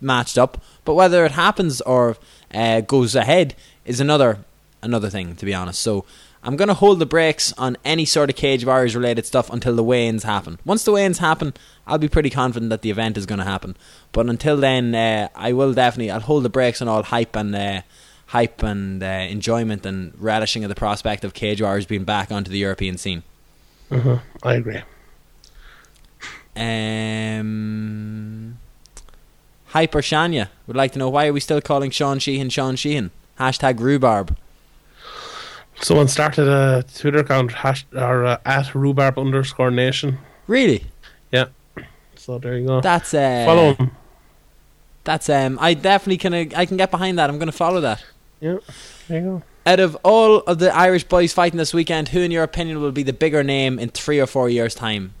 [0.00, 2.16] matched up, but whether it happens or
[2.52, 3.54] uh, goes ahead
[3.86, 4.44] is another
[4.82, 5.34] another thing.
[5.36, 6.04] To be honest, so
[6.42, 9.76] I'm going to hold the brakes on any sort of Cage Warriors related stuff until
[9.76, 10.58] the weigh-ins happen.
[10.64, 11.52] Once the weigh-ins happen,
[11.86, 13.76] I'll be pretty confident that the event is going to happen.
[14.12, 17.54] But until then, uh, I will definitely I'll hold the brakes on all hype and
[17.54, 17.82] uh,
[18.30, 22.48] hype and uh, enjoyment and relishing of the prospect of Cage Warriors being back onto
[22.48, 23.24] the European scene.
[23.90, 24.18] Uh-huh.
[24.44, 24.82] I agree.
[26.54, 28.56] Um,
[29.66, 33.10] Hyper Shania would like to know why are we still calling Sean Sheehan Sean Sheehan?
[33.38, 34.36] Hashtag rhubarb.
[35.80, 40.18] Someone started a Twitter account hash, or uh, at rhubarb underscore nation.
[40.46, 40.84] Really?
[41.32, 41.46] Yeah.
[42.14, 42.80] So there you go.
[42.80, 43.90] That's uh, Follow him.
[45.02, 45.58] That's um.
[45.60, 46.34] I definitely can.
[46.34, 47.28] uh, I can get behind that.
[47.30, 48.04] I'm going to follow that.
[48.40, 48.58] Yeah.
[49.08, 49.42] There you go.
[49.66, 52.92] Out of all of the Irish boys fighting this weekend, who, in your opinion, will
[52.92, 55.12] be the bigger name in three or four years' time?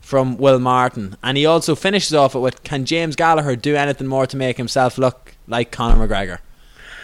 [0.00, 4.06] From Will Martin, and he also finishes off it with: Can James Gallagher do anything
[4.06, 6.38] more to make himself look like Conor McGregor?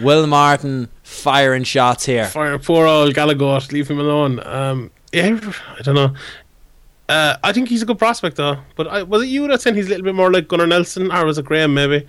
[0.00, 2.26] Will Martin firing shots here.
[2.26, 3.60] Fire poor old Gallagher.
[3.72, 4.40] Leave him alone.
[4.46, 5.38] Um, yeah,
[5.78, 6.14] I don't know.
[7.08, 8.58] Uh, I think he's a good prospect though.
[8.76, 11.10] But I, was it you that said he's a little bit more like Gunnar Nelson,
[11.10, 12.06] or was it Graham maybe?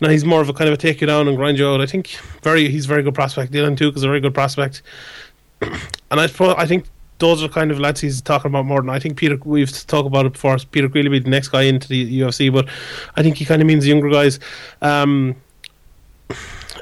[0.00, 1.80] No, he's more of a kind of a take you down and grind you out.
[1.80, 3.52] I think very he's a very good prospect.
[3.52, 4.82] Dylan Tuke is a very good prospect,
[5.60, 5.72] and
[6.10, 6.86] I I think
[7.18, 9.38] those are kind of lads he's talking about more than I think Peter.
[9.44, 10.58] We've talked about it before.
[10.58, 12.68] Peter Queally be the next guy into the UFC, but
[13.14, 14.40] I think he kind of means the younger guys.
[14.80, 15.36] Um,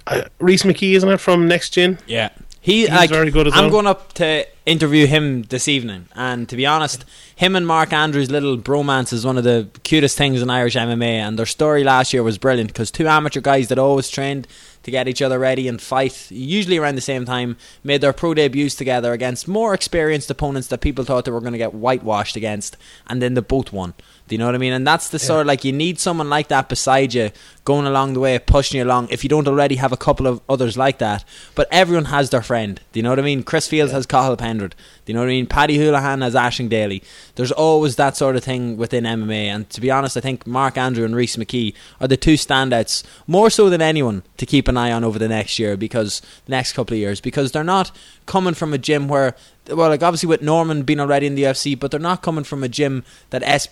[0.07, 1.99] uh, Rhys McKee, isn't it from Next Gen?
[2.07, 2.31] Yeah.
[2.63, 3.71] He, He's like, very good as I'm well.
[3.71, 8.31] going up to interview him this evening, and to be honest, him and Mark Andrews'
[8.31, 11.03] little bromance is one of the cutest things in Irish MMA.
[11.03, 14.47] And their story last year was brilliant because two amateur guys that always trained
[14.83, 18.35] to get each other ready and fight, usually around the same time, made their pro
[18.35, 22.37] debuts together against more experienced opponents that people thought they were going to get whitewashed
[22.37, 22.77] against,
[23.07, 23.95] and then they both won.
[24.31, 24.73] Do you know what I mean?
[24.73, 27.33] And that's the sort of like you need someone like that beside you,
[27.65, 29.09] going along the way, pushing you along.
[29.11, 31.25] If you don't already have a couple of others like that,
[31.57, 32.81] but everyone has their friend.
[32.93, 33.43] Do you know what I mean?
[33.43, 34.77] Chris Fields has Cathal Pendred.
[35.05, 35.49] Do you know what I mean?
[35.49, 37.03] Paddy Holohan has Aisling Daly.
[37.35, 39.47] There's always that sort of thing within MMA.
[39.47, 43.03] And to be honest, I think Mark Andrew and Rhys McKee are the two standouts
[43.27, 46.53] more so than anyone to keep an eye on over the next year because the
[46.53, 47.91] next couple of years because they're not
[48.27, 49.35] coming from a gym where
[49.71, 52.63] well, like obviously with Norman being already in the UFC, but they're not coming from
[52.63, 53.69] a gym that S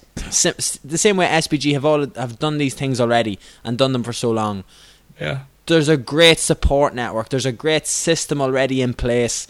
[0.82, 4.12] the same way SBG have all have done these things already and done them for
[4.12, 4.64] so long.
[5.20, 5.44] Yeah.
[5.66, 7.28] There's a great support network.
[7.28, 9.46] There's a great system already in place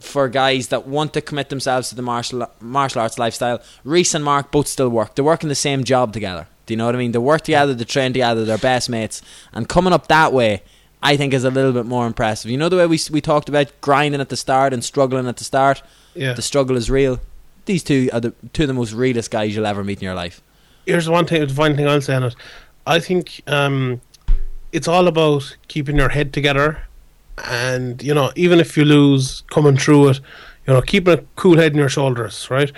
[0.00, 3.60] for guys that want to commit themselves to the martial martial arts lifestyle.
[3.84, 5.14] Rhys and Mark both still work.
[5.14, 6.48] They're working the same job together.
[6.66, 7.12] Do you know what I mean?
[7.12, 9.20] They work together, they train together, they're best mates,
[9.52, 10.62] and coming up that way
[11.02, 12.50] I think is a little bit more impressive.
[12.50, 15.36] You know the way we we talked about grinding at the start and struggling at
[15.36, 15.82] the start.
[16.14, 16.34] Yeah.
[16.34, 17.20] The struggle is real.
[17.64, 20.14] These two are the two of the most realest guys you'll ever meet in your
[20.14, 20.40] life.
[20.86, 22.36] Here's one thing, the final thing I'll say on it.
[22.86, 24.00] I think um,
[24.72, 26.82] it's all about keeping your head together,
[27.44, 30.20] and you know, even if you lose, coming through it,
[30.66, 32.72] you know, keeping a cool head in your shoulders, right?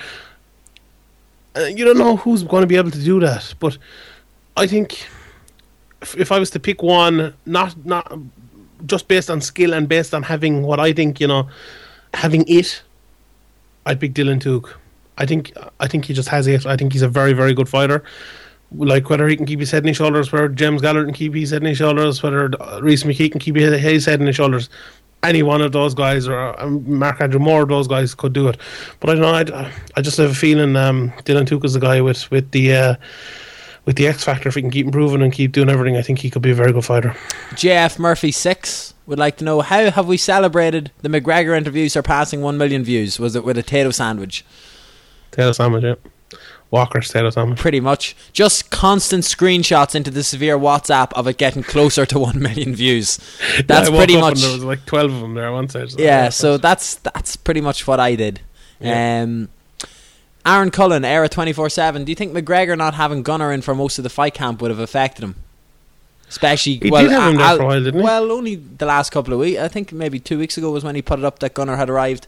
[1.57, 3.79] Uh, you don't know who's going to be able to do that, but
[4.57, 5.07] I think
[6.17, 8.13] if, I was to pick one, not not
[8.87, 11.49] just based on skill and based on having what I think, you know,
[12.13, 12.83] having it,
[13.87, 14.75] I'd pick Dylan Tuke.
[15.17, 16.67] I think I think he just has it.
[16.67, 18.03] I think he's a very very good fighter.
[18.73, 21.35] Like whether he can keep his head in his shoulders, whether James Gallagher can keep
[21.35, 22.49] his head in his shoulders, whether
[22.83, 24.69] Rhys McKee can keep his head in his shoulders.
[25.23, 28.59] Any one of those guys, or um, Mark Andrew Moore, those guys could do it.
[29.01, 29.57] But I don't know.
[29.57, 32.75] I, I just have a feeling um, Dylan Tuke is the guy with with the.
[32.75, 32.95] Uh,
[33.85, 36.21] with the X factor, if he can keep improving and keep doing everything, I think
[36.21, 37.11] he could be a very good fighter.
[37.51, 42.41] JF Murphy six would like to know how have we celebrated the McGregor interview surpassing
[42.41, 43.19] one million views?
[43.19, 44.45] Was it with a tato sandwich?
[45.31, 45.95] Tato sandwich, yeah.
[46.71, 47.59] Walker's tato sandwich.
[47.59, 48.17] Pretty much.
[48.33, 53.19] Just constant screenshots into the severe WhatsApp of it getting closer to one million views.
[53.67, 54.41] That's yeah, pretty much.
[54.41, 55.91] there was like twelve of them there one side.
[55.91, 58.41] So yeah, so that's that's pretty much what I did.
[58.81, 59.23] Yeah.
[59.23, 59.51] Um,
[60.47, 62.05] Aaron Cullen, Era 24 7.
[62.05, 64.71] Do you think McGregor not having Gunnar in for most of the fight camp would
[64.71, 65.37] have affected him?
[66.29, 68.05] Especially, He well, did have him there for a while, didn't he?
[68.05, 69.61] Well, only the last couple of weeks.
[69.61, 71.89] I think maybe two weeks ago was when he put it up that Gunnar had
[71.89, 72.27] arrived.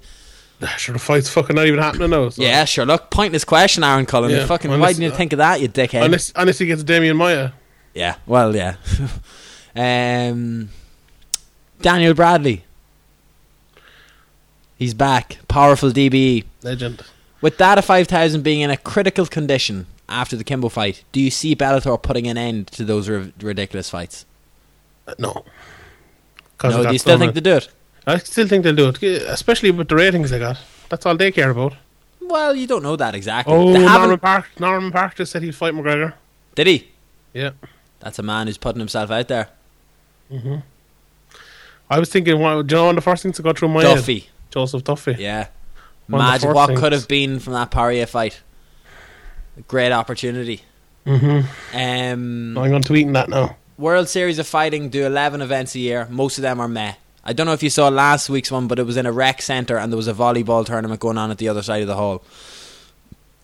[0.79, 2.31] Sure, the fight's fucking not even happening now.
[2.31, 2.41] So.
[2.41, 2.87] Yeah, sure.
[2.87, 4.31] Look, pointless question, Aaron Cullen.
[4.31, 6.05] Yeah, fucking, why didn't you think of that, you dickhead?
[6.05, 7.51] Unless, unless he gets Demian Maia.
[7.93, 8.77] Yeah, well, yeah.
[9.77, 10.71] um,
[11.83, 12.65] Daniel Bradley.
[14.79, 15.39] He's back.
[15.49, 16.45] Powerful DBE.
[16.63, 17.03] Legend.
[17.41, 21.55] With Dada 5000 being in a critical condition after the Kimbo fight, do you see
[21.55, 24.25] Bellator putting an end to those r- ridiculous fights?
[25.07, 25.45] Uh, no.
[26.65, 27.69] No, do you still think they do it?
[28.07, 30.59] I still think they'll do it, especially with the ratings they got.
[30.89, 31.75] That's all they care about.
[32.21, 33.53] Well, you don't know that exactly.
[33.55, 34.49] Oh, They Norman Parke.
[34.59, 36.15] Norman Parke just said he'd fight McGregor.
[36.55, 36.89] Did he?
[37.35, 37.51] Yeah.
[38.01, 39.49] That's a man who's putting himself out there.
[40.33, 40.63] Mhm.
[41.91, 43.83] I was thinking, do you know one of the first things to go through my
[43.85, 43.97] head?
[43.97, 44.29] Duffy.
[44.51, 45.17] Joseph Duffy.
[45.19, 45.49] Yeah.
[46.09, 46.81] One Imagine what things.
[46.81, 48.41] could have been from that Poirier fight.
[49.67, 50.63] Great opportunity.
[51.07, 51.77] Mm-hmm.
[51.77, 53.57] Um, I'm going to tweet that now.
[53.79, 56.07] World Series of Fighting do 11 events a year.
[56.11, 56.95] Most of them are meh.
[57.25, 59.43] I don't know if you saw last week's one, but it was in a rec
[59.43, 61.97] centre and there was a volleyball tournament going on at the other side of the
[61.97, 62.23] hall.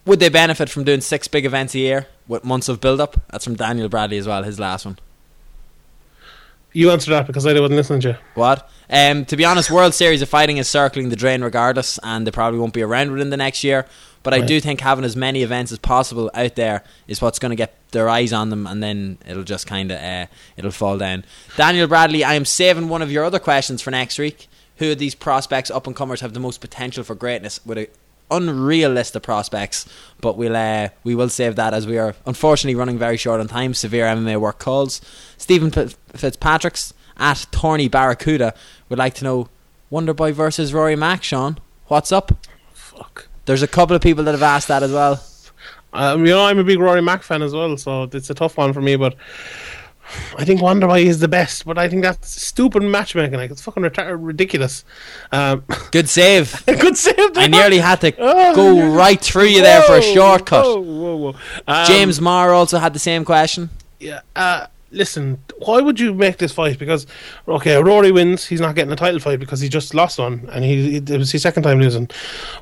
[0.07, 3.21] Would they benefit from doing six big events a year with months of build up?
[3.31, 4.99] That's from Daniel Bradley as well, his last one.
[6.73, 8.17] You answer that because I wasn't listening to you.
[8.35, 8.71] What?
[8.91, 12.31] Um, to be honest, World Series of Fighting is circling the drain regardless, and they
[12.31, 13.87] probably won't be around within the next year.
[14.23, 17.51] But I do think having as many events as possible out there is what's going
[17.51, 20.27] to get their eyes on them, and then it'll just kind of uh,
[20.57, 21.25] it'll fall down.
[21.57, 24.49] Daniel Bradley, I am saving one of your other questions for next week.
[24.77, 27.61] Who of these prospects, up and comers, have the most potential for greatness?
[27.67, 27.87] With an
[28.31, 29.87] unreal list of prospects,
[30.21, 33.49] but we'll uh, we will save that as we are unfortunately running very short on
[33.49, 33.75] time.
[33.75, 35.01] Severe MMA work calls.
[35.37, 38.55] Stephen Fitzpatrick's at Thorny Barracuda
[38.89, 39.49] would like to know
[39.91, 41.23] Wonderboy versus Rory Mack.
[41.23, 42.33] Sean, what's up?
[42.73, 43.29] Fuck.
[43.45, 45.23] There's a couple of people that have asked that as well.
[45.93, 48.57] Um, you know, I'm a big Rory Mack fan as well, so it's a tough
[48.57, 48.97] one for me.
[48.97, 49.15] But
[50.39, 51.65] I think Wonderboy is the best.
[51.67, 53.37] But I think that's stupid matchmaking.
[53.37, 54.85] Like it's fucking ridiculous.
[55.31, 56.65] Um, Good save.
[56.81, 57.37] good save.
[57.37, 60.65] I nearly had to Oh, go right through you there for a shortcut.
[60.65, 61.35] Whoa, whoa, whoa.
[61.67, 63.69] Um, James Marr also had the same question.
[64.01, 64.21] Yeah.
[64.35, 66.79] Uh, listen, why would you make this fight?
[66.79, 67.07] Because
[67.49, 68.47] okay, Rory wins.
[68.47, 71.33] He's not getting a title fight because he just lost one, and he it was
[71.33, 72.09] his second time losing.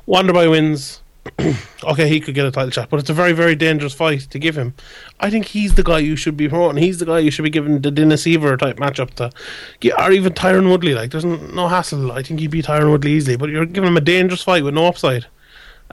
[0.07, 1.01] Wonderboy wins.
[1.83, 4.39] okay, he could get a title shot, but it's a very, very dangerous fight to
[4.39, 4.73] give him.
[5.19, 6.81] I think he's the guy you should be promoting.
[6.81, 10.33] He's the guy you should be giving the Dennis Siver type matchup to, or even
[10.33, 10.95] Tyron Woodley.
[10.95, 12.11] Like, there's no hassle.
[12.11, 14.73] I think he beat Tyron Woodley easily, but you're giving him a dangerous fight with
[14.73, 15.27] no upside.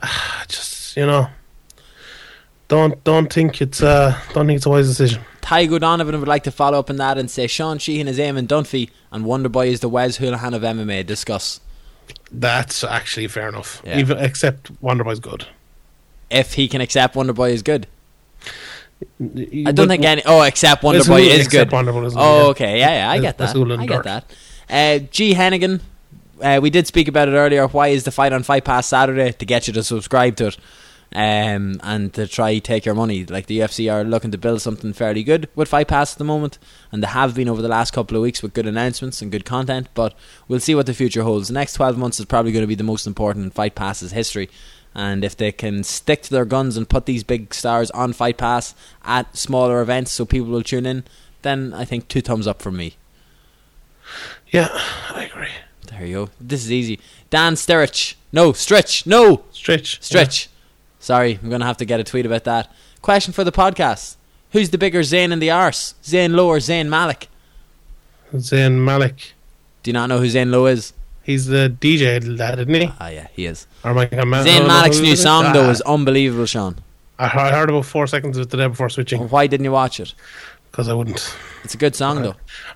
[0.47, 1.27] Just you know,
[2.67, 5.21] don't don't think it's uh don't think it's a wise decision.
[5.41, 8.47] Tygo Donovan would like to follow up on that and say Sean Sheehan is Eamon
[8.47, 11.05] Dunphy and Wonderboy is the Wes Hoolahan of MMA.
[11.05, 11.59] Discuss.
[12.31, 13.81] That's actually fair enough.
[13.85, 13.99] Yeah.
[13.99, 15.47] Even except Wonderboy's good.
[16.29, 17.87] If he can accept Wonderboy is good.
[19.19, 20.21] I don't think any.
[20.25, 21.77] Oh, except Wonderboy is except good.
[21.77, 22.79] Wonderboy is oh, okay.
[22.79, 23.11] Yeah, yeah.
[23.11, 23.55] I get that.
[23.55, 24.25] I get that.
[24.69, 25.81] Uh, G Hennigan.
[26.41, 27.67] Uh, we did speak about it earlier.
[27.67, 30.57] Why is the fight on Fight Pass Saturday to get you to subscribe to it?
[31.11, 33.25] Um, and to try take your money.
[33.25, 36.23] Like the UFC are looking to build something fairly good with Fight Pass at the
[36.23, 36.59] moment,
[36.91, 39.45] and they have been over the last couple of weeks with good announcements and good
[39.45, 39.87] content.
[39.95, 40.13] But
[40.47, 41.47] we'll see what the future holds.
[41.47, 44.11] The next twelve months is probably going to be the most important in Fight Pass's
[44.11, 44.49] history.
[44.95, 48.37] And if they can stick to their guns and put these big stars on Fight
[48.37, 51.03] Pass at smaller events so people will tune in,
[51.41, 52.95] then I think two thumbs up from me.
[54.49, 55.49] Yeah, I agree.
[55.87, 56.31] There you go.
[56.41, 56.99] This is easy.
[57.29, 58.15] Dan Sterich.
[58.31, 59.05] No, Stretch.
[59.05, 60.01] No, Stretch.
[60.01, 60.49] Stretch.
[60.99, 62.71] Sorry, I'm going to have to get a tweet about that.
[63.01, 64.15] Question for the podcast.
[64.51, 65.95] Who's the bigger Zayn in the arse?
[66.03, 67.27] Zane Lowe or Zayn Malik?
[68.35, 69.33] Zayn Malik.
[69.83, 70.93] Do you not know who Zane Lowe is?
[71.23, 72.91] He's the DJ lad, isn't he?
[72.99, 73.67] Ah, yeah, he is.
[73.83, 76.77] Or am I, am I- I Zayn Malik's new song, though, Ah, is unbelievable, Sean.
[77.17, 79.99] I heard about four seconds of it the day before switching Why didn't you watch
[79.99, 80.13] it?
[80.71, 81.35] because I wouldn't.
[81.63, 82.35] It's a good song, though.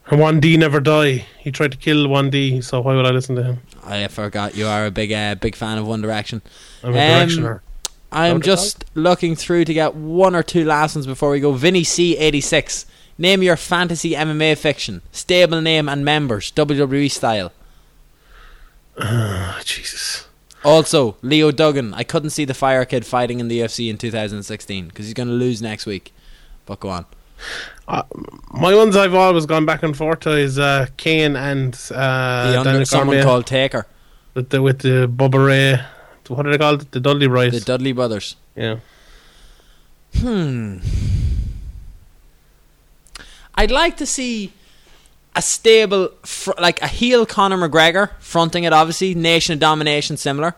[0.09, 1.25] And one D never die.
[1.39, 3.61] He tried to kill one D, so why would I listen to him?
[3.85, 6.41] I forgot you are a big, uh, big fan of One Direction.
[6.83, 7.59] I'm a Um, directioner.
[8.13, 11.51] I'm just looking through to get one or two last ones before we go.
[11.53, 12.85] Vinny C86.
[13.17, 15.01] Name your fantasy MMA fiction.
[15.11, 16.51] Stable name and members.
[16.51, 17.51] WWE style.
[18.97, 20.27] Ah, Jesus.
[20.63, 21.93] Also, Leo Duggan.
[21.93, 25.27] I couldn't see the Fire Kid fighting in the UFC in 2016 because he's going
[25.27, 26.13] to lose next week.
[26.65, 27.05] But go on.
[27.87, 32.59] My ones I've always gone back and forth to is uh, Kane and uh, the
[32.59, 33.85] under, someone called Taker.
[34.33, 35.81] with the with the Bubba Ray.
[36.27, 36.91] What are they called?
[36.91, 37.59] The Dudley Brothers.
[37.59, 38.35] The Dudley brothers.
[38.55, 38.77] yeah.
[40.15, 40.77] Hmm.
[43.55, 44.53] I'd like to see
[45.35, 48.73] a stable, fr- like a heel Conor McGregor fronting it.
[48.73, 50.55] Obviously, Nation of Domination similar,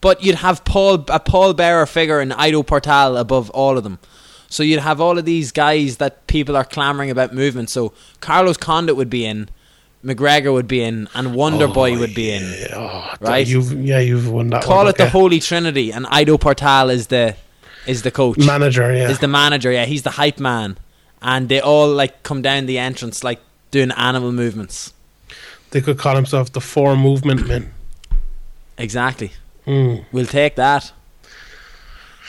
[0.00, 3.98] but you'd have Paul a Paul Bearer figure and Ido Portal above all of them.
[4.48, 7.70] So you'd have all of these guys that people are clamoring about movement.
[7.70, 9.48] So Carlos Condit would be in,
[10.04, 12.42] McGregor would be in, and Wonder Boy would be in.
[12.42, 13.46] Yeah, oh, Right.
[13.46, 14.62] You've yeah, you've won that.
[14.62, 15.08] Call one, it the.
[15.08, 17.36] Holy Trinity, and Ido Portal is the
[17.86, 18.94] is the coach manager.
[18.94, 19.72] Yeah, is the manager.
[19.72, 20.78] Yeah, he's the hype man,
[21.22, 23.40] and they all like come down the entrance like
[23.70, 24.92] doing animal movements.
[25.70, 27.72] they could call himself the Four Movement Men.
[28.78, 29.32] Exactly.
[29.66, 30.04] Mm.
[30.12, 30.92] We'll take that.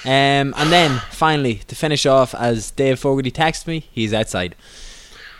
[0.03, 4.55] Um, and then finally to finish off, as Dave Fogarty texted me, he's outside.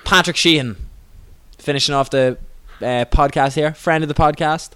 [0.04, 0.76] Patrick Sheehan,
[1.66, 2.38] finishing off the
[2.82, 4.72] uh, podcast here, friend of the podcast,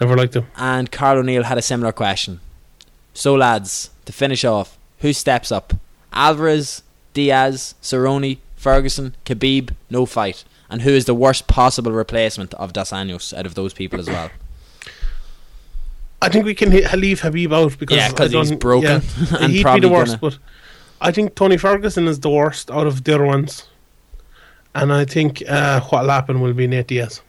[0.00, 0.46] Never liked him.
[0.56, 2.40] and Carl O'Neill had a similar question.
[3.14, 5.74] So lads, to finish off, who steps up?
[6.12, 6.82] Alvarez,
[7.14, 10.44] Diaz, Cerrone, Ferguson, Khabib, no fight.
[10.70, 14.06] And who is the worst possible replacement of Dos Anjos out of those people as
[14.06, 14.30] well?
[16.20, 19.52] I think we can leave Khabib out because Yeah, 'cause I he's broken yeah, and
[19.52, 20.20] he'd be the worst.
[20.20, 20.38] But
[21.00, 23.64] I think Tony Ferguson is the worst out of the other ones,
[24.82, 27.22] and I think uh, what'll happen will be Nate Diaz.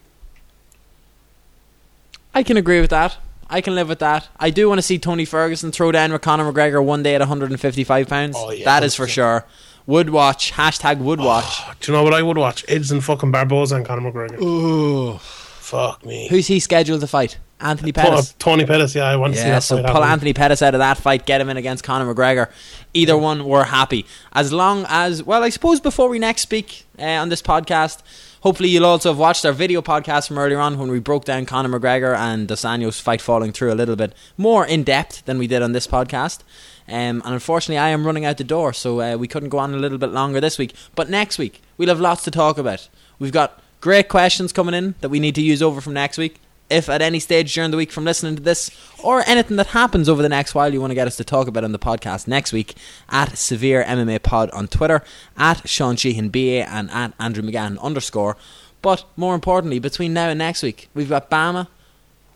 [2.34, 3.18] I can agree with that.
[3.50, 4.30] I can live with that.
[4.40, 7.22] I do want to see Tony Ferguson throw down with Conor McGregor one day at
[7.22, 8.36] 155 pounds.
[8.38, 9.10] Oh, yeah, that is for 100%.
[9.10, 9.46] sure.
[9.88, 10.52] Would watch.
[10.52, 11.62] Hashtag would watch.
[11.80, 12.64] Do you know what I would watch?
[12.70, 14.40] And fucking Barboza and Conor McGregor.
[14.40, 15.18] Ooh.
[15.18, 16.28] Fuck me.
[16.30, 17.38] Who's he scheduled to fight?
[17.62, 18.36] Anthony Pettis.
[18.40, 20.04] Tony Pettis, yeah, I want to see Yeah, that so pull.
[20.04, 22.50] Anthony Pettis out of that fight, get him in against Conor McGregor.
[22.94, 24.06] Either one, we're happy.
[24.32, 28.02] As long as, well, I suppose before we next speak uh, on this podcast,
[28.42, 31.46] hopefully you'll also have watched our video podcast from earlier on when we broke down
[31.46, 35.38] Conor McGregor and Dos Anjos fight falling through a little bit more in depth than
[35.38, 36.40] we did on this podcast.
[36.88, 39.74] Um, and unfortunately, I am running out the door, so uh, we couldn't go on
[39.74, 40.74] a little bit longer this week.
[40.96, 42.88] But next week, we'll have lots to talk about.
[43.20, 46.40] We've got great questions coming in that we need to use over from next week.
[46.70, 48.70] If at any stage during the week from listening to this
[49.04, 51.48] or anything that happens over the next while you want to get us to talk
[51.48, 52.76] about on the podcast next week,
[53.10, 55.02] at Severe MMA Pod on Twitter,
[55.36, 58.38] at Sean Sheehan BA and at Andrew McGann underscore.
[58.84, 61.68] But more importantly, between now and next week, we've got BAMMA,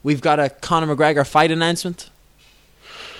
[0.02, 2.10] we've got a Conor McGregor fight announcement.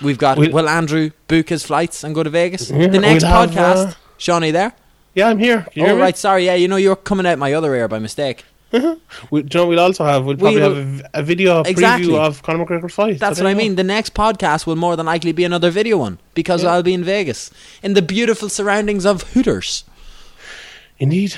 [0.02, 2.70] We've got We'll- will Andrew book his flights and go to Vegas?
[2.70, 4.72] Yeah, the next we'll have, podcast, uh, Sean, are you there?
[5.14, 5.64] Yeah, I'm here.
[5.74, 8.44] You Oh right, sorry, yeah, you know you're coming out my other ear by mistake.
[9.30, 10.24] We, do you know what we'll also have?
[10.24, 12.08] We'll probably We'll- have a video Exactly.
[12.08, 13.18] preview of Conor McGregor's fight.
[13.20, 13.76] That's So what I mean.
[13.76, 16.70] The next podcast will more than likely be another video one because Yeah.
[16.72, 17.50] I'll be in Vegas
[17.82, 19.84] in the beautiful surroundings of Hooters.
[20.98, 21.34] Indeed.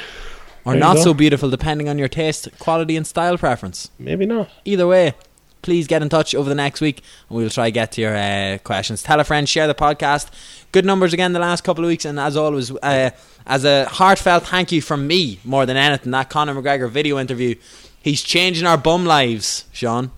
[0.65, 3.91] Or There not so beautiful, depending on your taste, quality, and style preference.
[4.01, 4.49] Maybe not.
[4.65, 5.15] Either way,
[5.63, 8.17] please get in touch over the next week and we'll try to get to your
[8.17, 9.03] uh, questions.
[9.03, 10.27] Tell a friend, share the podcast.
[10.77, 13.09] Good numbers again the last couple of weeks, and as always, uh,
[13.47, 17.55] as a heartfelt thank you from me more than anything, that Conor McGregor video interview,
[18.03, 20.11] he's changing our bum lives, Sean.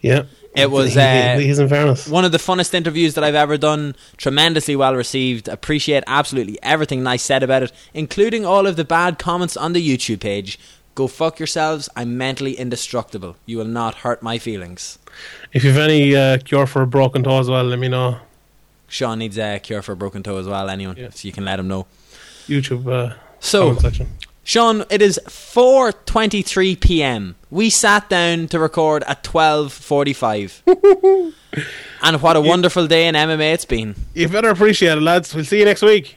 [0.00, 0.24] Yeah.
[0.56, 2.08] It was, uh, he's in fairness.
[2.08, 3.94] One of the funnest interviews that I've ever done.
[4.16, 5.46] Tremendously well received.
[5.46, 9.88] Appreciate absolutely everything nice said about it, including all of the bad comments on the
[9.88, 10.58] YouTube page.
[10.96, 11.88] Go fuck yourselves.
[11.94, 13.36] I'm mentally indestructible.
[13.46, 14.98] You will not hurt my feelings.
[15.52, 18.18] If you've any uh, cure for a broken toe as well, let me know.
[18.90, 20.68] Sean needs a cure for a broken toe as well.
[20.68, 21.10] Anyone, Yeah.
[21.10, 21.86] so you can let him know.
[22.48, 23.78] YouTube uh, So.
[24.42, 27.36] Sean, it is 4:23 p.m.
[27.50, 30.62] We sat down to record at 12:45.
[32.02, 33.94] and what a wonderful day in MMA it's been.
[34.14, 35.32] You better appreciate it, lads.
[35.34, 36.16] We'll see you next week.